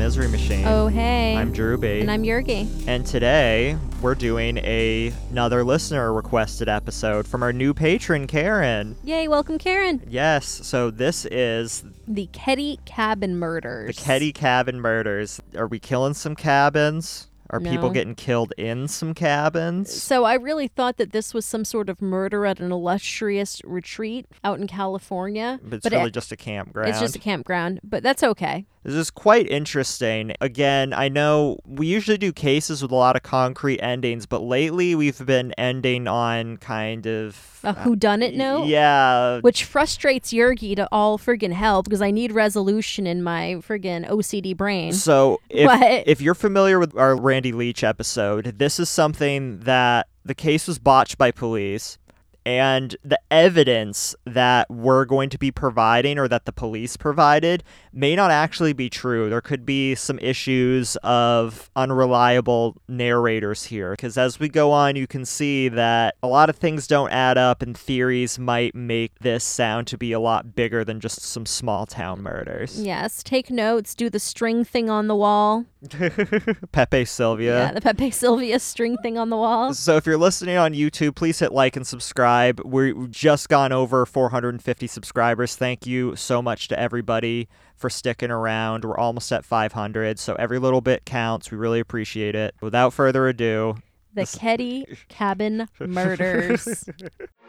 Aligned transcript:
Misery 0.00 0.28
Machine. 0.28 0.66
Oh, 0.66 0.86
hey. 0.86 1.36
I'm 1.36 1.52
Drewby. 1.52 2.00
And 2.00 2.10
I'm 2.10 2.22
Yergy. 2.22 2.66
And 2.88 3.04
today 3.04 3.76
we're 4.00 4.14
doing 4.14 4.56
a, 4.56 5.12
another 5.30 5.62
listener 5.62 6.10
requested 6.14 6.70
episode 6.70 7.28
from 7.28 7.42
our 7.42 7.52
new 7.52 7.74
patron, 7.74 8.26
Karen. 8.26 8.96
Yay, 9.04 9.28
welcome, 9.28 9.58
Karen. 9.58 10.02
Yes, 10.08 10.46
so 10.46 10.90
this 10.90 11.26
is 11.26 11.84
The 12.08 12.28
Keddie 12.32 12.78
Cabin 12.86 13.36
Murders. 13.36 13.94
the 13.94 14.02
Keddie 14.02 14.32
Cabin 14.32 14.80
Murders. 14.80 15.38
Are 15.54 15.66
we 15.66 15.78
killing 15.78 16.14
some 16.14 16.34
cabins? 16.34 17.26
Are 17.50 17.58
people 17.58 17.90
getting 17.90 18.14
killed 18.14 18.52
in 18.56 18.86
some 18.86 19.12
cabins? 19.12 19.92
So 19.92 20.22
I 20.22 20.34
really 20.34 20.68
thought 20.68 20.98
that 20.98 21.10
this 21.10 21.34
was 21.34 21.44
some 21.44 21.64
sort 21.64 21.88
of 21.88 22.00
murder 22.00 22.46
at 22.46 22.60
an 22.60 22.70
illustrious 22.70 23.60
retreat 23.64 24.26
out 24.44 24.60
in 24.60 24.68
California. 24.68 25.58
But 25.60 25.74
it's 25.74 25.82
but 25.82 25.92
really 25.92 26.06
it- 26.06 26.14
just 26.14 26.30
a 26.30 26.36
campground. 26.36 26.88
it's 26.90 27.00
just 27.00 27.16
a 27.16 27.18
campground, 27.18 27.80
but 27.82 28.04
that's 28.04 28.22
okay. 28.22 28.66
This 28.82 28.94
is 28.94 29.10
quite 29.10 29.46
interesting. 29.50 30.32
Again, 30.40 30.94
I 30.94 31.08
know 31.10 31.58
we 31.66 31.86
usually 31.86 32.16
do 32.16 32.32
cases 32.32 32.80
with 32.80 32.90
a 32.90 32.94
lot 32.94 33.14
of 33.14 33.22
concrete 33.22 33.78
endings, 33.80 34.24
but 34.24 34.42
lately 34.42 34.94
we've 34.94 35.24
been 35.26 35.52
ending 35.58 36.08
on 36.08 36.56
kind 36.56 37.06
of 37.06 37.60
A 37.62 37.74
whodunit 37.74 38.34
note? 38.34 38.66
Yeah, 38.68 39.40
Which 39.40 39.64
frustrates 39.64 40.32
Yergy 40.32 40.74
to 40.76 40.88
all 40.90 41.18
friggin' 41.18 41.52
hell 41.52 41.82
because 41.82 42.00
I 42.00 42.10
need 42.10 42.32
resolution 42.32 43.06
in 43.06 43.22
my 43.22 43.56
friggin' 43.66 44.08
OCD 44.08 44.56
brain. 44.56 44.94
So 44.94 45.40
if 45.50 45.66
What? 45.66 46.04
if 46.06 46.22
you're 46.22 46.34
familiar 46.34 46.78
with 46.78 46.96
our 46.96 47.14
Randy 47.16 47.52
Leach 47.52 47.84
episode, 47.84 48.46
this 48.58 48.80
is 48.80 48.88
something 48.88 49.60
that 49.60 50.08
the 50.24 50.34
case 50.34 50.66
was 50.66 50.78
botched 50.78 51.18
by 51.18 51.30
police 51.32 51.98
and 52.44 52.96
the 53.04 53.20
evidence 53.30 54.14
that 54.24 54.70
we're 54.70 55.04
going 55.04 55.30
to 55.30 55.38
be 55.38 55.50
providing 55.50 56.18
or 56.18 56.28
that 56.28 56.44
the 56.44 56.52
police 56.52 56.96
provided 56.96 57.62
may 57.92 58.16
not 58.16 58.30
actually 58.30 58.72
be 58.72 58.88
true. 58.88 59.28
There 59.28 59.40
could 59.40 59.66
be 59.66 59.94
some 59.94 60.18
issues 60.20 60.96
of 61.02 61.70
unreliable 61.76 62.76
narrators 62.88 63.64
here 63.64 63.92
because 63.92 64.16
as 64.16 64.38
we 64.38 64.48
go 64.48 64.72
on 64.72 64.96
you 64.96 65.06
can 65.06 65.24
see 65.24 65.68
that 65.68 66.16
a 66.22 66.28
lot 66.28 66.50
of 66.50 66.56
things 66.56 66.86
don't 66.86 67.10
add 67.10 67.36
up 67.36 67.62
and 67.62 67.76
theories 67.76 68.38
might 68.38 68.74
make 68.74 69.18
this 69.18 69.44
sound 69.44 69.86
to 69.88 69.98
be 69.98 70.12
a 70.12 70.20
lot 70.20 70.54
bigger 70.54 70.84
than 70.84 71.00
just 71.00 71.20
some 71.20 71.46
small 71.46 71.86
town 71.86 72.22
murders. 72.22 72.80
Yes, 72.80 73.22
take 73.22 73.50
notes, 73.50 73.94
do 73.94 74.08
the 74.08 74.18
string 74.18 74.64
thing 74.64 74.88
on 74.88 75.08
the 75.08 75.16
wall. 75.16 75.66
Pepe 76.72 77.04
Sylvia. 77.04 77.58
Yeah, 77.58 77.72
the 77.72 77.80
Pepe 77.80 78.10
Sylvia 78.10 78.58
string 78.58 78.96
thing 78.98 79.18
on 79.18 79.30
the 79.30 79.36
wall. 79.36 79.74
So 79.74 79.96
if 79.96 80.06
you're 80.06 80.18
listening 80.18 80.56
on 80.56 80.72
YouTube, 80.74 81.14
please 81.14 81.38
hit 81.38 81.52
like 81.52 81.76
and 81.76 81.86
subscribe. 81.86 82.29
We've 82.64 83.10
just 83.10 83.48
gone 83.48 83.72
over 83.72 84.06
450 84.06 84.86
subscribers. 84.86 85.56
Thank 85.56 85.86
you 85.86 86.14
so 86.16 86.40
much 86.40 86.68
to 86.68 86.78
everybody 86.78 87.48
for 87.76 87.90
sticking 87.90 88.30
around. 88.30 88.84
We're 88.84 88.96
almost 88.96 89.32
at 89.32 89.44
500, 89.44 90.18
so 90.18 90.34
every 90.34 90.58
little 90.58 90.80
bit 90.80 91.04
counts. 91.04 91.50
We 91.50 91.58
really 91.58 91.80
appreciate 91.80 92.34
it. 92.34 92.54
Without 92.60 92.92
further 92.92 93.28
ado, 93.28 93.76
The 94.14 94.22
Keddie 94.22 94.84
Cabin 95.08 95.68
Murders. 95.80 96.88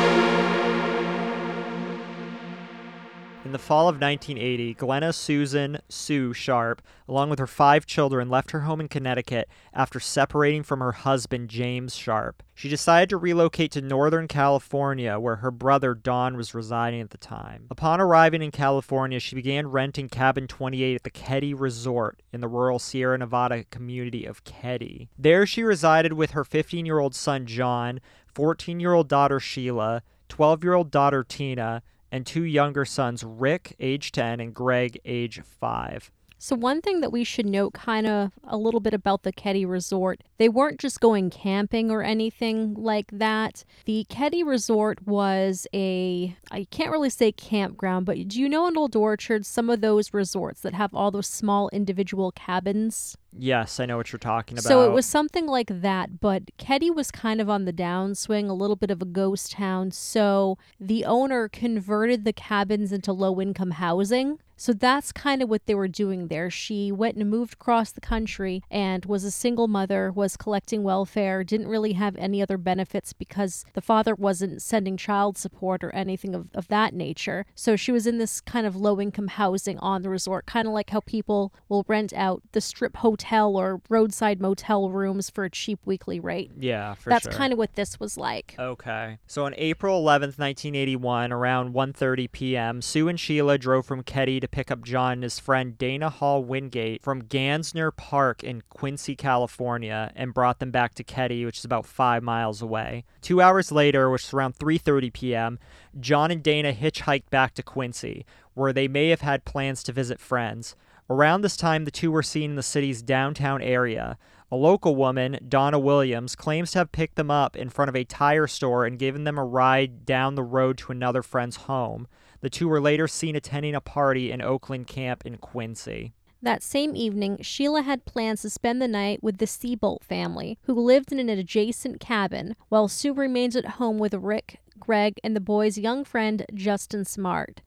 In 3.44 3.54
the 3.54 3.58
fall 3.58 3.90
of 3.90 3.96
1980, 3.96 4.76
Glenna 4.76 5.12
Susan 5.12 5.80
Sue 5.90 6.32
Sharp, 6.32 6.80
along 7.08 7.32
with 7.32 7.40
her 7.40 7.48
five 7.48 7.88
children, 7.88 8.30
left 8.30 8.52
her 8.52 8.62
home 8.62 8.80
in 8.80 8.88
Connecticut 8.88 9.50
after 9.74 10.00
separating 10.00 10.62
from 10.62 10.80
her 10.80 10.92
husband, 10.92 11.50
James 11.50 11.96
Sharp. 11.96 12.44
She 12.54 12.70
decided 12.70 13.10
to 13.10 13.18
relocate 13.18 13.72
to 13.72 13.82
Northern 13.82 14.28
California, 14.28 15.18
where 15.20 15.38
her 15.38 15.50
brother 15.50 15.96
Don 15.96 16.38
was 16.38 16.54
residing 16.54 17.02
at 17.02 17.10
the 17.10 17.18
time. 17.18 17.66
Upon 17.72 18.00
arriving 18.00 18.44
in 18.44 18.52
California, 18.52 19.20
she 19.20 19.36
began 19.36 19.72
renting 19.72 20.08
Cabin 20.08 20.46
28 20.46 20.96
at 20.98 21.04
the 21.04 21.10
Keddie 21.10 21.56
Resort 21.56 22.22
in 22.32 22.42
the 22.42 22.48
rural 22.48 22.78
Sierra 22.78 23.18
Nevada 23.18 23.64
community 23.72 24.24
of 24.24 24.44
Keddie. 24.44 25.10
There, 25.18 25.48
she 25.48 25.64
resided 25.64 26.14
with 26.14 26.32
her 26.32 26.44
15 26.44 26.86
year 26.86 27.00
old 27.00 27.16
son, 27.16 27.48
John, 27.48 28.02
14 28.28 28.80
year 28.80 28.94
old 28.94 29.08
daughter, 29.08 29.40
Sheila, 29.40 30.04
12 30.30 30.64
year 30.64 30.74
old 30.76 30.92
daughter, 30.92 31.24
Tina, 31.24 31.82
and 32.12 32.26
two 32.26 32.44
younger 32.44 32.86
sons, 32.86 33.24
Rick, 33.24 33.76
age 33.80 34.12
10, 34.12 34.40
and 34.40 34.54
Greg, 34.54 35.00
age 35.06 35.42
5. 35.42 36.12
So, 36.44 36.56
one 36.56 36.82
thing 36.82 37.02
that 37.02 37.12
we 37.12 37.24
should 37.24 37.46
note 37.46 37.76
kind 37.76 38.08
of 38.08 38.32
a 38.44 38.58
little 38.58 38.80
bit 38.80 38.96
about 38.96 39.22
the 39.22 39.32
Keddie 39.32 39.64
Resort, 39.64 40.24
they 40.40 40.50
weren't 40.50 40.80
just 40.80 41.00
going 41.00 41.30
camping 41.30 41.92
or 41.92 42.02
anything 42.02 42.74
like 42.74 43.12
that. 43.12 43.64
The 43.86 44.08
Keddie 44.10 44.44
Resort 44.44 45.06
was 45.06 45.68
a, 45.72 46.36
I 46.50 46.66
can't 46.72 46.90
really 46.90 47.12
say 47.12 47.32
campground, 47.32 48.08
but 48.08 48.28
do 48.28 48.42
you 48.42 48.50
know 48.50 48.66
in 48.68 48.76
Old 48.76 48.96
Orchard 48.96 49.46
some 49.46 49.70
of 49.70 49.82
those 49.82 50.16
resorts 50.16 50.62
that 50.62 50.74
have 50.74 50.96
all 50.96 51.12
those 51.12 51.28
small 51.28 51.70
individual 51.70 52.32
cabins? 52.32 53.16
Yes, 53.38 53.80
I 53.80 53.86
know 53.86 53.98
what 53.98 54.12
you're 54.12 54.20
talking 54.20 54.58
about. 54.58 54.68
So 54.68 54.84
it 54.84 54.92
was 54.92 55.06
something 55.06 55.48
like 55.48 55.70
that, 55.70 56.20
but 56.20 56.44
Keddie 56.58 56.92
was 56.92 57.12
kind 57.12 57.40
of 57.40 57.50
on 57.50 57.66
the 57.66 57.74
downswing, 57.74 58.50
a 58.50 58.54
little 58.54 58.76
bit 58.76 58.92
of 58.92 59.02
a 59.02 59.06
ghost 59.06 59.54
town. 59.54 59.92
So 59.92 60.58
the 60.80 61.06
owner 61.06 61.48
converted 61.48 62.26
the 62.26 62.34
cabins 62.34 62.92
into 62.92 63.14
low 63.14 63.40
income 63.40 63.72
housing. 63.72 64.40
So 64.58 64.74
that's 64.74 65.12
kind 65.12 65.42
of 65.42 65.50
what 65.50 65.66
they 65.66 65.74
were 65.74 65.88
doing 65.88 66.28
there. 66.28 66.52
She 66.52 66.92
went 66.92 67.18
and 67.18 67.28
moved 67.28 67.54
across 67.54 67.92
the 67.92 68.00
country 68.00 68.62
and 68.70 69.06
was 69.06 69.24
a 69.24 69.32
single 69.32 69.68
mother, 69.68 70.12
was 70.12 70.38
collecting 70.38 70.84
welfare, 70.84 71.44
didn't 71.44 71.68
really 71.68 71.94
have 71.94 72.16
any 72.18 72.44
other 72.44 72.60
benefits 72.60 73.12
because 73.12 73.66
the 73.74 73.82
father 73.82 74.14
wasn't 74.14 74.62
sending 74.62 74.98
child 74.98 75.36
support 75.36 75.84
or 75.84 75.90
anything 75.96 76.36
of, 76.36 76.50
of 76.54 76.68
that 76.68 76.94
nature. 76.94 77.48
So 77.56 77.76
she 77.76 77.92
was 77.92 78.06
in 78.06 78.20
this 78.20 78.40
kind 78.40 78.68
of 78.68 78.76
low 78.76 79.02
income 79.02 79.30
housing 79.30 79.80
on 79.80 80.04
the 80.04 80.10
resort, 80.10 80.46
kind 80.46 80.68
of 80.68 80.76
like 80.76 80.92
how 80.92 81.00
people 81.00 81.52
will 81.68 81.84
rent 81.88 82.14
out 82.14 82.44
the 82.52 82.62
strip 82.62 82.98
hotel 82.98 83.21
or 83.30 83.82
roadside 83.90 84.42
motel 84.42 84.90
rooms 84.90 85.30
for 85.30 85.44
a 85.44 85.50
cheap 85.50 85.80
weekly 85.86 86.20
rate. 86.20 86.52
Yeah, 86.58 86.96
for 86.96 87.10
That's 87.10 87.24
sure. 87.24 87.34
kind 87.34 87.54
of 87.54 87.60
what 87.60 87.76
this 87.76 88.00
was 88.00 88.18
like. 88.18 88.56
Okay. 88.58 89.20
So 89.28 89.46
on 89.46 89.54
April 89.58 90.02
11th, 90.02 90.38
1981, 90.40 91.32
around 91.32 91.74
1:30 91.74 92.32
p.m., 92.32 92.82
Sue 92.82 93.08
and 93.08 93.20
Sheila 93.20 93.58
drove 93.58 93.86
from 93.86 94.04
Keddie 94.04 94.40
to 94.40 94.48
pick 94.48 94.72
up 94.72 94.84
John 94.84 95.14
and 95.14 95.24
his 95.24 95.40
friend 95.40 95.78
Dana 95.78 96.10
Hall 96.10 96.44
Wingate 96.44 97.02
from 97.02 97.24
Gansner 97.24 97.96
Park 97.96 98.44
in 98.44 98.62
Quincy, 98.70 99.16
California, 99.16 100.12
and 100.16 100.34
brought 100.34 100.60
them 100.60 100.72
back 100.72 100.94
to 100.96 101.04
Keddie, 101.04 101.46
which 101.46 101.60
is 101.60 101.66
about 101.66 101.86
5 101.86 102.24
miles 102.24 102.62
away. 102.62 103.04
2 103.22 103.42
hours 103.42 103.72
later, 103.72 104.10
which 104.10 104.24
is 104.24 104.34
around 104.34 104.56
3:30 104.56 105.14
p.m., 105.14 105.60
John 106.00 106.32
and 106.32 106.42
Dana 106.42 106.74
hitchhiked 106.74 107.30
back 107.30 107.54
to 107.56 107.64
Quincy, 107.64 108.26
where 108.54 108.74
they 108.74 108.88
may 108.88 109.10
have 109.10 109.22
had 109.22 109.46
plans 109.46 109.84
to 109.84 109.92
visit 109.92 110.20
friends. 110.20 110.76
Around 111.12 111.42
this 111.42 111.58
time, 111.58 111.84
the 111.84 111.92
two 111.92 112.10
were 112.10 112.24
seen 112.24 112.52
in 112.52 112.56
the 112.56 112.64
city's 112.64 113.02
downtown 113.02 113.62
area. 113.62 114.18
A 114.50 114.56
local 114.56 114.96
woman, 114.96 115.38
Donna 115.46 115.78
Williams, 115.78 116.38
claims 116.38 116.72
to 116.72 116.78
have 116.80 116.94
picked 116.94 117.18
them 117.18 117.30
up 117.30 117.58
in 117.58 117.70
front 117.70 117.90
of 117.90 117.98
a 117.98 118.06
tire 118.06 118.48
store 118.48 118.86
and 118.86 118.98
given 118.98 119.26
them 119.26 119.38
a 119.38 119.44
ride 119.44 120.06
down 120.06 120.36
the 120.36 120.44
road 120.44 120.78
to 120.78 120.94
another 120.94 121.22
friend's 121.22 121.58
home. 121.58 122.08
The 122.40 122.50
two 122.50 122.70
were 122.70 122.80
later 122.80 123.10
seen 123.10 123.36
attending 123.36 123.76
a 123.76 123.82
party 123.82 124.32
in 124.32 124.42
Oakland 124.42 124.88
Camp 124.88 125.26
in 125.26 125.36
Quincy. 125.36 126.14
That 126.42 126.64
same 126.64 126.96
evening, 126.96 127.40
Sheila 127.42 127.82
had 127.82 128.06
plans 128.06 128.44
to 128.44 128.50
spend 128.50 128.82
the 128.82 128.88
night 128.88 129.22
with 129.22 129.40
the 129.40 129.48
Seabolt 129.48 130.06
family, 130.06 130.60
who 130.62 130.74
lived 130.74 131.12
in 131.12 131.20
an 131.20 131.28
adjacent 131.28 132.00
cabin, 132.00 132.56
while 132.70 132.88
Sue 132.88 133.14
remains 133.14 133.58
at 133.58 133.72
home 133.72 133.98
with 133.98 134.14
Rick, 134.14 134.62
Greg, 134.80 135.20
and 135.26 135.36
the 135.36 135.42
boy's 135.42 135.78
young 135.78 136.06
friend, 136.06 136.46
Justin 136.54 137.04
Smartt. 137.04 137.62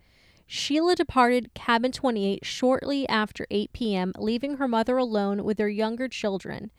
Sheila 0.47 0.95
departed 0.95 1.55
Cabin 1.55 1.93
28 1.93 2.45
shortly 2.45 3.09
after 3.09 3.47
8 3.51 3.73
p.m., 3.73 4.13
leaving 4.19 4.57
her 4.57 4.69
mother 4.69 4.97
alone 4.99 5.45
with 5.45 5.57
their 5.57 5.69
younger 5.69 6.09
children. 6.09 6.71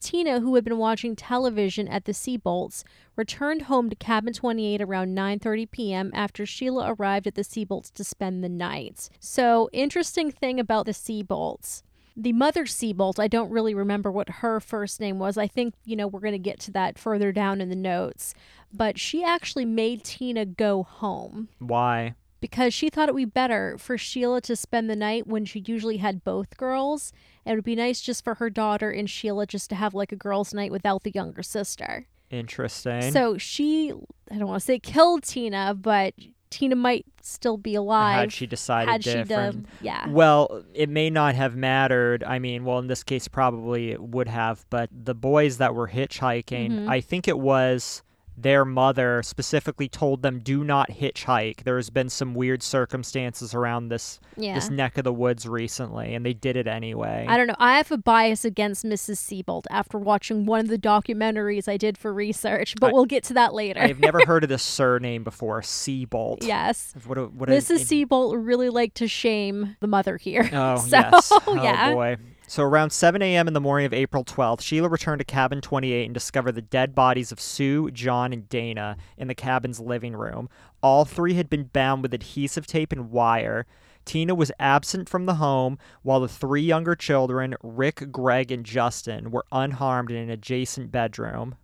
Tina, 0.00 0.40
who 0.40 0.54
had 0.54 0.64
been 0.64 0.78
watching 0.78 1.16
television 1.16 1.88
at 1.88 2.04
the 2.04 2.12
Seabolts, 2.12 2.84
returned 3.16 3.62
home 3.62 3.88
to 3.88 3.96
Cabin 3.96 4.34
28 4.34 4.82
around 4.82 5.16
9:30 5.16 5.70
p.m. 5.70 6.10
after 6.14 6.44
Sheila 6.44 6.94
arrived 6.94 7.26
at 7.26 7.34
the 7.34 7.42
Seabolts 7.42 7.92
to 7.94 8.04
spend 8.04 8.44
the 8.44 8.48
night. 8.48 9.08
So, 9.20 9.70
interesting 9.72 10.30
thing 10.30 10.60
about 10.60 10.86
the 10.86 10.92
Seabolts. 10.92 11.82
The 12.18 12.32
mother 12.32 12.64
Seabolt, 12.64 13.18
I 13.18 13.28
don't 13.28 13.50
really 13.50 13.74
remember 13.74 14.10
what 14.10 14.28
her 14.40 14.58
first 14.58 15.00
name 15.00 15.18
was. 15.18 15.36
I 15.36 15.46
think, 15.46 15.74
you 15.84 15.96
know, 15.96 16.06
we're 16.06 16.20
going 16.20 16.32
to 16.32 16.38
get 16.38 16.58
to 16.60 16.70
that 16.72 16.98
further 16.98 17.30
down 17.30 17.60
in 17.60 17.68
the 17.68 17.76
notes. 17.76 18.32
But 18.72 18.98
she 18.98 19.22
actually 19.22 19.66
made 19.66 20.02
Tina 20.02 20.46
go 20.46 20.82
home 20.82 21.48
Why? 21.58 22.14
Because 22.40 22.74
she 22.74 22.88
thought 22.90 23.08
it 23.08 23.14
would 23.14 23.20
be 23.20 23.24
better 23.24 23.76
for 23.78 23.96
Sheila 23.96 24.40
to 24.42 24.56
spend 24.56 24.88
the 24.90 24.96
night 24.96 25.26
when 25.26 25.44
she 25.44 25.62
usually 25.66 25.96
had 25.98 26.24
both 26.24 26.56
girls. 26.56 27.12
It 27.44 27.54
would 27.54 27.64
be 27.64 27.76
nice 27.76 28.00
just 28.00 28.22
for 28.24 28.34
her 28.34 28.50
daughter 28.50 28.90
and 28.90 29.08
Sheila 29.08 29.46
just 29.46 29.70
to 29.70 29.76
have 29.76 29.94
like 29.94 30.12
a 30.12 30.16
girls' 30.16 30.52
night 30.52 30.70
without 30.72 31.02
the 31.02 31.10
younger 31.12 31.42
sister. 31.42 32.06
Interesting. 32.30 33.12
So 33.12 33.38
she, 33.38 33.92
I 34.30 34.36
don't 34.38 34.48
want 34.48 34.60
to 34.60 34.64
say 34.66 34.78
killed 34.78 35.22
Tina, 35.22 35.74
but 35.74 36.14
Tina 36.50 36.76
might 36.76 37.06
still 37.22 37.56
be 37.56 37.74
alive 37.74 38.18
had 38.20 38.32
she 38.32 38.46
decided 38.46 38.90
had 38.90 39.04
she 39.04 39.22
done. 39.24 39.66
Yeah. 39.80 40.08
Well, 40.08 40.64
it 40.74 40.88
may 40.88 41.10
not 41.10 41.34
have 41.34 41.56
mattered. 41.56 42.22
I 42.24 42.38
mean, 42.38 42.64
well, 42.64 42.78
in 42.78 42.86
this 42.86 43.02
case, 43.02 43.28
probably 43.28 43.90
it 43.92 44.02
would 44.02 44.28
have. 44.28 44.64
But 44.70 44.90
the 44.92 45.14
boys 45.14 45.58
that 45.58 45.74
were 45.74 45.88
hitchhiking, 45.88 46.70
Mhm. 46.70 46.88
I 46.88 47.00
think 47.00 47.28
it 47.28 47.38
was 47.38 48.02
their 48.36 48.64
mother 48.64 49.22
specifically 49.22 49.88
told 49.88 50.22
them 50.22 50.40
do 50.40 50.62
not 50.62 50.90
hitchhike. 50.90 51.64
There's 51.64 51.90
been 51.90 52.08
some 52.10 52.34
weird 52.34 52.62
circumstances 52.62 53.54
around 53.54 53.88
this 53.88 54.20
Yeah. 54.36 54.54
this 54.54 54.68
neck 54.70 54.98
of 54.98 55.04
the 55.04 55.12
woods 55.12 55.46
recently, 55.48 56.14
and 56.14 56.24
they 56.24 56.34
did 56.34 56.56
it 56.56 56.66
anyway. 56.66 57.24
I 57.28 57.36
don't 57.36 57.46
know. 57.46 57.56
I 57.58 57.78
have 57.78 57.90
a 57.90 57.96
bias 57.98 58.44
against 58.44 58.84
Mrs. 58.84 59.16
Seabolt 59.18 59.64
after 59.70 59.98
watching 59.98 60.44
one 60.46 60.60
of 60.60 60.68
the 60.68 60.78
documentaries 60.78 61.68
I 61.68 61.76
did 61.76 61.96
for 61.96 62.12
research, 62.12 62.74
but 62.80 62.90
I- 62.90 62.92
we'll 62.92 63.06
get 63.06 63.24
to 63.24 63.34
that 63.34 63.54
later. 63.54 63.80
I've 63.80 64.00
never 64.00 64.20
heard 64.26 64.42
of 64.42 64.48
this 64.50 64.62
surname 64.76 65.24
before, 65.24 65.62
Seabolt. 65.62 66.38
yes. 66.46 66.94
What 67.06 67.16
a, 67.18 67.24
what 67.26 67.48
a, 67.48 67.52
Mrs. 67.52 67.86
Seabolt 68.06 68.34
really 68.46 68.68
liked 68.68 68.96
to 68.98 69.08
shame 69.08 69.76
the 69.80 69.86
mother 69.86 70.16
here. 70.18 70.48
Oh, 70.52 70.76
so, 70.80 70.88
yes. 70.88 71.32
Oh, 71.46 71.54
yeah. 71.62 71.94
boy. 71.94 72.16
So 72.48 72.62
around 72.62 72.90
7 72.90 73.20
a.m. 73.22 73.48
in 73.48 73.54
the 73.54 73.60
morning 73.60 73.86
of 73.86 73.92
April 73.92 74.24
12th, 74.24 74.60
Sheila 74.60 74.88
returned 74.88 75.18
to 75.18 75.24
cabin 75.24 75.60
28 75.60 76.04
and 76.04 76.14
discovered 76.14 76.52
the 76.52 76.62
dead 76.62 76.94
bodies 76.94 77.32
of 77.32 77.40
Sue, 77.40 77.90
John, 77.90 78.32
and 78.32 78.48
Dana 78.48 78.96
in 79.16 79.26
the 79.26 79.34
cabin's 79.34 79.80
living 79.80 80.14
room. 80.14 80.48
All 80.80 81.04
three 81.04 81.34
had 81.34 81.50
been 81.50 81.64
bound 81.64 82.02
with 82.02 82.14
adhesive 82.14 82.68
tape 82.68 82.92
and 82.92 83.10
wire. 83.10 83.66
Tina 84.04 84.32
was 84.32 84.52
absent 84.60 85.08
from 85.08 85.26
the 85.26 85.34
home, 85.34 85.76
while 86.02 86.20
the 86.20 86.28
three 86.28 86.62
younger 86.62 86.94
children, 86.94 87.56
Rick, 87.64 88.12
Greg, 88.12 88.52
and 88.52 88.64
Justin, 88.64 89.32
were 89.32 89.44
unharmed 89.50 90.12
in 90.12 90.16
an 90.16 90.30
adjacent 90.30 90.92
bedroom. 90.92 91.56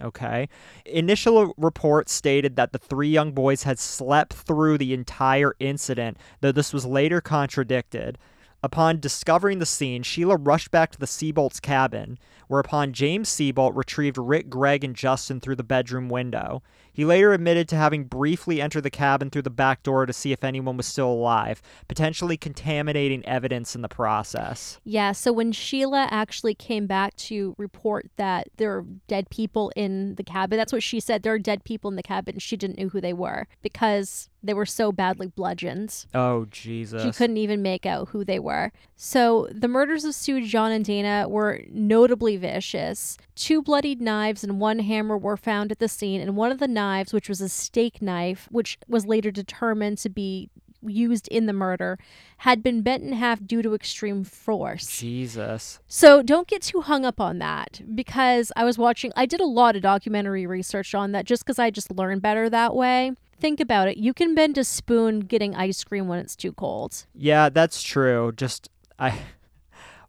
Okay. 0.00 0.48
Initial 0.86 1.52
reports 1.58 2.14
stated 2.14 2.56
that 2.56 2.72
the 2.72 2.78
three 2.78 3.10
young 3.10 3.32
boys 3.32 3.64
had 3.64 3.78
slept 3.78 4.32
through 4.32 4.78
the 4.78 4.94
entire 4.94 5.54
incident, 5.60 6.16
though 6.40 6.52
this 6.52 6.72
was 6.72 6.86
later 6.86 7.20
contradicted. 7.20 8.16
Upon 8.62 9.00
discovering 9.00 9.58
the 9.58 9.66
scene, 9.66 10.02
Sheila 10.02 10.36
rushed 10.36 10.70
back 10.70 10.90
to 10.92 10.98
the 10.98 11.06
Seabolt's 11.06 11.60
cabin, 11.60 12.18
whereupon 12.50 12.92
James 12.92 13.28
Seabolt 13.28 13.76
retrieved 13.76 14.18
Rick, 14.18 14.50
Greg, 14.50 14.82
and 14.82 14.96
Justin 14.96 15.38
through 15.38 15.54
the 15.54 15.62
bedroom 15.62 16.08
window. 16.08 16.64
He 16.92 17.04
later 17.04 17.32
admitted 17.32 17.68
to 17.68 17.76
having 17.76 18.04
briefly 18.04 18.60
entered 18.60 18.82
the 18.82 18.90
cabin 18.90 19.30
through 19.30 19.42
the 19.42 19.50
back 19.50 19.84
door 19.84 20.04
to 20.04 20.12
see 20.12 20.32
if 20.32 20.42
anyone 20.42 20.76
was 20.76 20.86
still 20.86 21.08
alive, 21.08 21.62
potentially 21.86 22.36
contaminating 22.36 23.24
evidence 23.24 23.76
in 23.76 23.82
the 23.82 23.88
process. 23.88 24.80
Yeah, 24.82 25.12
so 25.12 25.32
when 25.32 25.52
Sheila 25.52 26.08
actually 26.10 26.56
came 26.56 26.88
back 26.88 27.14
to 27.18 27.54
report 27.56 28.10
that 28.16 28.48
there 28.56 28.76
are 28.76 28.84
dead 29.06 29.30
people 29.30 29.70
in 29.76 30.16
the 30.16 30.24
cabin, 30.24 30.58
that's 30.58 30.72
what 30.72 30.82
she 30.82 30.98
said. 30.98 31.22
There 31.22 31.34
are 31.34 31.38
dead 31.38 31.62
people 31.62 31.88
in 31.88 31.96
the 31.96 32.02
cabin. 32.02 32.40
She 32.40 32.56
didn't 32.56 32.78
know 32.78 32.88
who 32.88 33.00
they 33.00 33.12
were 33.12 33.46
because 33.62 34.28
they 34.42 34.54
were 34.54 34.66
so 34.66 34.90
badly 34.90 35.28
bludgeoned. 35.28 36.06
Oh, 36.14 36.46
Jesus. 36.46 37.02
She 37.04 37.12
couldn't 37.12 37.36
even 37.36 37.62
make 37.62 37.86
out 37.86 38.08
who 38.08 38.24
they 38.24 38.40
were. 38.40 38.72
So 39.02 39.48
the 39.50 39.66
murders 39.66 40.04
of 40.04 40.14
Sue, 40.14 40.46
John, 40.46 40.72
and 40.72 40.84
Dana 40.84 41.26
were 41.26 41.62
notably 41.70 42.36
vicious. 42.36 43.16
Two 43.34 43.62
bloodied 43.62 43.98
knives 43.98 44.44
and 44.44 44.60
one 44.60 44.80
hammer 44.80 45.16
were 45.16 45.38
found 45.38 45.72
at 45.72 45.78
the 45.78 45.88
scene, 45.88 46.20
and 46.20 46.36
one 46.36 46.52
of 46.52 46.58
the 46.58 46.68
knives, 46.68 47.10
which 47.10 47.26
was 47.26 47.40
a 47.40 47.48
steak 47.48 48.02
knife, 48.02 48.46
which 48.50 48.78
was 48.88 49.06
later 49.06 49.30
determined 49.30 49.96
to 49.96 50.10
be 50.10 50.50
used 50.82 51.28
in 51.28 51.46
the 51.46 51.54
murder, 51.54 51.98
had 52.36 52.62
been 52.62 52.82
bent 52.82 53.02
in 53.02 53.14
half 53.14 53.42
due 53.42 53.62
to 53.62 53.74
extreme 53.74 54.22
force. 54.22 54.98
Jesus. 54.98 55.80
So 55.88 56.20
don't 56.20 56.46
get 56.46 56.60
too 56.60 56.82
hung 56.82 57.06
up 57.06 57.22
on 57.22 57.38
that 57.38 57.80
because 57.94 58.52
I 58.54 58.64
was 58.64 58.76
watching, 58.76 59.12
I 59.16 59.24
did 59.24 59.40
a 59.40 59.46
lot 59.46 59.76
of 59.76 59.82
documentary 59.82 60.46
research 60.46 60.94
on 60.94 61.12
that 61.12 61.24
just 61.24 61.42
because 61.42 61.58
I 61.58 61.70
just 61.70 61.90
learned 61.90 62.20
better 62.20 62.50
that 62.50 62.76
way. 62.76 63.12
Think 63.38 63.60
about 63.60 63.88
it. 63.88 63.96
You 63.96 64.12
can 64.12 64.34
bend 64.34 64.58
a 64.58 64.64
spoon 64.64 65.20
getting 65.20 65.56
ice 65.56 65.82
cream 65.84 66.06
when 66.06 66.18
it's 66.18 66.36
too 66.36 66.52
cold. 66.52 67.06
Yeah, 67.14 67.48
that's 67.48 67.82
true. 67.82 68.32
Just 68.36 68.68
I 69.00 69.18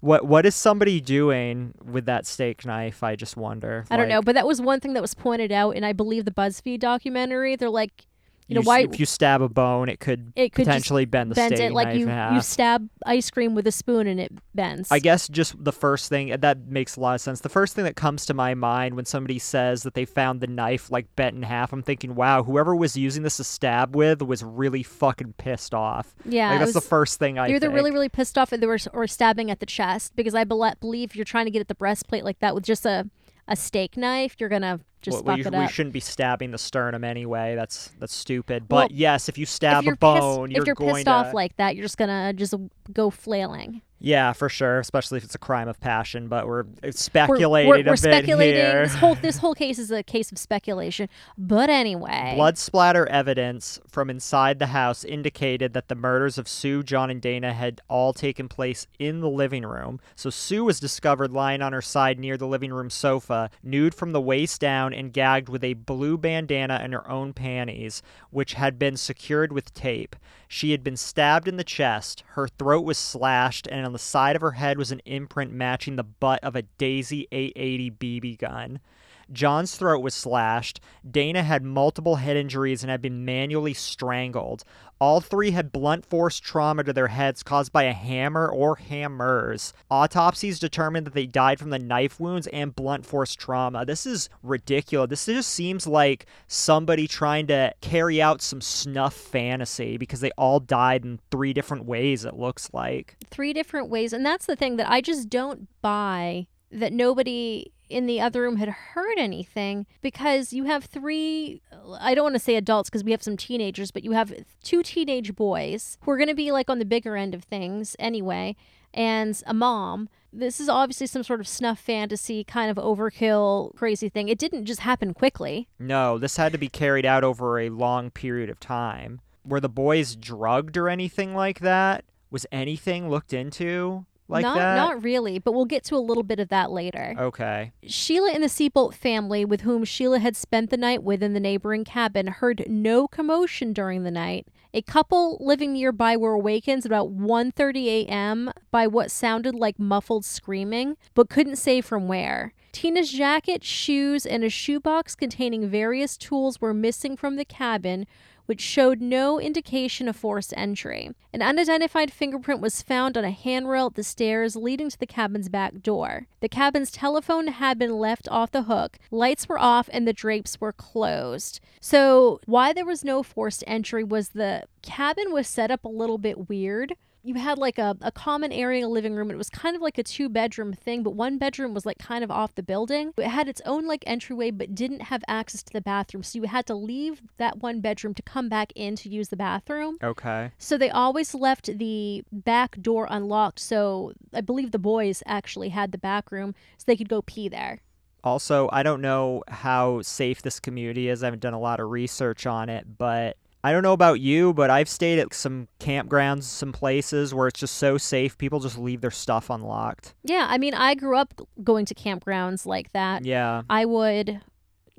what 0.02 0.26
what 0.26 0.46
is 0.46 0.56
somebody 0.56 1.00
doing 1.00 1.74
with 1.84 2.06
that 2.06 2.26
steak 2.26 2.66
knife? 2.66 3.04
I 3.04 3.16
just 3.16 3.38
wonder. 3.38 3.86
I 3.90 3.98
don't 3.98 4.10
know, 4.10 4.22
but 4.22 4.36
that 4.36 4.48
was 4.48 4.60
one 4.62 4.80
thing 4.80 4.94
that 4.94 5.02
was 5.02 5.14
pointed 5.14 5.52
out 5.52 5.72
in 5.72 5.84
I 5.84 5.94
believe 5.94 6.26
the 6.26 6.32
BuzzFeed 6.32 6.80
documentary. 6.80 7.56
They're 7.56 7.70
like, 7.70 8.08
you 8.52 8.56
know, 8.56 8.62
why 8.62 8.80
if 8.82 9.00
you 9.00 9.06
stab 9.06 9.42
a 9.42 9.50
bone, 9.50 9.90
it 9.90 10.00
could 10.00 10.34
it 10.36 10.54
could 10.54 10.66
potentially 10.66 11.06
bend 11.06 11.32
the 11.32 11.36
bend 11.36 11.56
steak 11.56 11.72
it 11.72 11.74
like 11.74 11.96
you 11.96 12.04
in 12.04 12.10
half. 12.10 12.34
you 12.34 12.42
stab 12.42 12.90
ice 13.06 13.30
cream 13.32 13.56
with 13.56 13.66
a 13.68 13.72
spoon 13.72 14.08
and 14.08 14.20
it 14.20 14.32
bends. 14.54 14.92
I 14.92 15.00
guess 15.00 15.28
just 15.28 15.62
the 15.64 15.72
first 15.72 16.10
thing 16.10 16.32
uh, 16.32 16.38
that 16.38 16.68
makes 16.68 16.96
a 16.96 17.00
lot 17.00 17.16
of 17.16 17.22
sense. 17.22 17.42
The 17.42 17.50
first 17.50 17.76
thing 17.76 17.86
that 17.86 17.96
comes 17.96 18.26
to 18.28 18.34
my 18.34 18.54
mind 18.54 18.96
when 18.96 19.06
somebody 19.06 19.40
says 19.40 19.84
that 19.84 19.94
they 19.94 20.06
found 20.06 20.42
the 20.42 20.48
knife 20.48 20.92
like 20.92 21.16
bent 21.16 21.36
in 21.36 21.44
half, 21.44 21.72
I'm 21.74 21.82
thinking, 21.84 22.16
wow, 22.16 22.44
whoever 22.44 22.76
was 22.76 22.98
using 22.98 23.24
this 23.24 23.38
to 23.38 23.44
stab 23.44 23.96
with 23.96 24.22
was 24.22 24.44
really 24.44 24.84
fucking 24.84 25.34
pissed 25.38 25.74
off. 25.74 26.14
yeah, 26.26 26.50
like 26.52 26.60
that's 26.60 26.74
the 26.74 26.82
first 26.82 27.20
thing 27.20 27.40
I 27.40 27.48
You're 27.48 27.60
think. 27.60 27.74
really, 27.74 27.92
really 27.92 28.10
pissed 28.10 28.38
off, 28.38 28.52
or 28.52 28.58
they 28.58 28.68
were 28.68 28.80
or 28.94 29.08
stabbing 29.08 29.50
at 29.50 29.60
the 29.60 29.66
chest 29.66 30.16
because 30.16 30.36
I 30.36 30.44
bel- 30.44 30.76
believe 30.80 31.16
you're 31.16 31.26
trying 31.26 31.46
to 31.46 31.52
get 31.52 31.60
at 31.62 31.68
the 31.68 31.76
breastplate 31.76 32.24
like 32.24 32.40
that 32.40 32.54
with 32.56 32.64
just 32.64 32.86
a, 32.86 33.10
a 33.52 33.56
steak 33.56 33.98
knife. 33.98 34.36
You're 34.40 34.50
gonna 34.50 34.80
just 35.02 35.26
Well, 35.26 35.36
we, 35.36 35.44
we 35.44 35.68
shouldn't 35.68 35.94
be 35.94 36.00
stabbing 36.00 36.52
the 36.52 36.58
sternum 36.58 37.04
anyway. 37.04 37.56
That's 37.56 37.92
that's 38.00 38.16
stupid. 38.16 38.66
Well, 38.70 38.84
But 38.84 38.92
yes, 38.92 39.28
if 39.30 39.38
you 39.38 39.46
stab 39.46 39.84
if 39.86 39.94
a 39.94 39.98
bone, 39.98 40.48
pissed, 40.50 40.56
you're 40.56 40.64
if 40.64 40.68
you're 40.68 40.76
going 40.76 40.96
pissed 40.96 41.06
to 41.06 41.12
off 41.12 41.34
like 41.34 41.58
that, 41.58 41.76
you're 41.76 41.84
just 41.84 41.98
gonna 41.98 42.34
just 42.34 42.54
go 42.94 43.10
flailing. 43.10 43.82
Yeah, 44.04 44.34
for 44.34 44.50
sure, 44.50 44.80
especially 44.80 45.20
if 45.20 45.24
it's 45.24 45.36
a 45.36 45.40
crime 45.40 45.68
of 45.68 45.80
passion. 45.80 46.28
But 46.28 46.48
we're 46.48 46.64
We're, 46.82 46.92
speculating 46.92 47.70
we're, 47.70 47.78
we're 47.78 47.84
bit 47.84 48.00
speculating. 48.00 48.56
here. 48.56 48.82
This 48.84 48.96
whole 48.96 49.16
this 49.16 49.38
whole 49.38 49.54
case 49.54 49.78
is 49.78 49.92
a 49.92 50.02
case 50.02 50.32
of 50.32 50.40
speculation. 50.40 51.08
But 51.38 51.70
anyway, 51.70 52.34
Blood 52.36 52.58
splatter 52.58 53.06
evidence 53.06 53.80
from 53.88 54.10
inside 54.10 54.58
the 54.58 54.68
house 54.68 55.04
indicated 55.04 55.74
that 55.74 55.88
the 55.88 55.94
murders 55.96 56.40
of 56.40 56.48
Sue, 56.48 56.82
John, 56.82 57.12
and 57.12 57.22
Dana 57.22 57.54
had 57.54 57.82
all 57.88 58.12
taken 58.12 58.50
place 58.50 58.88
in 58.98 59.20
the 59.22 59.30
living 59.30 59.64
room. 59.64 60.00
So 60.16 60.32
Sue 60.32 60.66
was 60.66 60.80
discovered 60.80 61.32
lying 61.32 61.62
on 61.62 61.72
her 61.72 61.82
side 61.82 62.18
near 62.18 62.38
the 62.38 62.48
living 62.48 62.74
room 62.74 62.90
sofa, 62.90 63.52
nude 63.62 63.94
from 63.94 64.14
the 64.14 64.22
waist 64.22 64.60
down 64.60 64.96
and 64.96 65.14
gagged 65.14 65.48
with 65.48 65.64
a 65.64 65.74
blue 65.74 66.18
bandana 66.18 66.80
and 66.82 66.94
her 66.94 67.08
own 67.08 67.34
panties, 67.34 68.02
which 68.32 68.54
had 68.54 68.80
been 68.80 68.98
secured 68.98 69.54
with 69.54 69.72
tape. 69.76 70.16
She 70.54 70.72
had 70.72 70.84
been 70.84 70.98
stabbed 70.98 71.48
in 71.48 71.56
the 71.56 71.64
chest, 71.64 72.26
her 72.32 72.46
throat 72.46 72.82
was 72.82 72.98
slashed, 72.98 73.70
and 73.72 73.86
on 73.86 73.94
the 73.94 73.98
side 73.98 74.36
of 74.36 74.42
her 74.42 74.52
head 74.52 74.78
was 74.78 74.92
an 74.92 75.00
imprint 75.06 75.54
matching 75.54 75.96
the 75.96 76.04
butt 76.04 76.44
of 76.44 76.58
a 76.58 76.64
Daisy 76.64 77.26
880 77.32 77.92
BB 77.92 78.38
gun. 78.38 78.82
John's 79.32 79.76
throat 79.76 80.02
was 80.02 80.14
slashed. 80.14 80.80
Dana 81.10 81.44
had 81.44 81.64
multiple 81.64 82.18
head 82.18 82.38
injuries 82.38 82.84
and 82.84 82.92
had 82.92 83.02
been 83.02 83.26
manually 83.26 83.74
strangled. 83.74 84.64
All 85.00 85.20
three 85.20 85.52
had 85.52 85.72
blunt 85.72 86.06
force 86.06 86.40
trauma 86.40 86.84
to 86.84 86.94
their 86.94 87.08
heads 87.08 87.42
caused 87.42 87.72
by 87.72 87.84
a 87.84 87.94
hammer 87.94 88.48
or 88.48 88.76
hammers. 88.76 89.74
Autopsies 89.90 90.60
determined 90.60 91.08
that 91.08 91.16
they 91.16 91.26
died 91.26 91.60
from 91.60 91.72
the 91.72 91.80
knife 91.80 92.20
wounds 92.20 92.46
and 92.48 92.76
blunt 92.76 93.06
force 93.06 93.34
trauma. 93.34 93.84
This 93.84 94.06
is 94.06 94.30
ridiculous. 94.44 95.10
This 95.10 95.26
just 95.26 95.50
seems 95.50 95.88
like 95.88 96.28
somebody 96.48 97.08
trying 97.08 97.48
to 97.48 97.74
carry 97.82 98.22
out 98.22 98.44
some 98.44 98.62
snuff 98.62 99.16
fantasy 99.16 99.98
because 99.98 100.20
they 100.20 100.32
all 100.38 100.60
died 100.60 101.04
in 101.04 101.20
three 101.32 101.54
different 101.54 101.86
ways, 101.86 102.24
it 102.24 102.36
looks 102.36 102.70
like. 102.72 103.18
three 103.32 103.54
different 103.54 103.90
ways, 103.90 104.14
and 104.14 104.26
that's 104.26 104.46
the 104.46 104.56
thing 104.56 104.76
that 104.78 104.90
I 104.92 105.02
just 105.02 105.30
don't 105.30 105.68
buy 105.82 106.48
that 106.72 106.94
nobody 106.94 107.72
in 107.92 108.06
the 108.06 108.22
other 108.22 108.42
room 108.42 108.56
had 108.58 108.70
heard 108.70 109.18
anything 109.18 109.86
because 110.02 110.54
you 110.54 110.66
have 110.66 110.86
three 110.86 111.62
I 112.00 112.16
don't 112.16 112.24
want 112.24 112.36
to 112.36 112.40
say 112.40 112.56
adults 112.56 112.90
because 112.90 113.04
we 113.04 113.12
have 113.12 113.24
some 113.24 113.38
teenagers, 113.38 113.92
but 113.92 114.04
you 114.04 114.12
have 114.12 114.34
two 114.64 114.84
teenage 114.84 115.36
boys 115.36 115.98
who 116.02 116.12
are 116.12 116.18
going 116.18 116.30
to 116.30 116.36
be 116.36 116.52
like 116.52 116.70
on 116.70 116.80
the 116.80 116.86
bigger 116.86 117.16
end 117.16 117.34
of 117.34 117.44
things 117.44 117.96
anyway, 118.00 118.56
and 118.94 119.42
a 119.46 119.54
mom. 119.54 120.10
This 120.34 120.62
is 120.62 120.70
obviously 120.70 121.08
some 121.08 121.24
sort 121.24 121.42
of 121.42 121.48
snuff 121.48 121.80
fantasy 121.80 122.46
kind 122.46 122.72
of 122.72 122.78
overkill 122.78 123.76
crazy 123.76 124.08
thing. 124.08 124.30
It 124.30 124.40
didn't 124.40 124.66
just 124.66 124.80
happen 124.82 125.14
quickly. 125.14 125.68
No, 125.78 126.18
this 126.18 126.38
had 126.38 126.54
to 126.54 126.58
be 126.58 126.70
carried 126.70 127.06
out 127.06 127.24
over 127.26 127.60
a 127.60 127.70
long 127.70 128.12
period 128.12 128.50
of 128.50 128.60
time. 128.60 129.20
Were 129.46 129.60
the 129.60 129.68
boys 129.68 130.16
drugged 130.16 130.78
or 130.78 130.88
anything 130.88 131.36
like 131.36 131.60
that? 131.60 132.06
Was 132.30 132.46
anything 132.50 133.10
looked 133.10 133.34
into 133.34 134.06
like 134.32 134.44
not 134.44 134.56
that? 134.56 134.76
not 134.76 135.04
really, 135.04 135.40
but 135.40 135.54
we'll 135.54 135.66
get 135.66 135.84
to 135.86 135.96
a 135.96 135.98
little 135.98 136.24
bit 136.24 136.40
of 136.40 136.50
that 136.50 136.72
later. 136.72 137.14
Okay. 137.18 137.72
Sheila 137.86 138.32
and 138.32 138.44
the 138.44 138.48
Seabolt 138.48 138.94
family, 138.94 139.46
with 139.46 139.62
whom 139.62 139.84
Sheila 139.84 140.20
had 140.20 140.36
spent 140.36 140.70
the 140.70 140.78
night 140.78 141.04
with 141.04 141.22
in 141.22 141.34
the 141.34 141.40
neighboring 141.40 141.84
cabin, 141.84 142.28
heard 142.28 142.64
no 142.68 143.08
commotion 143.08 143.74
during 143.74 144.04
the 144.04 144.12
night. 144.12 144.48
A 144.74 144.82
couple 144.82 145.38
living 145.42 145.74
nearby 145.74 146.16
were 146.16 146.32
awakened 146.32 146.86
about 146.86 147.12
1:30 147.12 148.06
a.m. 148.06 148.52
by 148.72 148.88
what 148.88 149.12
sounded 149.12 149.54
like 149.54 149.78
muffled 149.78 150.24
screaming, 150.24 150.96
but 151.14 151.30
couldn't 151.30 151.58
say 151.58 151.82
from 151.82 152.08
where. 152.08 152.54
Tina's 152.72 153.12
jacket, 153.12 153.66
shoes, 153.66 154.26
and 154.26 154.46
a 154.46 154.50
shoebox 154.50 155.14
containing 155.14 155.68
various 155.68 156.16
tools 156.16 156.62
were 156.62 156.74
missing 156.74 157.18
from 157.18 157.36
the 157.36 157.44
cabin, 157.44 158.08
which 158.52 158.60
showed 158.60 159.00
no 159.00 159.40
indication 159.40 160.10
of 160.10 160.16
forced 160.18 160.54
entry. 160.58 161.10
An 161.32 161.42
unidentified 161.42 162.12
fingerprint 162.12 162.60
was 162.60 162.82
found 162.82 163.16
on 163.16 163.24
a 163.24 163.32
handrail 163.32 163.86
at 163.86 163.96
the 163.96 164.04
stairs 164.04 164.58
leading 164.58 164.90
to 164.90 165.00
the 165.00 165.08
cabin's 165.08 165.48
back 165.48 165.82
door. 165.82 166.28
The 166.42 166.50
cabin's 166.50 166.92
telephone 166.92 167.48
had 167.48 167.80
been 167.80 167.98
left 167.98 168.28
off 168.28 168.52
the 168.52 168.64
hook, 168.64 168.98
lights 169.10 169.48
were 169.48 169.58
off, 169.58 169.90
and 169.94 170.06
the 170.06 170.12
drapes 170.12 170.60
were 170.60 170.74
closed. 170.74 171.62
So, 171.80 172.42
why 172.46 172.74
there 172.74 172.84
was 172.84 173.06
no 173.06 173.24
forced 173.24 173.64
entry 173.68 174.04
was 174.04 174.32
the 174.32 174.64
cabin 174.82 175.32
was 175.32 175.48
set 175.48 175.72
up 175.72 175.86
a 175.86 175.88
little 175.88 176.18
bit 176.18 176.50
weird. 176.50 176.96
You 177.24 177.36
had 177.36 177.58
like 177.58 177.78
a, 177.78 177.96
a 178.02 178.12
common 178.12 178.52
area 178.52 178.88
living 178.88 179.16
room. 179.16 179.30
It 179.32 179.38
was 179.38 179.50
kind 179.50 179.76
of 179.76 179.82
like 179.82 179.98
a 179.98 180.04
two 180.04 180.30
bedroom 180.30 180.74
thing, 180.74 181.04
but 181.04 181.12
one 181.12 181.38
bedroom 181.38 181.74
was 181.74 181.86
like 181.86 181.98
kind 182.00 182.24
of 182.24 182.32
off 182.32 182.56
the 182.56 182.64
building. 182.64 183.14
It 183.18 183.28
had 183.28 183.48
its 183.48 183.62
own 183.66 183.88
like 183.88 184.04
entryway, 184.08 184.52
but 184.52 184.74
didn't 184.74 185.04
have 185.04 185.24
access 185.28 185.64
to 185.64 185.74
the 185.74 185.82
bathroom. 185.82 186.24
So 186.24 186.40
you 186.40 186.44
had 186.44 186.66
to 186.68 186.76
leave 186.76 187.22
that 187.38 187.60
one 187.60 187.82
bedroom 187.82 188.14
to 188.16 188.22
come 188.22 188.50
back 188.50 188.72
in 188.76 188.96
to 188.98 189.10
use 189.10 189.30
the 189.30 189.38
bathroom. 189.38 189.98
Okay. 190.04 190.52
So 190.58 190.78
they 190.78 190.90
always 190.90 191.34
left 191.34 191.78
the 191.78 192.24
back 192.32 192.82
door 192.82 193.08
unlocked. 193.10 193.60
So 193.60 194.14
I 194.34 194.42
believe 194.42 194.72
the 194.72 194.80
boys 194.80 195.24
actually 195.26 195.70
had 195.70 195.92
the 195.92 195.98
back 195.98 196.32
room 196.32 196.56
so 196.78 196.84
they 196.88 196.96
could 196.96 197.10
go 197.10 197.22
pee 197.22 197.50
there. 197.50 197.82
Also, 198.24 198.70
I 198.72 198.84
don't 198.84 199.02
know 199.02 199.44
how 199.48 200.02
safe 200.04 200.44
this 200.44 200.60
community 200.60 201.10
is. 201.10 201.24
I 201.24 201.28
haven't 201.28 201.40
done 201.40 201.54
a 201.54 201.60
lot 201.60 201.80
of 201.80 201.90
research 201.90 202.46
on 202.46 202.70
it, 202.70 202.86
but 202.98 203.38
I 203.64 203.72
don't 203.72 203.84
know 203.84 203.94
about 203.94 204.20
you, 204.20 204.54
but 204.54 204.70
I've 204.70 204.90
stayed 204.90 205.20
at 205.20 205.34
some 205.34 205.68
campgrounds, 205.80 206.44
some 206.44 206.72
places 206.72 207.34
where 207.34 207.48
it's 207.48 207.60
just 207.60 207.76
so 207.76 207.98
safe. 207.98 208.38
People 208.38 208.60
just 208.60 208.78
leave 208.78 209.02
their 209.02 209.12
stuff 209.12 209.50
unlocked. 209.50 210.16
Yeah, 210.24 210.48
I 210.50 210.58
mean, 210.58 210.74
I 210.74 210.96
grew 210.96 211.18
up 211.18 211.40
going 211.64 211.86
to 211.86 211.96
campgrounds 211.96 212.66
like 212.66 212.92
that. 212.94 213.24
Yeah. 213.24 213.62
I 213.70 213.86
would, 213.86 214.42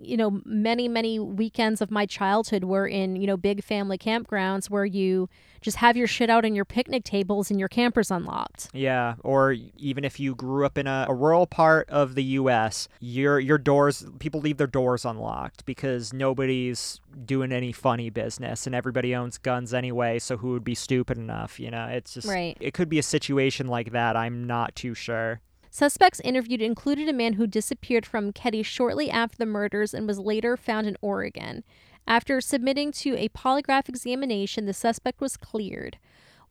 you 0.02 0.16
know, 0.16 0.40
many, 0.44 0.88
many 0.88 1.18
weekends 1.18 1.80
of 1.80 1.90
my 1.90 2.06
childhood 2.06 2.64
were 2.64 2.86
in, 2.86 3.16
you 3.16 3.26
know, 3.26 3.36
big 3.36 3.62
family 3.62 3.98
campgrounds 3.98 4.68
where 4.68 4.84
you 4.84 5.28
just 5.60 5.76
have 5.78 5.96
your 5.96 6.06
shit 6.06 6.28
out 6.28 6.44
on 6.44 6.54
your 6.54 6.64
picnic 6.64 7.04
tables 7.04 7.50
and 7.50 7.58
your 7.58 7.68
campers 7.68 8.10
unlocked. 8.10 8.68
Yeah, 8.72 9.14
or 9.22 9.56
even 9.76 10.04
if 10.04 10.18
you 10.18 10.34
grew 10.34 10.66
up 10.66 10.76
in 10.76 10.86
a, 10.86 11.06
a, 11.08 11.14
rural 11.14 11.46
part 11.46 11.88
of 11.88 12.14
the 12.14 12.24
U.S., 12.24 12.88
your 13.00 13.38
your 13.38 13.58
doors 13.58 14.04
people 14.18 14.40
leave 14.40 14.56
their 14.56 14.66
doors 14.66 15.04
unlocked 15.04 15.64
because 15.64 16.12
nobody's 16.12 17.00
doing 17.24 17.52
any 17.52 17.72
funny 17.72 18.10
business 18.10 18.66
and 18.66 18.74
everybody 18.74 19.14
owns 19.14 19.38
guns 19.38 19.72
anyway. 19.72 20.18
So 20.18 20.36
who 20.36 20.50
would 20.50 20.64
be 20.64 20.74
stupid 20.74 21.16
enough? 21.16 21.60
You 21.60 21.70
know, 21.70 21.86
it's 21.86 22.14
just 22.14 22.28
right. 22.28 22.56
It 22.60 22.74
could 22.74 22.88
be 22.88 22.98
a 22.98 23.02
situation 23.02 23.68
like 23.68 23.92
that. 23.92 24.16
I'm 24.16 24.44
not 24.46 24.74
too 24.74 24.94
sure. 24.94 25.40
Suspects 25.74 26.20
interviewed 26.20 26.60
included 26.60 27.08
a 27.08 27.14
man 27.14 27.32
who 27.32 27.46
disappeared 27.46 28.04
from 28.04 28.30
Keddie 28.30 28.62
shortly 28.62 29.10
after 29.10 29.38
the 29.38 29.46
murders 29.46 29.94
and 29.94 30.06
was 30.06 30.18
later 30.18 30.54
found 30.54 30.86
in 30.86 30.98
Oregon. 31.00 31.64
After 32.06 32.42
submitting 32.42 32.92
to 32.92 33.16
a 33.16 33.30
polygraph 33.30 33.88
examination, 33.88 34.66
the 34.66 34.74
suspect 34.74 35.22
was 35.22 35.38
cleared. 35.38 35.96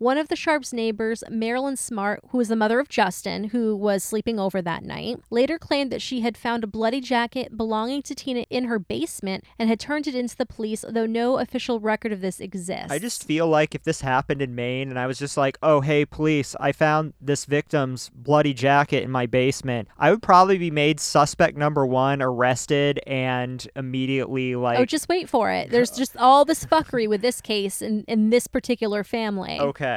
One 0.02 0.18
of 0.18 0.30
the 0.30 0.36
Sharps' 0.36 0.74
neighbors, 0.74 1.24
Marilyn 1.30 1.76
Smartt, 1.76 2.22
who 2.30 2.40
was 2.40 2.48
the 2.48 2.56
mother 2.56 2.80
of 2.80 2.90
Justin, 2.90 3.50
who 3.50 3.76
was 3.76 4.04
sleeping 4.04 4.40
over 4.40 4.60
that 4.60 4.84
night, 4.84 5.20
later 5.30 5.60
claimed 5.60 5.92
that 5.92 6.02
she 6.02 6.22
had 6.22 6.36
found 6.36 6.64
a 6.64 6.68
bloody 6.68 7.00
jacket 7.00 7.56
belonging 7.56 8.02
to 8.02 8.16
Tina 8.16 8.48
in 8.50 8.64
her 8.64 8.80
basement 8.80 9.44
and 9.60 9.70
had 9.70 9.80
turned 9.80 10.08
it 10.08 10.16
into 10.16 10.36
the 10.36 10.48
police, 10.48 10.84
though 10.90 11.06
no 11.06 11.38
official 11.38 11.80
record 11.80 12.12
of 12.12 12.22
this 12.22 12.40
exists. 12.40 12.90
I 12.90 12.98
just 12.98 13.24
feel 13.24 13.48
like 13.48 13.76
if 13.76 13.84
this 13.84 14.02
happened 14.02 14.42
in 14.42 14.56
Maine 14.56 14.90
and 14.90 14.98
I 14.98 15.06
was 15.06 15.20
just 15.20 15.38
like, 15.38 15.60
oh, 15.62 15.82
hey, 15.82 16.04
police, 16.04 16.56
I 16.60 16.72
found 16.72 17.14
this 17.22 17.46
victim's 17.46 18.10
bloody 18.10 18.56
jacket 18.56 19.04
in 19.04 19.12
my 19.12 19.28
basement, 19.28 19.88
I 20.00 20.10
would 20.10 20.24
probably 20.24 20.58
be 20.58 20.72
made 20.72 21.00
suspect 21.00 21.56
number 21.56 21.86
one, 21.86 22.24
arrested, 22.24 23.00
and 23.06 23.70
immediately 23.76 24.56
oh, 24.56 24.62
like. 24.62 24.80
Oh, 24.80 24.86
just 24.86 25.08
wait 25.08 25.30
for 25.30 25.52
it. 25.52 25.70
There's 25.70 25.92
just 25.92 26.18
all 26.18 26.44
this 26.44 26.66
fuckery 26.66 27.08
with 27.08 27.22
this 27.22 27.40
case 27.40 27.84
in, 27.84 28.04
in 28.08 28.32
this 28.32 28.48
particular 28.48 29.04
family. 29.04 29.60
Okay. 29.60 29.91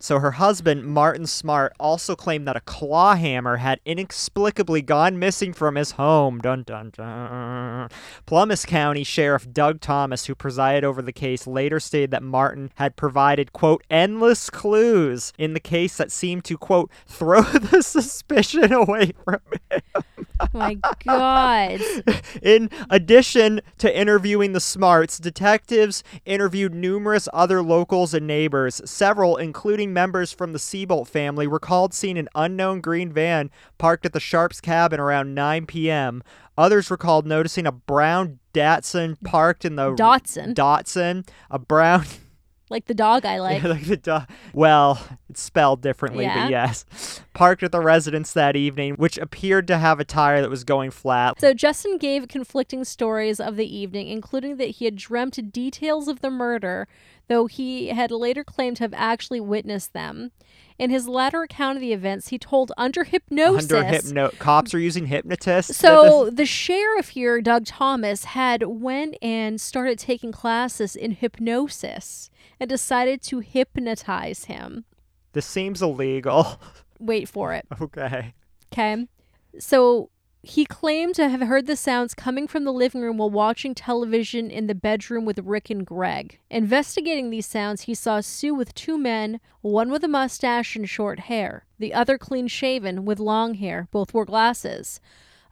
So 0.00 0.20
her 0.20 0.32
husband, 0.32 0.84
Martin 0.84 1.26
Smartt, 1.26 1.72
also 1.80 2.14
claimed 2.14 2.46
that 2.46 2.54
a 2.54 2.60
claw 2.60 3.16
hammer 3.16 3.56
had 3.56 3.80
inexplicably 3.84 4.80
gone 4.80 5.18
missing 5.18 5.52
from 5.52 5.74
his 5.74 5.92
home. 5.92 6.38
Dun 6.38 6.62
dun 6.62 6.90
dun. 6.96 7.88
Plumas 8.24 8.64
County 8.64 9.02
Sheriff 9.02 9.52
Doug 9.52 9.80
Thomas, 9.80 10.26
who 10.26 10.36
presided 10.36 10.84
over 10.84 11.02
the 11.02 11.12
case, 11.12 11.48
later 11.48 11.80
stated 11.80 12.12
that 12.12 12.22
Martin 12.22 12.70
had 12.76 12.94
provided, 12.94 13.52
quote, 13.52 13.82
endless 13.90 14.50
clues 14.50 15.32
in 15.36 15.54
the 15.54 15.60
case 15.60 15.96
that 15.96 16.12
seemed 16.12 16.44
to, 16.44 16.56
quote, 16.56 16.92
throw 17.06 17.42
the 17.42 17.82
suspicion 17.82 18.72
away 18.72 19.12
from 19.24 19.40
him. 19.70 20.26
My 20.52 20.76
God. 21.04 21.80
In 22.42 22.70
addition 22.90 23.60
to 23.78 23.98
interviewing 23.98 24.52
the 24.52 24.60
Smarts, 24.60 25.18
detectives 25.18 26.02
interviewed 26.24 26.74
numerous 26.74 27.28
other 27.32 27.62
locals 27.62 28.14
and 28.14 28.26
neighbors. 28.26 28.80
Several, 28.84 29.36
including 29.36 29.92
members 29.92 30.32
from 30.32 30.52
the 30.52 30.58
Seabolt 30.58 31.08
family, 31.08 31.46
recalled 31.46 31.94
seeing 31.94 32.18
an 32.18 32.28
unknown 32.34 32.80
green 32.80 33.12
van 33.12 33.50
parked 33.78 34.06
at 34.06 34.12
the 34.12 34.20
Sharps 34.20 34.60
cabin 34.60 35.00
around 35.00 35.34
9 35.34 35.66
p.m. 35.66 36.22
Others 36.56 36.90
recalled 36.90 37.26
noticing 37.26 37.66
a 37.66 37.72
brown 37.72 38.38
Datsun 38.52 39.16
parked 39.24 39.64
in 39.64 39.76
the 39.76 39.92
Datsun. 39.92 40.54
Datsun, 40.54 41.28
a 41.50 41.58
brown 41.58 42.04
like 42.70 42.86
the 42.86 42.94
dog 42.94 43.24
I 43.24 43.38
like. 43.40 43.62
like 43.62 43.86
the 43.86 43.96
dog. 43.96 44.28
Well, 44.52 45.00
it's 45.28 45.42
spelled 45.42 45.82
differently, 45.82 46.24
Yeah. 46.24 46.44
but 46.44 46.50
yes. 46.50 47.20
Parked 47.34 47.62
at 47.62 47.72
the 47.72 47.80
residence 47.80 48.32
that 48.32 48.56
evening, 48.56 48.94
which 48.94 49.18
appeared 49.18 49.66
to 49.68 49.78
have 49.78 50.00
a 50.00 50.04
tire 50.04 50.40
that 50.40 50.50
was 50.50 50.64
going 50.64 50.90
flat. 50.90 51.40
So 51.40 51.52
Justin 51.52 51.98
gave 51.98 52.28
conflicting 52.28 52.84
stories 52.84 53.38
of 53.38 53.56
the 53.56 53.76
evening, 53.76 54.08
including 54.08 54.56
that 54.56 54.70
he 54.70 54.86
had 54.86 54.96
dreamt 54.96 55.52
details 55.52 56.08
of 56.08 56.20
the 56.20 56.30
murder, 56.30 56.88
though 57.28 57.46
he 57.46 57.88
had 57.88 58.10
later 58.10 58.42
claimed 58.42 58.78
to 58.78 58.84
have 58.84 58.94
actually 58.96 59.40
witnessed 59.40 59.92
them. 59.92 60.30
In 60.78 60.90
his 60.90 61.08
latter 61.08 61.42
account 61.42 61.76
of 61.76 61.80
the 61.80 61.92
events, 61.92 62.28
he 62.28 62.38
told 62.38 62.72
under 62.76 63.04
hypnosis. 63.04 63.70
Under 63.70 63.84
hypno, 63.84 64.30
cops 64.38 64.72
are 64.72 64.78
using 64.78 65.06
hypnotists. 65.06 65.76
So 65.76 66.30
the 66.32 66.46
sheriff 66.46 67.10
here, 67.10 67.42
Doug 67.42 67.66
Thomas, 67.66 68.24
had 68.24 68.62
went 68.62 69.16
and 69.20 69.60
started 69.60 69.98
taking 69.98 70.30
classes 70.30 70.94
in 70.94 71.12
hypnosis 71.12 72.30
and 72.60 72.70
decided 72.70 73.22
to 73.22 73.40
hypnotize 73.40 74.44
him. 74.44 74.84
This 75.32 75.46
seems 75.46 75.82
illegal. 75.82 76.60
Wait 76.98 77.28
for 77.28 77.52
it. 77.52 77.66
okay. 77.80 78.34
Okay. 78.72 79.06
So 79.58 80.10
he 80.42 80.64
claimed 80.64 81.14
to 81.16 81.28
have 81.28 81.40
heard 81.40 81.66
the 81.66 81.76
sounds 81.76 82.14
coming 82.14 82.46
from 82.46 82.64
the 82.64 82.72
living 82.72 83.02
room 83.02 83.18
while 83.18 83.30
watching 83.30 83.74
television 83.74 84.50
in 84.50 84.66
the 84.66 84.74
bedroom 84.74 85.24
with 85.24 85.38
Rick 85.40 85.68
and 85.70 85.84
Greg. 85.84 86.38
Investigating 86.50 87.30
these 87.30 87.46
sounds, 87.46 87.82
he 87.82 87.94
saw 87.94 88.20
Sue 88.20 88.54
with 88.54 88.74
two 88.74 88.96
men, 88.96 89.40
one 89.60 89.90
with 89.90 90.04
a 90.04 90.08
mustache 90.08 90.76
and 90.76 90.88
short 90.88 91.20
hair, 91.20 91.64
the 91.78 91.92
other 91.92 92.18
clean 92.18 92.46
shaven 92.46 93.04
with 93.04 93.18
long 93.18 93.54
hair. 93.54 93.88
Both 93.90 94.14
wore 94.14 94.24
glasses. 94.24 95.00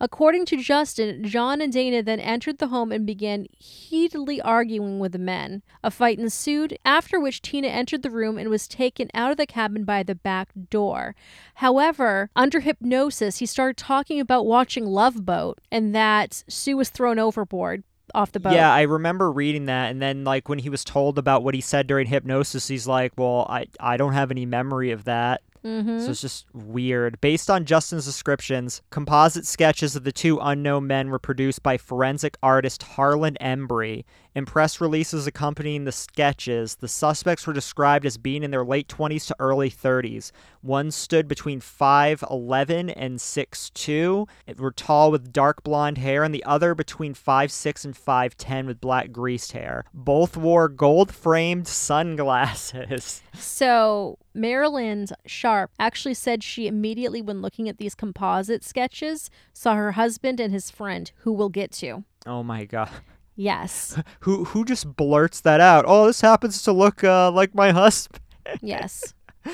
According 0.01 0.47
to 0.47 0.57
Justin, 0.57 1.25
John 1.25 1.61
and 1.61 1.73
Dana 1.73 2.03
then 2.03 2.21
entered 2.21 2.59
the 2.59 2.69
home 2.69 2.93
and 2.93 3.07
began 3.07 3.47
heatedly 3.59 4.41
arguing 4.41 4.99
with 4.99 5.13
the 5.13 5.19
men. 5.19 5.63
A 5.83 5.91
fight 5.91 6.19
ensued, 6.19 6.79
after 6.85 7.19
which 7.19 7.43
Tina 7.43 7.69
entered 7.69 8.03
the 8.03 8.11
room 8.11 8.37
and 8.37 8.51
was 8.51 8.69
taken 8.69 9.09
out 9.15 9.31
of 9.31 9.37
the 9.37 9.47
cabin 9.47 9.85
by 9.85 10.03
the 10.03 10.15
back 10.15 10.51
door. 10.71 11.15
However, 11.57 12.31
under 12.37 12.61
hypnosis, 12.61 13.39
he 13.39 13.47
started 13.47 13.77
talking 13.77 14.21
about 14.21 14.47
watching 14.47 14.85
Love 14.85 15.25
Boat 15.25 15.61
and 15.71 15.95
that 15.95 16.45
Sue 16.49 16.77
was 16.77 16.91
thrown 16.91 17.19
overboard 17.19 17.83
off 18.15 18.33
the 18.33 18.41
boat. 18.41 18.53
Yeah, 18.53 18.73
I 18.73 18.83
remember 18.83 19.31
reading 19.31 19.67
that, 19.67 19.91
and 19.91 20.01
then 20.01 20.25
like 20.25 20.49
when 20.49 20.59
he 20.59 20.69
was 20.69 20.85
told 20.85 21.19
about 21.19 21.43
what 21.43 21.55
he 21.55 21.61
said 21.61 21.87
during 21.87 22.07
hypnosis, 22.07 22.69
he's 22.69 22.87
like, 22.87 23.13
"Well, 23.17 23.47
I 23.49 23.67
I 23.81 23.97
don't 23.97 24.13
have 24.13 24.31
any 24.31 24.47
memory 24.47 24.91
of 24.91 25.05
that." 25.05 25.43
Mm-hmm. 25.67 25.99
So 25.99 26.11
it's 26.11 26.21
just 26.21 26.47
weird. 26.55 27.21
Based 27.21 27.51
on 27.51 27.65
Justin's 27.65 28.05
descriptions, 28.05 28.83
composite 28.91 29.47
sketches 29.47 29.97
of 29.97 30.05
the 30.05 30.13
two 30.13 30.39
unknown 30.41 30.87
men 30.87 31.11
were 31.11 31.19
produced 31.19 31.65
by 31.65 31.77
forensic 31.77 32.37
artist 32.41 32.85
Harlan 32.85 33.37
Embry. 33.41 34.05
In 34.37 34.45
press 34.45 34.83
releases 34.83 35.27
accompanying 35.27 35.85
the 35.85 35.93
sketches, 35.93 36.75
the 36.75 36.89
suspects 36.89 37.47
were 37.47 37.55
described 37.55 38.05
as 38.05 38.19
being 38.19 38.43
in 38.43 38.51
their 38.51 38.67
late 38.67 38.87
20s 38.87 39.27
to 39.29 39.37
early 39.39 39.71
30s. 39.71 40.31
One 40.61 40.91
stood 40.91 41.27
between 41.27 41.59
5'11 41.59 42.93
and 42.95 43.19
6'2, 43.19 44.29
and 44.47 44.61
were 44.61 44.73
tall 44.73 45.11
with 45.11 45.33
dark 45.33 45.63
blonde 45.63 45.97
hair, 45.97 46.23
and 46.23 46.35
the 46.35 46.45
other 46.45 46.75
between 46.75 47.15
5'6 47.15 47.87
and 47.87 47.95
5'10 47.95 48.67
with 48.67 48.79
black 48.79 49.11
greased 49.11 49.53
hair. 49.53 49.85
Both 49.95 50.37
wore 50.37 50.69
gold 50.69 51.15
framed 51.15 51.67
sunglasses. 51.67 53.23
So, 53.39 54.19
Maryland 54.35 55.13
Sharp 55.27 55.71
actually 55.79 56.15
said 56.15 56.43
she 56.43 56.67
immediately, 56.67 57.21
when 57.23 57.43
looking 57.43 57.69
at 57.69 57.77
these 57.77 57.95
composite 57.95 58.65
sketches, 58.65 59.31
saw 59.53 59.75
her 59.75 59.93
husband 59.93 60.41
and 60.41 60.53
his 60.53 60.71
friend, 60.71 61.11
who 61.19 61.33
we'll 61.33 61.51
get 61.51 61.71
to. 61.73 62.05
Oh 62.27 62.43
my 62.43 62.65
god. 62.65 62.91
Yes. 63.37 64.01
who 64.21 64.45
who 64.45 64.65
just 64.65 64.97
blurts 64.97 65.41
that 65.43 65.61
out? 65.61 65.85
Oh, 65.87 66.07
this 66.07 66.21
happens 66.21 66.63
to 66.63 66.73
look 66.73 67.05
uh, 67.05 67.31
like 67.31 67.55
my 67.55 67.71
husband. 67.73 68.21
Yes. 68.61 69.15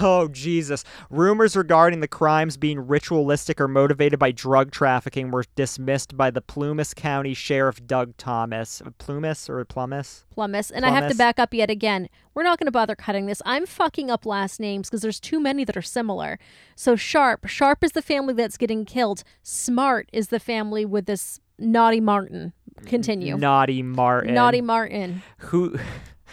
Oh 0.00 0.28
Jesus! 0.28 0.84
Rumors 1.10 1.56
regarding 1.56 2.00
the 2.00 2.08
crimes 2.08 2.56
being 2.56 2.86
ritualistic 2.86 3.60
or 3.60 3.68
motivated 3.68 4.18
by 4.18 4.32
drug 4.32 4.70
trafficking 4.70 5.30
were 5.30 5.44
dismissed 5.54 6.16
by 6.16 6.30
the 6.30 6.40
Plumas 6.40 6.94
County 6.94 7.34
Sheriff 7.34 7.84
Doug 7.86 8.16
Thomas. 8.16 8.82
Plumas 8.98 9.48
or 9.48 9.64
Plumas? 9.64 10.24
Plumas. 10.30 10.70
And 10.70 10.84
I 10.84 10.90
have 10.90 11.10
to 11.10 11.16
back 11.16 11.38
up 11.38 11.54
yet 11.54 11.70
again. 11.70 12.08
We're 12.34 12.42
not 12.44 12.58
going 12.58 12.66
to 12.66 12.72
bother 12.72 12.94
cutting 12.94 13.26
this. 13.26 13.42
I'm 13.44 13.66
fucking 13.66 14.10
up 14.10 14.24
last 14.26 14.60
names 14.60 14.88
because 14.88 15.02
there's 15.02 15.20
too 15.20 15.40
many 15.40 15.64
that 15.64 15.76
are 15.76 15.82
similar. 15.82 16.38
So, 16.76 16.94
Sharp. 16.96 17.46
Sharp 17.48 17.82
is 17.82 17.92
the 17.92 18.02
family 18.02 18.34
that's 18.34 18.56
getting 18.56 18.84
killed. 18.84 19.24
Smart 19.42 20.08
is 20.12 20.28
the 20.28 20.40
family 20.40 20.84
with 20.84 21.06
this 21.06 21.40
naughty 21.58 22.00
Martin. 22.00 22.52
Continue. 22.86 23.36
Naughty 23.36 23.82
Martin. 23.82 24.34
Naughty 24.34 24.60
Martin. 24.60 25.22
Who? 25.38 25.78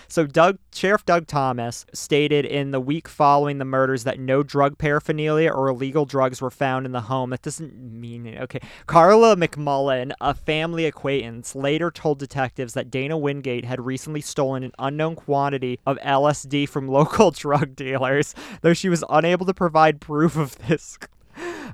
So 0.07 0.25
Doug 0.25 0.59
Sheriff 0.73 1.05
Doug 1.05 1.27
Thomas 1.27 1.85
stated 1.93 2.45
in 2.45 2.71
the 2.71 2.79
week 2.79 3.07
following 3.07 3.57
the 3.57 3.65
murders 3.65 4.03
that 4.03 4.19
no 4.19 4.43
drug 4.43 4.77
paraphernalia 4.77 5.51
or 5.51 5.67
illegal 5.67 6.05
drugs 6.05 6.41
were 6.41 6.51
found 6.51 6.85
in 6.85 6.91
the 6.91 7.01
home. 7.01 7.31
That 7.31 7.41
doesn't 7.41 7.75
mean 7.75 8.25
it. 8.25 8.41
Okay. 8.41 8.59
Carla 8.87 9.35
McMullen, 9.35 10.13
a 10.21 10.33
family 10.33 10.85
acquaintance, 10.85 11.55
later 11.55 11.91
told 11.91 12.19
detectives 12.19 12.73
that 12.73 12.91
Dana 12.91 13.17
Wingate 13.17 13.65
had 13.65 13.85
recently 13.85 14.21
stolen 14.21 14.63
an 14.63 14.71
unknown 14.79 15.15
quantity 15.15 15.79
of 15.85 15.97
LSD 15.97 16.69
from 16.69 16.87
local 16.95 17.31
drug 17.31 17.75
dealers, 17.75 18.35
though 18.61 18.73
she 18.73 18.89
was 18.89 19.03
unable 19.09 19.45
to 19.45 19.53
provide 19.53 20.01
proof 20.01 20.37
of 20.37 20.57
this 20.67 20.97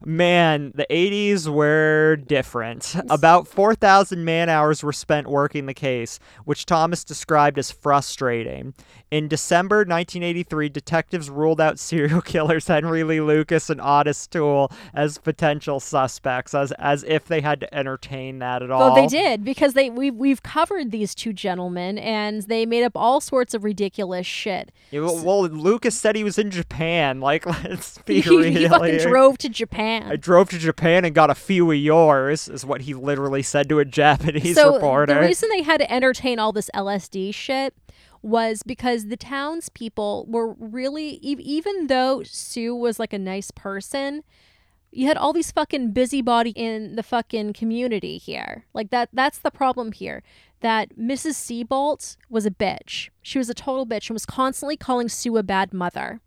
Man, 0.06 0.72
the 0.76 0.86
80s 0.90 1.48
were 1.48 2.16
different. 2.16 2.96
About 3.10 3.48
4,000 3.48 4.24
man 4.24 4.50
hours 4.50 4.84
were 4.84 4.94
spent 4.94 5.28
working 5.28 5.66
the 5.66 5.74
case, 5.74 6.20
which 6.46 6.66
Thomas 6.66 7.04
described 7.04 7.58
as 7.58 7.72
frustrating. 7.72 8.74
In 9.12 9.28
December 9.28 9.78
1983, 9.80 10.70
detectives 10.70 11.30
ruled 11.30 11.60
out 11.60 11.80
serial 11.80 12.22
killers 12.22 12.68
Henry 12.68 13.04
Lee 13.04 13.20
Lucas 13.20 13.70
and 13.70 13.82
Ottis 13.82 14.30
Toole 14.30 14.72
as 14.94 15.18
potential 15.18 15.80
suspects, 15.80 16.54
as 16.54 16.72
as 16.74 17.04
if 17.04 17.26
they 17.26 17.42
had 17.42 17.60
to 17.60 17.74
entertain 17.76 18.40
that 18.40 18.64
at 18.64 18.72
all. 18.72 18.80
Well, 18.80 18.96
they 18.96 19.08
did 19.08 19.44
because 19.44 19.74
they 19.74 19.90
we 19.90 20.12
we've 20.12 20.42
covered 20.44 20.92
these 20.92 21.14
two 21.14 21.34
gentlemen 21.34 21.98
and 21.98 22.44
they 22.44 22.66
made 22.66 22.84
up 22.84 22.94
all 22.96 23.20
sorts 23.20 23.54
of 23.54 23.66
ridiculous 23.66 24.26
shit. 24.26 24.72
Yeah, 24.92 25.02
well, 25.02 25.24
well, 25.24 25.42
Lucas 25.50 26.00
said 26.00 26.16
he 26.16 26.24
was 26.24 26.38
in 26.38 26.50
Japan. 26.50 27.20
Like, 27.20 27.46
let's 27.64 27.98
be 28.00 28.22
he, 28.22 28.30
real. 28.30 28.44
he 28.44 28.68
fucking 28.68 28.86
here. 28.86 29.00
drove 29.00 29.38
to 29.40 29.50
Japan. 29.50 29.81
I 29.82 30.16
drove 30.16 30.50
to 30.52 30.60
Japan 30.60 31.06
and 31.06 31.16
got 31.16 31.30
a 31.30 31.36
few 31.36 31.70
of 31.72 31.78
yours, 31.78 32.48
is 32.48 32.66
what 32.66 32.82
he 32.82 32.94
literally 32.94 33.42
said 33.42 33.70
to 33.70 33.80
a 33.80 33.86
Japanese 33.86 34.56
so 34.56 34.76
reporter. 34.76 35.14
the 35.14 35.20
reason 35.20 35.50
they 35.50 35.64
had 35.64 35.80
to 35.80 35.92
entertain 35.92 36.40
all 36.40 36.52
this 36.52 36.70
LSD 36.76 37.34
shit 37.34 37.74
was 38.22 38.64
because 38.64 39.08
the 39.08 39.18
townspeople 39.18 40.26
were 40.28 40.54
really 40.54 41.16
even 41.22 41.88
though 41.88 42.22
Sue 42.24 42.76
was 42.76 43.00
like 43.00 43.14
a 43.14 43.20
nice 43.20 43.52
person, 43.52 44.24
you 44.92 45.08
had 45.08 45.18
all 45.18 45.34
these 45.34 45.52
fucking 45.52 45.92
busybody 45.92 46.52
in 46.52 46.96
the 46.96 47.04
fucking 47.04 47.54
community 47.54 48.18
here. 48.18 48.66
Like 48.74 48.92
that 48.92 49.10
that's 49.14 49.40
the 49.40 49.52
problem 49.52 49.92
here. 49.92 50.22
That 50.60 50.96
Mrs. 50.96 51.34
Seabolt 51.34 52.18
was 52.30 52.46
a 52.46 52.52
bitch. 52.52 53.10
She 53.24 53.40
was 53.40 53.50
a 53.50 53.56
total 53.56 53.88
bitch 53.88 54.10
and 54.10 54.16
was 54.16 54.28
constantly 54.28 54.78
calling 54.78 55.10
Sue 55.10 55.38
a 55.38 55.44
bad 55.44 55.74
mother. 55.74 56.22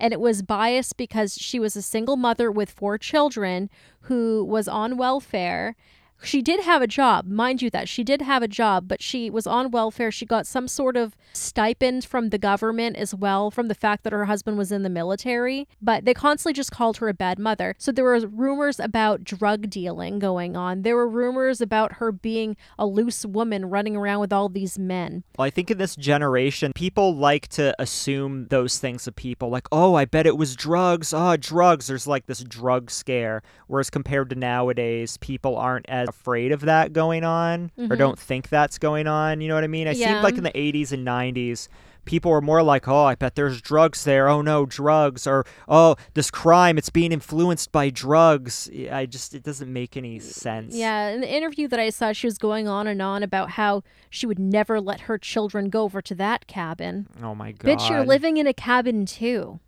And 0.00 0.12
it 0.12 0.20
was 0.20 0.42
biased 0.42 0.96
because 0.96 1.36
she 1.36 1.60
was 1.60 1.76
a 1.76 1.82
single 1.82 2.16
mother 2.16 2.50
with 2.50 2.70
four 2.70 2.96
children 2.98 3.70
who 4.02 4.42
was 4.44 4.66
on 4.66 4.96
welfare 4.96 5.76
she 6.22 6.42
did 6.42 6.60
have 6.60 6.82
a 6.82 6.86
job, 6.86 7.26
mind 7.26 7.62
you, 7.62 7.70
that 7.70 7.88
she 7.88 8.04
did 8.04 8.22
have 8.22 8.42
a 8.42 8.48
job, 8.48 8.88
but 8.88 9.02
she 9.02 9.30
was 9.30 9.46
on 9.46 9.70
welfare. 9.70 10.10
She 10.10 10.26
got 10.26 10.46
some 10.46 10.68
sort 10.68 10.96
of 10.96 11.16
stipend 11.32 12.04
from 12.04 12.28
the 12.30 12.38
government 12.38 12.96
as 12.96 13.14
well, 13.14 13.50
from 13.50 13.68
the 13.68 13.74
fact 13.74 14.04
that 14.04 14.12
her 14.12 14.26
husband 14.26 14.58
was 14.58 14.70
in 14.70 14.82
the 14.82 14.90
military. 14.90 15.68
But 15.80 16.04
they 16.04 16.14
constantly 16.14 16.52
just 16.52 16.70
called 16.70 16.98
her 16.98 17.08
a 17.08 17.14
bad 17.14 17.38
mother. 17.38 17.74
So 17.78 17.92
there 17.92 18.04
were 18.04 18.18
rumors 18.20 18.78
about 18.78 19.24
drug 19.24 19.70
dealing 19.70 20.18
going 20.18 20.56
on. 20.56 20.82
There 20.82 20.96
were 20.96 21.08
rumors 21.08 21.60
about 21.60 21.94
her 21.94 22.12
being 22.12 22.56
a 22.78 22.86
loose 22.86 23.24
woman 23.24 23.66
running 23.66 23.96
around 23.96 24.20
with 24.20 24.32
all 24.32 24.48
these 24.48 24.78
men. 24.78 25.24
Well, 25.38 25.46
I 25.46 25.50
think 25.50 25.70
in 25.70 25.78
this 25.78 25.96
generation, 25.96 26.72
people 26.74 27.14
like 27.16 27.48
to 27.48 27.74
assume 27.78 28.46
those 28.48 28.78
things 28.78 29.06
of 29.06 29.16
people, 29.16 29.48
like, 29.48 29.68
oh, 29.72 29.94
I 29.94 30.04
bet 30.04 30.26
it 30.26 30.36
was 30.36 30.54
drugs. 30.54 31.14
Oh, 31.14 31.36
drugs. 31.36 31.86
There's 31.86 32.06
like 32.06 32.26
this 32.26 32.44
drug 32.44 32.90
scare. 32.90 33.42
Whereas 33.66 33.90
compared 33.90 34.30
to 34.30 34.36
nowadays, 34.36 35.16
people 35.16 35.56
aren't 35.56 35.88
as 35.88 36.09
afraid 36.10 36.52
of 36.52 36.60
that 36.62 36.92
going 36.92 37.24
on 37.24 37.70
or 37.78 37.86
Mhm. 37.96 37.98
don't 37.98 38.18
think 38.18 38.50
that's 38.50 38.76
going 38.78 39.06
on. 39.06 39.40
You 39.40 39.48
know 39.48 39.54
what 39.54 39.64
I 39.64 39.68
mean? 39.68 39.86
It 39.86 39.96
seemed 39.96 40.22
like 40.22 40.36
in 40.36 40.44
the 40.44 40.56
80s 40.56 40.92
and 40.92 41.02
90s, 41.04 41.68
people 42.06 42.30
were 42.30 42.40
more 42.40 42.62
like, 42.62 42.88
oh, 42.88 43.04
I 43.04 43.14
bet 43.14 43.34
there's 43.34 43.60
drugs 43.60 44.04
there. 44.04 44.28
Oh, 44.28 44.40
no, 44.42 44.66
drugs. 44.66 45.26
Or, 45.26 45.44
oh, 45.68 45.96
this 46.14 46.30
crime, 46.30 46.76
it's 46.78 46.90
being 46.90 47.12
influenced 47.12 47.72
by 47.72 47.90
drugs. 47.90 48.70
I 48.90 49.06
just, 49.06 49.34
it 49.34 49.42
doesn't 49.42 49.70
make 49.72 49.96
any 49.96 50.18
sense. 50.18 50.74
Yeah, 50.74 51.08
in 51.08 51.20
the 51.20 51.32
interview 51.32 51.68
that 51.68 51.78
I 51.78 51.90
saw, 51.90 52.12
she 52.12 52.26
was 52.26 52.38
going 52.38 52.66
on 52.68 52.86
and 52.86 53.00
on 53.02 53.22
about 53.22 53.50
how 53.50 53.82
she 54.08 54.26
would 54.26 54.38
never 54.38 54.80
let 54.80 55.02
her 55.02 55.18
children 55.18 55.68
go 55.68 55.82
over 55.82 56.00
to 56.02 56.14
that 56.16 56.46
cabin. 56.46 57.06
Oh, 57.22 57.34
my 57.34 57.52
God. 57.52 57.68
Bitch, 57.78 57.88
you're 57.90 58.04
living 58.04 58.36
in 58.38 58.46
a 58.46 58.54
cabin 58.54 59.06
too. 59.06 59.60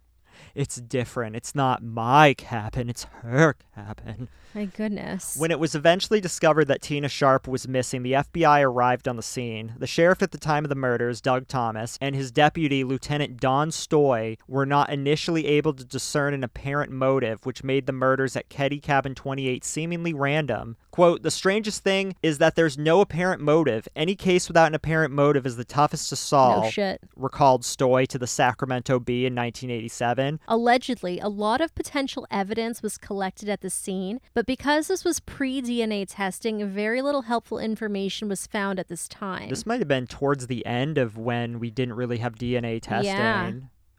It's 0.54 0.76
different. 0.76 1.36
It's 1.36 1.54
not 1.54 1.82
my 1.82 2.34
cabin, 2.34 2.88
it's 2.88 3.04
her 3.22 3.56
cabin. 3.74 4.28
My 4.54 4.66
goodness. 4.66 5.34
When 5.38 5.50
it 5.50 5.58
was 5.58 5.74
eventually 5.74 6.20
discovered 6.20 6.66
that 6.66 6.82
Tina 6.82 7.08
Sharp 7.08 7.48
was 7.48 7.66
missing, 7.66 8.02
the 8.02 8.12
FBI 8.12 8.62
arrived 8.62 9.08
on 9.08 9.16
the 9.16 9.22
scene. 9.22 9.72
The 9.78 9.86
sheriff 9.86 10.22
at 10.22 10.30
the 10.30 10.38
time 10.38 10.64
of 10.64 10.68
the 10.68 10.74
murders, 10.74 11.22
Doug 11.22 11.48
Thomas, 11.48 11.96
and 12.02 12.14
his 12.14 12.30
deputy, 12.30 12.84
Lieutenant 12.84 13.40
Don 13.40 13.70
Stoy, 13.70 14.36
were 14.46 14.66
not 14.66 14.90
initially 14.90 15.46
able 15.46 15.72
to 15.72 15.84
discern 15.84 16.34
an 16.34 16.44
apparent 16.44 16.92
motive, 16.92 17.46
which 17.46 17.64
made 17.64 17.86
the 17.86 17.92
murders 17.92 18.36
at 18.36 18.50
Keddie 18.50 18.82
Cabin 18.82 19.14
28 19.14 19.64
seemingly 19.64 20.12
random. 20.12 20.76
Quote, 20.90 21.22
the 21.22 21.30
strangest 21.30 21.82
thing 21.82 22.14
is 22.22 22.36
that 22.36 22.54
there's 22.54 22.76
no 22.76 23.00
apparent 23.00 23.40
motive. 23.40 23.88
Any 23.96 24.14
case 24.14 24.48
without 24.48 24.66
an 24.66 24.74
apparent 24.74 25.14
motive 25.14 25.46
is 25.46 25.56
the 25.56 25.64
toughest 25.64 26.10
to 26.10 26.16
solve, 26.16 26.64
no 26.64 26.70
shit. 26.70 27.00
recalled 27.16 27.62
Stoy 27.62 28.06
to 28.08 28.18
the 28.18 28.26
Sacramento 28.26 29.00
Bee 29.00 29.24
in 29.24 29.34
1987. 29.34 30.40
Allegedly, 30.48 31.18
a 31.20 31.28
lot 31.28 31.60
of 31.60 31.74
potential 31.74 32.26
evidence 32.30 32.82
was 32.82 32.98
collected 32.98 33.48
at 33.48 33.60
the 33.60 33.70
scene, 33.70 34.20
but 34.34 34.46
because 34.46 34.88
this 34.88 35.04
was 35.04 35.20
pre 35.20 35.62
DNA 35.62 36.04
testing, 36.08 36.68
very 36.68 37.00
little 37.00 37.22
helpful 37.22 37.58
information 37.58 38.28
was 38.28 38.46
found 38.46 38.78
at 38.78 38.88
this 38.88 39.08
time. 39.08 39.48
This 39.48 39.66
might 39.66 39.80
have 39.80 39.88
been 39.88 40.06
towards 40.06 40.46
the 40.48 40.64
end 40.66 40.98
of 40.98 41.16
when 41.16 41.58
we 41.60 41.70
didn't 41.70 41.94
really 41.94 42.18
have 42.18 42.34
DNA 42.36 42.80
testing. 42.80 43.14
Yeah, 43.14 43.52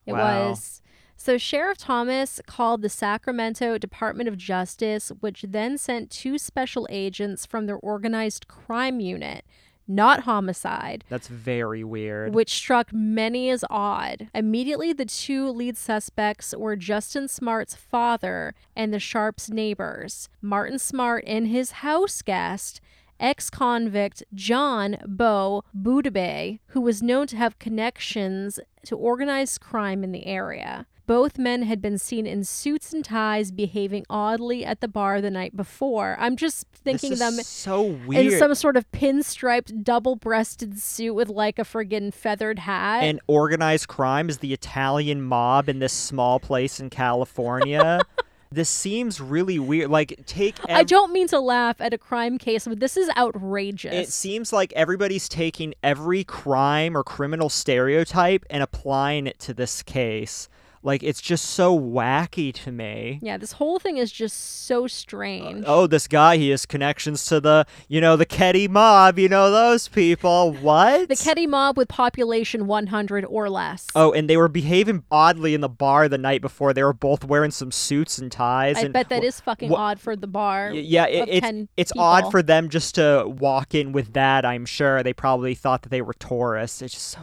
It 0.05 0.13
Wow. 0.13 0.49
was. 0.49 0.81
So 1.15 1.37
Sheriff 1.37 1.77
Thomas 1.77 2.41
called 2.47 2.81
the 2.81 2.89
Sacramento 2.89 3.77
Department 3.77 4.27
of 4.27 4.37
Justice, 4.37 5.09
which 5.21 5.45
then 5.47 5.77
sent 5.77 6.09
two 6.09 6.37
special 6.37 6.85
agents 6.89 7.45
from 7.45 7.65
their 7.65 7.77
organized 7.77 8.47
crime 8.49 8.99
unit, 8.99 9.45
not 9.87 10.21
homicide, 10.21 11.03
That's 11.09 11.27
very 11.27 11.83
weird. 11.83 12.33
which 12.33 12.53
struck 12.53 12.93
many 12.93 13.49
as 13.49 13.63
odd. 13.69 14.29
Immediately, 14.33 14.93
the 14.93 15.05
two 15.05 15.49
lead 15.49 15.77
suspects 15.77 16.53
were 16.55 16.75
Justin 16.75 17.27
Smartt's 17.27 17.75
father 17.75 18.53
and 18.75 18.93
the 18.93 18.99
Sharps' 18.99 19.49
neighbors. 19.49 20.29
Martin 20.41 20.79
Smartt 20.79 21.23
and 21.27 21.47
his 21.47 21.71
house 21.71 22.21
guest, 22.21 22.79
ex 23.19 23.49
convict 23.49 24.23
John 24.33 24.97
Bo 25.05 25.63
Boubede, 25.77 26.59
who 26.67 26.81
was 26.81 27.03
known 27.03 27.27
to 27.27 27.37
have 27.37 27.59
connections 27.59 28.59
to 28.85 28.97
organized 28.97 29.61
crime 29.61 30.03
in 30.03 30.11
the 30.11 30.25
area. 30.25 30.87
Both 31.05 31.37
men 31.37 31.63
had 31.63 31.81
been 31.81 31.97
seen 31.97 32.25
in 32.25 32.45
suits 32.45 32.93
and 32.93 33.03
ties 33.03 33.51
behaving 33.51 34.05
oddly 34.09 34.63
at 34.63 34.79
the 34.79 34.87
bar 34.87 35.19
the 35.19 35.29
night 35.29 35.55
before. 35.55 36.15
I'm 36.17 36.37
just 36.37 36.65
thinking 36.71 37.11
this 37.11 37.19
them 37.19 37.33
so 37.33 37.81
weird. 37.81 38.33
in 38.33 38.39
some 38.39 38.55
sort 38.55 38.77
of 38.77 38.89
pinstriped, 38.91 39.83
double 39.83 40.15
breasted 40.15 40.79
suit 40.79 41.13
with 41.13 41.27
like 41.27 41.59
a 41.59 41.63
friggin' 41.63 42.13
feathered 42.13 42.59
hat. 42.59 43.03
and 43.03 43.19
organized 43.27 43.89
crime 43.89 44.29
is 44.29 44.37
the 44.37 44.53
Italian 44.53 45.21
mob 45.21 45.67
in 45.67 45.79
this 45.79 45.91
small 45.91 46.39
place 46.39 46.79
in 46.79 46.89
California. 46.89 47.99
this 48.53 48.69
seems 48.69 49.19
really 49.19 49.59
weird. 49.59 49.89
Like 49.89 50.23
take 50.25 50.55
I 50.69 50.83
don't 50.83 51.11
mean 51.11 51.27
to 51.29 51.39
laugh 51.39 51.81
at 51.81 51.93
a 51.93 51.97
crime 51.97 52.37
case, 52.37 52.65
but 52.65 52.79
this 52.79 52.95
is 52.95 53.09
outrageous. 53.17 53.93
it 53.93 54.13
seems 54.13 54.53
like 54.53 54.71
everybody's 54.73 55.27
taking 55.27 55.73
every 55.83 56.23
crime 56.23 56.95
or 56.95 57.03
criminal 57.03 57.49
stereotype 57.49 58.45
and 58.49 58.63
applying 58.63 59.27
it 59.27 59.39
to 59.39 59.53
this 59.53 59.83
case. 59.83 60.47
Like 60.83 61.01
it's 61.01 61.21
just 61.21 61.45
so 61.45 61.77
wacky 61.79 62.53
to 62.55 62.71
me. 62.71 63.19
yeah, 63.21 63.37
this 63.37 63.53
whole 63.53 63.79
thing 63.79 63.97
is 63.97 64.11
just 64.11 64.65
so 64.65 64.85
strange. 64.87 65.63
Oh, 65.65 65.87
this 65.87 66.07
guy, 66.07 66.37
he 66.37 66.49
has 66.49 66.65
connections 66.65 67.25
to 67.27 67.39
the, 67.39 67.65
you 67.87 68.01
know, 68.01 68.15
the 68.17 68.25
Keddie 68.25 68.67
mob, 68.67 69.17
you 69.17 69.29
know, 69.29 69.49
those 69.49 69.87
people. 69.87 70.51
What? 70.53 71.07
the 71.09 71.15
Keddie 71.15 71.47
mob 71.47 71.77
with 71.77 71.87
population 71.87 72.67
100 72.67 73.25
or 73.25 73.49
less. 73.49 73.87
Oh, 73.95 74.11
and 74.11 74.29
they 74.29 74.35
were 74.37 74.47
behaving 74.49 75.03
oddly 75.09 75.53
in 75.53 75.61
the 75.61 75.69
bar 75.69 76.09
the 76.09 76.17
night 76.17 76.41
before. 76.41 76.73
They 76.73 76.83
were 76.83 76.93
both 76.93 77.23
wearing 77.23 77.51
some 77.51 77.71
suits 77.71 78.17
and 78.17 78.31
ties. 78.31 78.77
I 78.77 78.81
and 78.81 78.93
bet 78.93 79.09
that 79.09 79.23
is 79.23 79.39
fucking 79.39 79.73
odd 79.73 79.99
for 79.99 80.15
the 80.15 80.27
bar. 80.27 80.71
Y- 80.73 80.79
Yeah, 80.79 81.07
it, 81.07 81.29
it's 81.29 81.45
10 81.45 81.69
it's 81.77 81.91
odd 81.97 82.29
for 82.29 82.43
them 82.43 82.69
just 82.69 82.95
to 82.95 83.23
walk 83.25 83.73
in 83.73 83.93
with 83.93 84.13
that. 84.13 84.45
I'm 84.45 84.65
sure 84.65 85.01
they 85.01 85.13
probably 85.13 85.55
thought 85.55 85.83
that 85.83 85.89
they 85.89 86.01
were 86.01 86.13
tourists. 86.13 86.81
It's 86.81 86.93
just 86.93 87.07
so. 87.07 87.19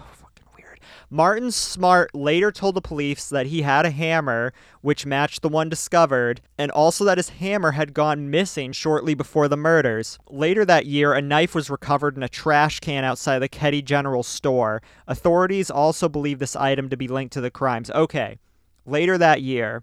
Martin 1.12 1.51
Smartt 1.51 2.14
later 2.14 2.53
told 2.53 2.77
the 2.77 2.81
police 2.81 3.29
that 3.29 3.46
he 3.46 3.62
had 3.62 3.85
a 3.85 3.90
hammer 3.90 4.53
which 4.81 5.05
matched 5.05 5.42
the 5.42 5.49
one 5.49 5.68
discovered, 5.68 6.40
and 6.57 6.70
also 6.70 7.05
that 7.05 7.18
his 7.18 7.31
hammer 7.31 7.73
had 7.73 7.92
gone 7.92 8.31
missing 8.31 8.70
shortly 8.70 9.14
before 9.14 9.49
the 9.49 9.57
murders. 9.57 10.20
Later 10.29 10.64
that 10.64 10.87
year, 10.87 11.12
a 11.12 11.20
knife 11.20 11.53
was 11.53 11.68
recovered 11.68 12.16
in 12.16 12.23
a 12.23 12.29
trash 12.29 12.79
can 12.79 13.03
outside 13.03 13.40
the 13.40 13.49
Keddie 13.49 13.83
General 13.83 14.23
Store. 14.23 14.81
Authorities 15.09 15.68
also 15.68 16.09
believe 16.09 16.38
this 16.38 16.55
item 16.55 16.88
to 16.88 16.96
be 16.96 17.09
linked 17.09 17.33
to 17.33 17.40
the 17.40 17.51
crimes. 17.51 17.90
Okay, 17.90 18.38
later 18.87 19.18
that 19.18 19.42
year, 19.42 19.83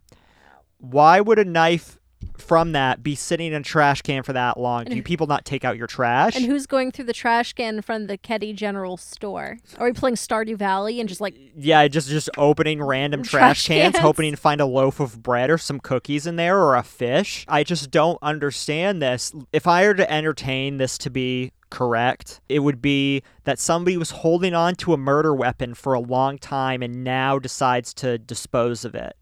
why 0.78 1.20
would 1.20 1.40
a 1.40 1.46
knife 1.46 2.00
from 2.38 2.72
that 2.72 3.04
be 3.04 3.16
sitting 3.16 3.48
in 3.54 3.62
a 3.62 3.64
trash 3.64 4.02
can 4.02 4.24
for 4.24 4.34
that 4.34 4.60
long? 4.60 4.84
Do 4.86 4.90
And- 4.92 4.98
you 4.98 5.04
people 5.04 5.28
not 5.28 5.46
take 5.46 5.66
out 5.66 5.78
your 5.78 5.88
trash? 5.88 6.36
And 6.36 6.46
who's 6.46 6.66
going 6.66 6.92
through 6.92 7.06
the 7.06 7.14
trash 7.14 7.54
can 7.54 7.76
in 7.76 7.82
front 7.82 8.04
of 8.04 8.08
the 8.08 8.18
Keddie 8.18 8.54
General 8.54 8.98
Store? 8.98 9.58
Are 9.78 9.86
we 9.88 9.94
playing 9.94 10.16
Stardew 10.16 10.56
Valley 10.58 11.00
and 11.00 11.10
just 11.10 11.22
like 11.22 11.36
yeah, 11.58 11.88
just 11.88 12.10
just 12.10 12.30
opening 12.38 12.82
random 12.82 13.24
Trash 13.24 13.66
trash, 13.66 13.68
cans, 13.68 13.94
cans. 13.94 14.02
hoping 14.04 14.32
to 14.32 14.38
find 14.38 14.62
a 14.62 14.66
loaf 14.66 15.00
of 15.00 15.22
bread 15.22 15.50
or 15.50 15.58
some 15.58 15.80
cookies 15.80 16.26
in 16.28 16.36
there 16.38 16.58
or 16.60 16.76
a 16.76 16.84
fish. 16.84 17.46
I 17.48 17.64
just 17.64 17.92
don't 17.92 18.18
understand 18.22 19.02
this. 19.02 19.34
If 19.52 19.68
I 19.68 19.86
were 19.88 19.94
to 19.96 20.12
entertain 20.12 20.78
this 20.78 20.98
to 21.00 21.10
be 21.10 21.52
correct, 21.70 22.40
it 22.48 22.60
would 22.60 22.82
be 22.82 23.22
that 23.44 23.60
somebody 23.60 23.98
was 23.98 24.12
holding 24.12 24.54
on 24.54 24.76
to 24.76 24.94
a 24.94 24.98
murder 24.98 25.36
weapon 25.36 25.74
for 25.74 25.94
a 25.94 26.00
long 26.00 26.38
time 26.38 26.82
and 26.82 27.04
now 27.04 27.38
decides 27.40 27.94
to 27.96 28.18
dispose 28.18 28.86
of 28.86 28.96
it. 28.96 29.18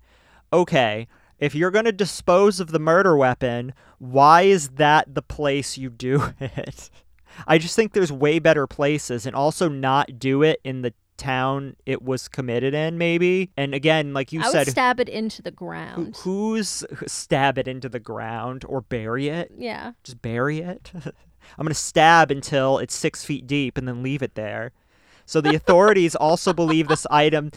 Okay, 0.54 1.08
if 1.39 1.54
you're 1.56 1.71
going 1.71 1.86
to 1.86 1.91
dispose 1.91 2.60
of 2.60 2.71
the 2.71 2.80
murder 2.80 3.15
weapon, 3.17 3.74
why 4.00 4.43
is 4.43 4.69
that 4.69 5.13
the 5.15 5.21
place 5.21 5.78
you 5.78 5.89
do 5.89 6.34
it? 6.39 6.89
I 7.48 7.58
just 7.58 7.76
think 7.76 7.93
there's 7.93 8.12
way 8.12 8.39
better 8.39 8.65
places 8.67 9.26
and 9.26 9.36
also 9.36 9.67
not 9.67 10.17
do 10.19 10.41
it 10.43 10.62
in 10.63 10.82
the 10.82 10.93
town 11.17 11.76
it 11.86 12.02
was 12.02 12.28
committed 12.28 12.74
in 12.74 12.98
maybe. 12.98 13.50
And 13.58 13.74
again, 13.74 14.13
like 14.13 14.32
you 14.34 14.41
I 14.41 14.52
said 14.52 14.67
stab 14.67 15.00
it 15.00 15.08
into 15.10 15.41
the 15.41 15.50
who- 15.52 15.56
ground? 15.56 16.17
who's 16.17 16.84
stab 17.08 17.58
it 17.58 17.67
into 17.67 17.88
the 17.89 18.00
ground 18.00 18.63
or 18.67 18.82
bury 18.82 19.28
it? 19.30 19.52
yeah. 19.58 19.93
Just 20.04 20.21
bury 20.21 20.60
it. 20.60 20.91
I'm 20.95 21.63
going 21.63 21.67
to 21.69 21.74
stab 21.76 22.32
until 22.32 22.80
it's 22.80 22.95
6 22.95 23.24
feet 23.24 23.45
deep 23.48 23.78
and 23.78 23.88
then 23.88 24.02
leave 24.04 24.24
it 24.24 24.36
there. 24.36 24.71
So 25.28 25.41
the 25.41 25.56
authorities 25.56 26.15
also 26.15 26.54
believe 26.54 26.88
this 26.88 27.06
item 27.12 27.52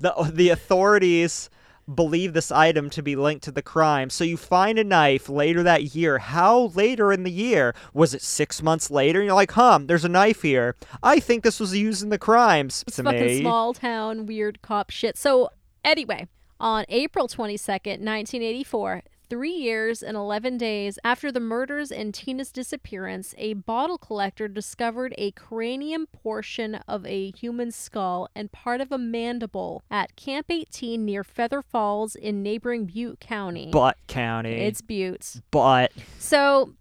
the 0.00 0.12
the 0.32 0.48
authorities 0.50 1.50
believe 1.92 2.32
this 2.32 2.50
item 2.50 2.90
to 2.90 3.02
be 3.02 3.16
linked 3.16 3.44
to 3.44 3.52
the 3.52 3.62
crime. 3.62 4.10
So 4.10 4.24
you 4.24 4.36
find 4.36 4.78
a 4.78 4.84
knife 4.84 5.28
later 5.28 5.62
that 5.62 5.94
year. 5.94 6.18
How 6.18 6.72
later 6.74 7.12
in 7.12 7.22
the 7.24 7.30
year? 7.30 7.74
Was 7.92 8.14
it 8.14 8.22
six 8.22 8.62
months 8.62 8.90
later? 8.90 9.20
And 9.20 9.26
you're 9.26 9.34
like, 9.34 9.52
huh, 9.52 9.80
there's 9.82 10.04
a 10.04 10.08
knife 10.08 10.42
here. 10.42 10.76
I 11.02 11.20
think 11.20 11.44
this 11.44 11.60
was 11.60 11.76
used 11.76 12.02
in 12.02 12.08
the 12.08 12.18
crimes. 12.18 12.84
It's 12.86 12.98
fucking 12.98 13.20
me. 13.20 13.40
small 13.40 13.74
town 13.74 14.26
weird 14.26 14.62
cop 14.62 14.90
shit. 14.90 15.16
So 15.16 15.50
anyway, 15.84 16.28
on 16.58 16.84
April 16.88 17.28
22nd, 17.28 18.00
1984, 18.00 19.02
three 19.34 19.50
years 19.50 20.00
and 20.00 20.16
11 20.16 20.56
days 20.58 20.96
after 21.02 21.32
the 21.32 21.40
murders 21.40 21.90
and 21.90 22.14
Tina's 22.14 22.52
disappearance, 22.52 23.34
a 23.36 23.54
bottle 23.54 23.98
collector 23.98 24.46
discovered 24.46 25.12
a 25.18 25.32
cranium 25.32 26.06
portion 26.06 26.76
of 26.86 27.04
a 27.04 27.32
human 27.32 27.72
skull 27.72 28.28
and 28.36 28.52
part 28.52 28.80
of 28.80 28.92
a 28.92 28.96
mandible 28.98 29.82
at 29.90 30.14
Camp 30.14 30.46
18 30.52 31.04
near 31.04 31.24
Feather 31.24 31.62
Falls 31.62 32.14
in 32.14 32.44
neighboring 32.44 32.84
Butte 32.84 33.18
County. 33.18 33.70
Butt 33.72 33.96
County. 34.06 34.52
It's 34.52 34.80
Butte. 34.80 35.40
but 35.50 35.90
So, 36.20 36.74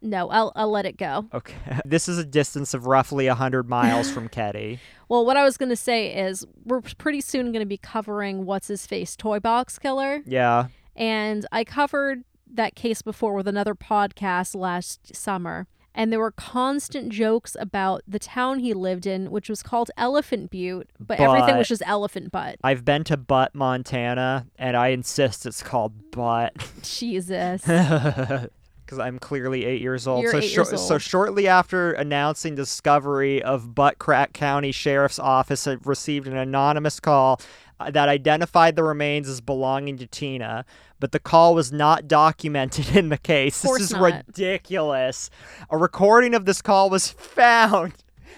no, 0.00 0.30
I'll, 0.30 0.52
I'll 0.54 0.70
let 0.70 0.86
it 0.86 0.96
go. 0.96 1.26
okay. 1.34 1.56
This 1.84 2.08
is 2.08 2.18
a 2.18 2.24
distance 2.24 2.72
of 2.72 2.86
roughly 2.86 3.26
100 3.26 3.68
miles 3.68 4.12
from 4.12 4.28
Keddie. 4.36 4.78
Well, 5.08 5.26
what 5.26 5.36
I 5.36 5.42
was 5.42 5.56
going 5.56 5.70
to 5.70 5.76
say 5.76 6.14
is 6.14 6.46
we're 6.64 6.82
pretty 6.82 7.20
soon 7.20 7.46
going 7.46 7.62
to 7.62 7.66
be 7.66 7.78
covering 7.78 8.44
What's 8.46 8.68
His 8.68 8.86
Face 8.86 9.16
Toy 9.16 9.40
Box 9.40 9.76
Killer. 9.76 10.22
Yeah. 10.24 10.68
And 10.96 11.46
I 11.52 11.64
covered 11.64 12.24
that 12.52 12.74
case 12.74 13.02
before 13.02 13.34
with 13.34 13.48
another 13.48 13.74
podcast 13.74 14.54
last 14.54 15.14
summer. 15.14 15.66
And 15.96 16.12
there 16.12 16.18
were 16.18 16.32
constant 16.32 17.10
jokes 17.10 17.56
about 17.60 18.02
the 18.06 18.18
town 18.18 18.58
he 18.58 18.74
lived 18.74 19.06
in, 19.06 19.30
which 19.30 19.48
was 19.48 19.62
called 19.62 19.92
Elephant 19.96 20.50
Butte, 20.50 20.90
but, 20.98 21.20
everything 21.20 21.56
was 21.56 21.68
just 21.68 21.84
elephant 21.86 22.32
butt. 22.32 22.56
I've 22.64 22.84
been 22.84 23.04
to 23.04 23.16
Butt, 23.16 23.54
Montana, 23.54 24.48
and 24.58 24.76
I 24.76 24.88
insist 24.88 25.46
it's 25.46 25.62
called 25.62 26.10
Butt. 26.10 26.52
Jesus. 26.82 27.62
Because 28.84 28.98
I'm 28.98 29.18
clearly 29.18 29.64
eight 29.64 29.80
years 29.80 30.06
old. 30.06 30.22
You're 30.22 30.32
so, 30.32 30.38
eight 30.38 30.48
shor- 30.48 30.64
years 30.64 30.86
so 30.86 30.98
shortly 30.98 31.48
after 31.48 31.92
announcing 31.92 32.54
discovery 32.54 33.42
of 33.42 33.74
Butt 33.74 33.98
Crack 33.98 34.32
County 34.32 34.72
Sheriff's 34.72 35.18
Office 35.18 35.64
had 35.64 35.86
received 35.86 36.26
an 36.26 36.36
anonymous 36.36 37.00
call 37.00 37.40
uh, 37.80 37.90
that 37.90 38.08
identified 38.08 38.76
the 38.76 38.84
remains 38.84 39.28
as 39.28 39.40
belonging 39.40 39.96
to 39.98 40.06
Tina, 40.06 40.64
but 41.00 41.12
the 41.12 41.18
call 41.18 41.54
was 41.54 41.72
not 41.72 42.06
documented 42.06 42.90
in 42.96 43.08
the 43.08 43.18
case. 43.18 43.62
This 43.62 43.80
is 43.80 43.92
not. 43.92 44.02
ridiculous. 44.02 45.30
A 45.70 45.76
recording 45.76 46.34
of 46.34 46.44
this 46.44 46.62
call 46.62 46.90
was 46.90 47.08
found. 47.18 47.94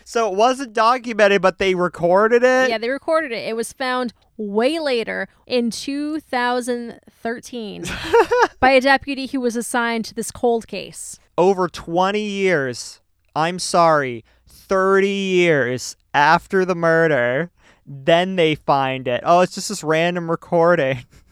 So 0.08 0.30
it 0.30 0.36
wasn't 0.36 0.72
documented, 0.72 1.42
but 1.42 1.58
they 1.58 1.74
recorded 1.74 2.44
it. 2.44 2.70
yeah, 2.70 2.78
they 2.78 2.90
recorded 2.90 3.32
it. 3.32 3.48
It 3.48 3.56
was 3.56 3.72
found 3.72 4.12
way 4.36 4.78
later 4.78 5.26
in 5.48 5.72
2013 5.72 7.84
by 8.60 8.70
a 8.70 8.80
deputy 8.80 9.26
who 9.26 9.40
was 9.40 9.56
assigned 9.56 10.04
to 10.04 10.14
this 10.14 10.30
cold 10.30 10.68
case. 10.68 11.18
over 11.36 11.68
20 11.68 12.20
years, 12.20 13.00
I'm 13.34 13.58
sorry, 13.58 14.24
30 14.46 15.08
years 15.08 15.96
after 16.14 16.64
the 16.64 16.76
murder, 16.76 17.50
then 17.84 18.36
they 18.36 18.54
find 18.54 19.08
it. 19.08 19.24
Oh, 19.26 19.40
it's 19.40 19.56
just 19.56 19.70
this 19.70 19.82
random 19.82 20.30
recording. 20.30 21.04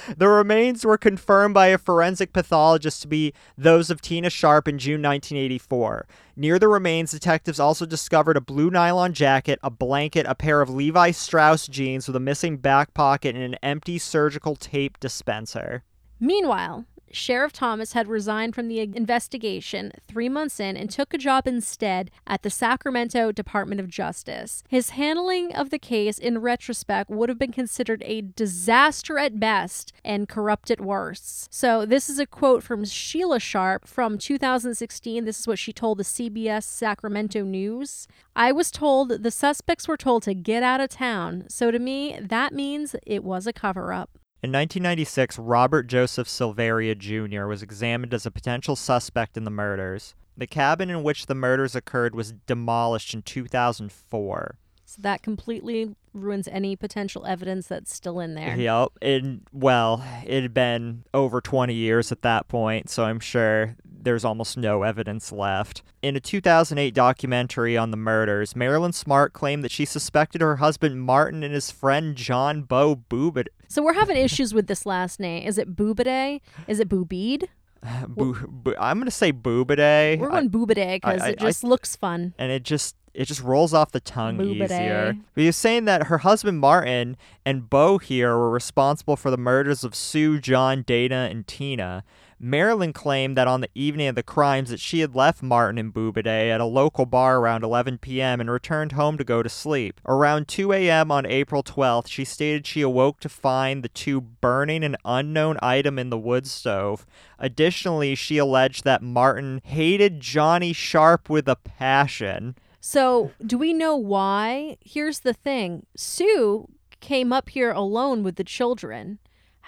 The 0.16 0.28
remains 0.28 0.84
were 0.84 0.98
confirmed 0.98 1.54
by 1.54 1.68
a 1.68 1.78
forensic 1.78 2.32
pathologist 2.32 3.02
to 3.02 3.08
be 3.08 3.32
those 3.56 3.90
of 3.90 4.00
Tina 4.00 4.30
Sharp 4.30 4.66
in 4.68 4.78
June 4.78 5.02
1984. 5.02 6.06
Near 6.36 6.58
the 6.58 6.68
remains, 6.68 7.10
detectives 7.10 7.60
also 7.60 7.86
discovered 7.86 8.36
a 8.36 8.40
blue 8.40 8.70
nylon 8.70 9.12
jacket, 9.12 9.58
a 9.62 9.70
blanket, 9.70 10.26
a 10.28 10.34
pair 10.34 10.60
of 10.60 10.70
Levi 10.70 11.10
Strauss 11.10 11.66
jeans 11.66 12.06
with 12.06 12.16
a 12.16 12.20
missing 12.20 12.56
back 12.56 12.94
pocket, 12.94 13.34
and 13.34 13.44
an 13.44 13.56
empty 13.62 13.98
surgical 13.98 14.56
tape 14.56 14.98
dispenser. 15.00 15.82
Meanwhile, 16.20 16.84
Sheriff 17.16 17.52
Thomas 17.52 17.94
had 17.94 18.08
resigned 18.08 18.54
from 18.54 18.68
the 18.68 18.78
investigation 18.80 19.90
three 20.06 20.28
months 20.28 20.60
in 20.60 20.76
and 20.76 20.90
took 20.90 21.14
a 21.14 21.18
job 21.18 21.46
instead 21.46 22.10
at 22.26 22.42
the 22.42 22.50
Sacramento 22.50 23.32
Department 23.32 23.80
of 23.80 23.88
Justice. 23.88 24.62
His 24.68 24.90
handling 24.90 25.54
of 25.54 25.70
the 25.70 25.78
case, 25.78 26.18
in 26.18 26.38
retrospect, 26.38 27.08
would 27.08 27.30
have 27.30 27.38
been 27.38 27.52
considered 27.52 28.02
a 28.04 28.20
disaster 28.20 29.18
at 29.18 29.40
best 29.40 29.94
and 30.04 30.28
corrupt 30.28 30.70
at 30.70 30.80
worst. 30.80 31.52
So, 31.52 31.86
this 31.86 32.10
is 32.10 32.18
a 32.18 32.26
quote 32.26 32.62
from 32.62 32.84
Sheila 32.84 33.40
Sharp 33.40 33.88
from 33.88 34.18
2016. 34.18 35.24
This 35.24 35.40
is 35.40 35.48
what 35.48 35.58
she 35.58 35.72
told 35.72 35.98
the 35.98 36.04
CBS 36.04 36.64
Sacramento 36.64 37.42
News. 37.42 38.06
I 38.36 38.52
was 38.52 38.70
told 38.70 39.22
the 39.22 39.30
suspects 39.30 39.88
were 39.88 39.96
told 39.96 40.22
to 40.24 40.34
get 40.34 40.62
out 40.62 40.82
of 40.82 40.90
town, 40.90 41.44
so 41.48 41.70
to 41.70 41.78
me, 41.78 42.18
that 42.20 42.52
means 42.52 42.94
it 43.06 43.24
was 43.24 43.46
a 43.46 43.54
cover 43.54 43.92
up. 43.92 44.18
In 44.46 44.52
1996, 44.52 45.40
Robert 45.40 45.88
Joseph 45.88 46.28
Silveria 46.28 46.96
Jr. 46.96 47.46
was 47.46 47.64
examined 47.64 48.14
as 48.14 48.26
a 48.26 48.30
potential 48.30 48.76
suspect 48.76 49.36
in 49.36 49.42
the 49.42 49.50
murders. 49.50 50.14
The 50.36 50.46
cabin 50.46 50.88
in 50.88 51.02
which 51.02 51.26
the 51.26 51.34
murders 51.34 51.74
occurred 51.74 52.14
was 52.14 52.30
demolished 52.30 53.12
in 53.12 53.22
2004. 53.22 54.56
So 54.84 55.02
that 55.02 55.22
completely 55.22 55.96
ruins 56.12 56.46
any 56.46 56.76
potential 56.76 57.26
evidence 57.26 57.66
that's 57.66 57.92
still 57.92 58.20
in 58.20 58.34
there. 58.36 58.54
Yep. 58.56 58.90
And, 59.02 59.40
well, 59.52 60.04
it 60.24 60.42
had 60.42 60.54
been 60.54 61.02
over 61.12 61.40
20 61.40 61.74
years 61.74 62.12
at 62.12 62.22
that 62.22 62.46
point, 62.46 62.88
so 62.88 63.02
I'm 63.02 63.18
sure 63.18 63.74
there's 63.84 64.24
almost 64.24 64.56
no 64.56 64.84
evidence 64.84 65.32
left. 65.32 65.82
In 66.02 66.14
a 66.14 66.20
2008 66.20 66.94
documentary 66.94 67.76
on 67.76 67.90
the 67.90 67.96
murders, 67.96 68.54
Marilyn 68.54 68.92
Smartt 68.92 69.32
claimed 69.32 69.64
that 69.64 69.72
she 69.72 69.84
suspected 69.84 70.40
her 70.40 70.56
husband 70.56 71.02
Martin 71.02 71.42
and 71.42 71.52
his 71.52 71.72
friend 71.72 72.14
John 72.14 72.62
Bo 72.62 72.94
Bubid. 72.94 73.48
So 73.68 73.82
we're 73.82 73.94
having 73.94 74.16
issues 74.16 74.54
with 74.54 74.66
this 74.66 74.86
last 74.86 75.18
name. 75.20 75.46
Is 75.46 75.58
it 75.58 75.74
Boobade? 75.76 76.40
Is 76.68 76.80
it 76.80 76.88
Boobede? 76.88 77.44
Bu- 78.08 78.46
bu- 78.48 78.74
I'm 78.78 78.96
going 78.98 79.04
to 79.06 79.10
say 79.10 79.32
Bubide. 79.32 80.18
We're 80.18 80.28
going 80.30 80.50
Boobade 80.50 80.96
because 80.96 81.22
I- 81.22 81.28
it 81.30 81.42
I- 81.42 81.46
just 81.46 81.62
looks 81.64 81.94
fun. 81.96 82.34
and 82.38 82.50
it 82.50 82.62
just 82.62 82.96
it 83.14 83.24
just 83.26 83.42
rolls 83.42 83.72
off 83.72 83.92
the 83.92 84.00
tongue 84.00 84.36
Boobity. 84.36 84.64
easier. 84.64 85.16
But 85.34 85.44
was 85.44 85.56
saying 85.56 85.86
that 85.86 86.04
her 86.08 86.18
husband 86.18 86.58
Martin 86.60 87.16
and 87.46 87.68
Bo 87.70 87.96
here 87.98 88.36
were 88.36 88.50
responsible 88.50 89.16
for 89.16 89.30
the 89.30 89.38
murders 89.38 89.84
of 89.84 89.94
Sue, 89.94 90.38
John, 90.38 90.82
Dana, 90.82 91.28
and 91.30 91.46
Tina. 91.46 92.04
Marilyn 92.38 92.92
claimed 92.92 93.36
that 93.36 93.48
on 93.48 93.62
the 93.62 93.70
evening 93.74 94.08
of 94.08 94.14
the 94.14 94.22
crimes 94.22 94.68
that 94.70 94.80
she 94.80 95.00
had 95.00 95.14
left 95.14 95.42
Martin 95.42 95.78
and 95.78 95.92
Boubede 95.92 96.26
at 96.26 96.60
a 96.60 96.66
local 96.66 97.06
bar 97.06 97.38
around 97.38 97.64
11 97.64 97.98
p.m. 97.98 98.40
and 98.40 98.50
returned 98.50 98.92
home 98.92 99.16
to 99.16 99.24
go 99.24 99.42
to 99.42 99.48
sleep. 99.48 100.00
Around 100.04 100.46
2 100.46 100.72
a.m. 100.72 101.10
on 101.10 101.24
April 101.24 101.62
12th, 101.62 102.08
she 102.08 102.24
stated 102.24 102.66
she 102.66 102.82
awoke 102.82 103.20
to 103.20 103.28
find 103.28 103.82
the 103.82 103.88
two 103.88 104.20
burning 104.20 104.84
an 104.84 104.96
unknown 105.04 105.56
item 105.62 105.98
in 105.98 106.10
the 106.10 106.18
wood 106.18 106.46
stove. 106.46 107.06
Additionally, 107.38 108.14
she 108.14 108.36
alleged 108.36 108.84
that 108.84 109.02
Martin 109.02 109.60
hated 109.64 110.20
Johnny 110.20 110.74
Sharp 110.74 111.30
with 111.30 111.48
a 111.48 111.56
passion. 111.56 112.54
So 112.80 113.32
do 113.44 113.56
we 113.56 113.72
know 113.72 113.96
why? 113.96 114.76
Here's 114.80 115.20
the 115.20 115.32
thing 115.32 115.86
Sue 115.96 116.68
came 117.00 117.32
up 117.32 117.48
here 117.48 117.70
alone 117.70 118.22
with 118.22 118.36
the 118.36 118.44
children. 118.44 119.18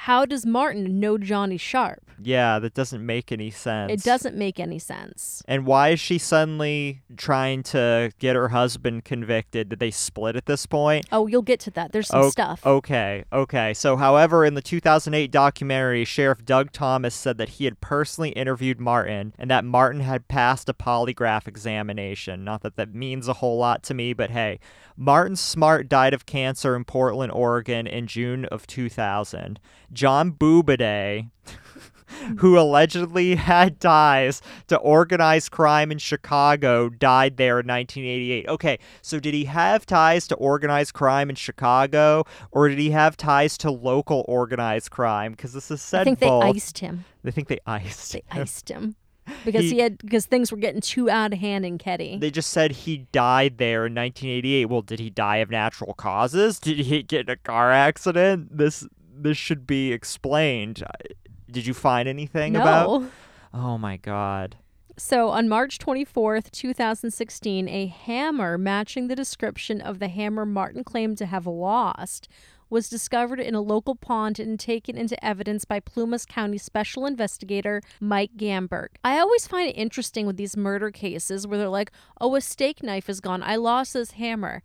How 0.02 0.24
does 0.24 0.46
Martin 0.46 1.00
know 1.00 1.18
Johnny 1.18 1.56
Sharp? 1.56 2.08
Yeah, 2.22 2.61
that 2.61 2.72
doesn't 2.72 3.04
make 3.04 3.32
any 3.32 3.50
sense. 3.50 3.92
It 3.92 4.04
doesn't 4.04 4.37
make 4.37 4.61
any 4.61 4.78
sense. 4.78 5.42
And 5.46 5.66
why 5.66 5.88
is 5.90 6.00
she 6.00 6.18
suddenly 6.18 7.02
trying 7.16 7.64
to 7.64 8.12
get 8.20 8.37
her 8.37 8.48
husband 8.48 9.04
convicted? 9.04 9.68
Did 9.68 9.80
they 9.80 9.90
split 9.90 10.37
at 10.37 10.46
this 10.46 10.66
point? 10.66 11.06
Oh, 11.11 11.26
you'll 11.26 11.42
get 11.42 11.58
to 11.61 11.72
that. 11.72 11.90
There's 11.90 12.06
some 12.06 12.22
O- 12.22 12.30
stuff. 12.30 12.64
Okay, 12.64 13.24
okay. 13.32 13.74
So, 13.74 13.96
however, 13.96 14.44
in 14.44 14.54
the 14.54 14.62
2008 14.62 15.32
documentary, 15.32 16.04
Sheriff 16.04 16.44
Doug 16.44 16.70
Thomas 16.70 17.14
said 17.14 17.37
that 17.38 17.50
he 17.50 17.64
had 17.64 17.80
personally 17.80 18.30
interviewed 18.30 18.80
Martin 18.80 19.34
and 19.37 19.50
that 19.50 19.64
Martin 19.64 20.00
had 20.00 20.28
passed 20.28 20.68
a 20.68 20.74
polygraph 20.74 21.48
examination. 21.48 22.44
Not 22.44 22.62
that 22.62 22.76
that 22.76 22.94
means 22.94 23.26
a 23.26 23.34
whole 23.34 23.58
lot 23.58 23.82
to 23.84 23.94
me, 23.94 24.12
but 24.12 24.30
hey, 24.30 24.61
Martin 24.96 25.37
Smartt 25.37 25.88
died 25.88 26.14
of 26.14 26.26
cancer 26.26 26.74
in 26.74 26.84
Portland, 26.84 27.30
Oregon 27.32 27.87
in 27.87 28.08
June 28.08 28.44
of 28.46 28.66
2000. 28.66 29.61
John 29.92 30.33
Boubede. 30.33 31.31
Who 32.38 32.59
allegedly 32.59 33.35
had 33.37 33.81
ties 33.81 34.40
to 34.68 34.79
organized 34.79 35.51
crime 35.51 35.92
in 35.92 35.98
Chicago 35.98 36.88
died 36.88 37.37
there 37.37 37.61
in 37.61 37.66
1988. 37.66 38.48
Okay, 38.48 38.79
so 39.03 39.20
did 39.20 39.35
he 39.35 39.44
have 39.44 39.85
ties 39.85 40.27
to 40.29 40.35
organized 40.37 40.94
crime 40.94 41.29
in 41.29 41.37
Chicago, 41.37 42.24
or 42.51 42.68
did 42.68 42.79
he 42.79 42.90
have 42.90 43.16
ties 43.16 43.59
to 43.59 43.70
local 43.70 44.24
organized 44.27 44.90
crime? 44.90 45.33
Because 45.33 45.53
this 45.53 45.70
is 45.70 45.83
said 45.83 46.01
I 46.01 46.05
think 46.05 46.18
they 46.20 46.29
iced 46.29 46.79
him. 46.79 47.05
They 47.22 47.31
think 47.31 47.48
they 47.48 47.61
iced. 47.66 48.12
They 48.12 48.22
him. 48.31 48.42
iced 48.42 48.68
him 48.70 48.96
because 49.44 49.64
He- 49.64 49.72
he, 49.74 49.79
had 49.81 49.98
because 49.98 50.27
things 50.27 50.51
were 50.51 50.59
getting 50.59 50.81
too 50.81 51.11
out 51.11 51.33
of 51.33 51.38
hand 51.38 51.64
in 51.66 51.79
Keddie. 51.79 52.18
They 52.18 52.31
just 52.31 52.51
said 52.51 52.72
he 52.72 53.07
died 53.12 53.59
there 53.59 53.87
in 53.87 53.94
1988. 53.94 54.64
Well, 54.66 54.83
did 54.83 54.98
he 54.98 55.11
die 55.11 55.37
of 55.37 55.51
natural 55.51 55.94
causes? 55.94 56.59
Did 56.59 56.79
he 56.79 57.03
get 57.03 57.29
in 57.29 57.31
a 57.31 57.37
car 57.37 57.70
accident? 57.70 58.57
This 58.57 58.87
this 59.22 59.37
should 59.37 59.66
be 59.66 59.92
explained. 59.92 60.83
Uh, 60.83 61.14
did 61.50 61.66
you 61.66 61.74
find 61.74 62.09
anything 62.09 62.52
no. 62.52 62.61
about? 62.61 63.11
Oh 63.52 63.78
my 63.78 63.96
god. 63.96 64.57
So 64.96 65.28
on 65.28 65.48
March 65.48 65.78
24th, 65.78 66.50
2016, 66.50 67.68
a 67.68 67.87
hammer 67.87 68.59
matching 68.59 69.07
the 69.07 69.14
description 69.14 69.81
of 69.81 70.00
the 70.00 70.09
hammer 70.09 70.44
Martin 70.44 70.83
claimed 70.83 71.18
to 71.18 71.26
have 71.26 71.46
lost 71.46 72.28
was 72.68 72.88
discovered 72.88 73.40
in 73.40 73.54
a 73.54 73.61
local 73.61 73.94
pond 73.94 74.38
and 74.38 74.59
taken 74.59 74.98
into 74.98 75.24
evidence 75.24 75.64
by 75.64 75.81
Plumas 75.81 76.26
County 76.26 76.59
Special 76.59 77.07
Investigator 77.07 77.81
Mike 78.00 78.33
Gamberg. 78.37 78.88
I 79.04 79.18
always 79.18 79.46
find 79.46 79.70
it 79.70 79.78
interesting 79.78 80.26
with 80.26 80.37
these 80.37 80.57
murder 80.57 80.90
cases 80.90 81.46
where 81.46 81.59
they're 81.59 81.68
like, 81.68 81.92
oh, 82.20 82.35
a 82.35 82.40
steak 82.40 82.83
knife 82.83 83.09
is 83.09 83.20
gone. 83.20 83.42
I 83.42 83.57
lost 83.57 83.94
this 83.94 84.12
hammer. 84.12 84.62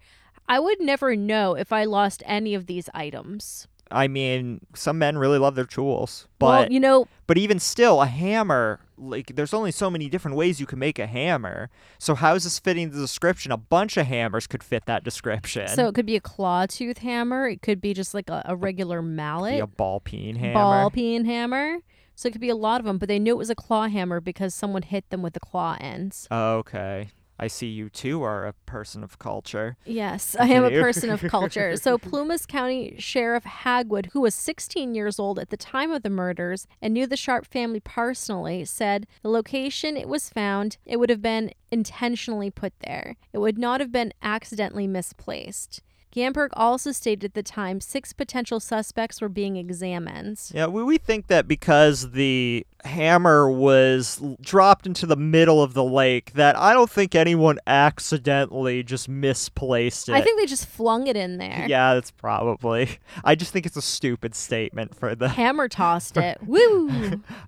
I 0.48 0.60
would 0.60 0.82
never 0.82 1.16
know 1.16 1.56
if 1.56 1.72
I 1.72 1.86
lost 1.86 2.24
any 2.26 2.54
of 2.54 2.66
these 2.66 2.90
items. 2.94 3.68
I 3.94 4.08
mean, 4.08 4.62
some 4.76 4.98
men 4.98 5.18
really 5.18 5.38
love 5.38 5.56
their 5.56 5.66
tools, 5.66 6.28
well, 6.42 6.64
but 6.64 6.72
you 6.72 6.80
know, 6.80 7.08
but 7.28 7.38
even 7.38 7.60
still, 7.60 8.02
a 8.02 8.08
hammer 8.08 8.80
like 8.98 9.36
there's 9.36 9.54
only 9.54 9.72
so 9.72 9.90
many 9.90 10.10
different 10.10 10.38
ways 10.38 10.60
you 10.60 10.66
can 10.66 10.80
make 10.80 11.00
a 11.00 11.08
hammer. 11.08 11.70
So 12.00 12.16
how 12.16 12.36
is 12.36 12.44
this 12.44 12.60
fitting 12.60 12.92
the 12.92 13.00
description? 13.00 13.52
A 13.52 13.58
bunch 13.58 13.98
of 13.98 14.08
hammers 14.08 14.48
could 14.48 14.64
fit 14.64 14.86
that 14.86 15.04
description. 15.04 15.68
so 15.68 15.88
it 15.88 15.96
could 15.96 16.06
be 16.06 16.16
a 16.16 16.22
claw 16.22 16.66
tooth 16.66 17.00
hammer. 17.00 17.48
It 17.48 17.62
could 17.62 17.82
be 17.82 17.94
just 17.94 18.14
like 18.14 18.30
a, 18.30 18.42
a 18.46 18.56
regular 18.56 19.02
mallet. 19.02 19.54
be 19.54 19.60
a 19.60 19.68
ball 19.68 20.00
peen 20.00 20.36
hammer. 20.36 20.54
ball 20.54 20.90
peen 20.90 21.26
hammer. 21.26 21.80
So 22.16 22.28
it 22.28 22.32
could 22.32 22.42
be 22.42 22.50
a 22.50 22.56
lot 22.56 22.80
of 22.80 22.86
them, 22.86 23.00
but 23.00 23.10
they 23.10 23.18
knew 23.18 23.32
it 23.32 23.38
was 23.38 23.50
a 23.50 23.56
claw 23.56 23.88
hammer 23.88 24.22
because 24.22 24.54
someone 24.54 24.84
hit 24.84 25.10
them 25.10 25.22
with 25.24 25.34
the 25.34 25.40
claw 25.40 25.78
ends. 25.82 26.28
Okay. 26.32 27.10
I 27.44 27.48
see 27.48 27.68
you 27.68 27.90
too 27.90 28.24
are 28.24 28.46
a 28.46 28.54
person 28.54 29.04
of 29.04 29.20
culture. 29.20 29.76
Yes, 29.84 30.34
I 30.40 30.46
am 30.46 30.64
a 30.64 30.70
person 30.70 31.10
of 31.10 31.22
culture. 31.24 31.76
So 31.76 31.98
Plumas 32.10 32.46
County 32.46 32.96
Sheriff 33.00 33.44
Hagwood, 33.44 34.12
who 34.14 34.22
was 34.22 34.34
16 34.34 34.96
years 34.96 35.20
old 35.20 35.38
at 35.38 35.50
the 35.50 35.58
time 35.58 35.92
of 35.92 36.04
the 36.04 36.10
murders 36.10 36.68
and 36.82 36.94
knew 36.94 37.06
the 37.06 37.18
Sharp 37.18 37.46
family 37.46 37.82
personally, 37.82 38.64
said 38.64 39.08
the 39.24 39.30
location 39.30 39.98
it 39.98 40.08
was 40.08 40.30
found, 40.30 40.78
it 40.86 41.02
would 41.02 41.10
have 41.10 41.22
been 41.22 41.52
intentionally 41.70 42.50
put 42.50 42.72
there. 42.80 43.18
It 43.34 43.40
would 43.40 43.58
not 43.58 43.82
have 43.82 43.92
been 43.92 44.14
accidentally 44.22 44.88
misplaced. 44.88 45.82
Gamberg 46.16 46.50
also 46.54 46.94
stated 46.94 47.26
at 47.26 47.34
the 47.34 47.44
time 47.44 47.82
six 47.82 48.14
potential 48.14 48.62
suspects 48.62 49.20
were 49.20 49.28
being 49.28 49.58
examined. 49.58 50.40
Yeah, 50.54 50.68
we, 50.68 50.84
we 50.84 50.98
think 50.98 51.28
that 51.28 51.48
because 51.48 52.12
the 52.12 52.66
hammer 52.86 53.50
was 53.50 54.22
dropped 54.42 54.86
into 54.86 55.06
the 55.06 55.16
middle 55.16 55.62
of 55.62 55.74
the 55.74 55.84
lake, 55.84 56.34
that 56.34 56.58
I 56.58 56.74
don't 56.74 56.90
think 56.90 57.16
anyone 57.16 57.60
accidentally 57.68 58.84
just 58.84 59.08
misplaced 59.10 60.10
it. 60.10 60.14
I 60.14 60.22
think 60.22 60.40
they 60.40 60.46
just 60.46 60.66
flung 60.66 61.08
it 61.08 61.16
in 61.16 61.38
there. 61.38 61.66
Yeah, 61.68 61.94
that's 61.94 62.12
probably. 62.12 62.98
I 63.24 63.36
just 63.36 63.52
think 63.52 63.66
it's 63.66 63.78
a 63.78 63.82
stupid 63.82 64.36
statement 64.36 64.96
for 64.96 65.16
the. 65.16 65.30
Hammer 65.44 65.68
tossed 65.68 66.18
it. 66.18 66.38
Woo! 66.46 66.90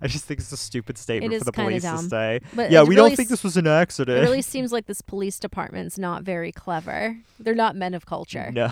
I 0.00 0.06
just 0.08 0.24
think 0.24 0.40
it's 0.40 0.52
a 0.52 0.56
stupid 0.56 0.98
statement 0.98 1.32
is 1.32 1.40
for 1.40 1.46
the 1.46 1.52
police 1.52 1.82
to 1.82 1.98
say. 1.98 2.40
But 2.54 2.70
yeah, 2.70 2.82
we 2.82 2.90
really 2.96 3.10
don't 3.10 3.16
think 3.16 3.28
this 3.28 3.44
was 3.44 3.56
an 3.56 3.66
accident. 3.66 4.18
It 4.18 4.22
really 4.22 4.42
seems 4.42 4.72
like 4.72 4.86
this 4.86 5.00
police 5.00 5.38
department's 5.38 5.98
not 5.98 6.22
very 6.22 6.52
clever. 6.52 7.16
They're 7.38 7.54
not 7.54 7.76
men 7.76 7.94
of 7.94 8.06
culture. 8.06 8.50
no. 8.52 8.70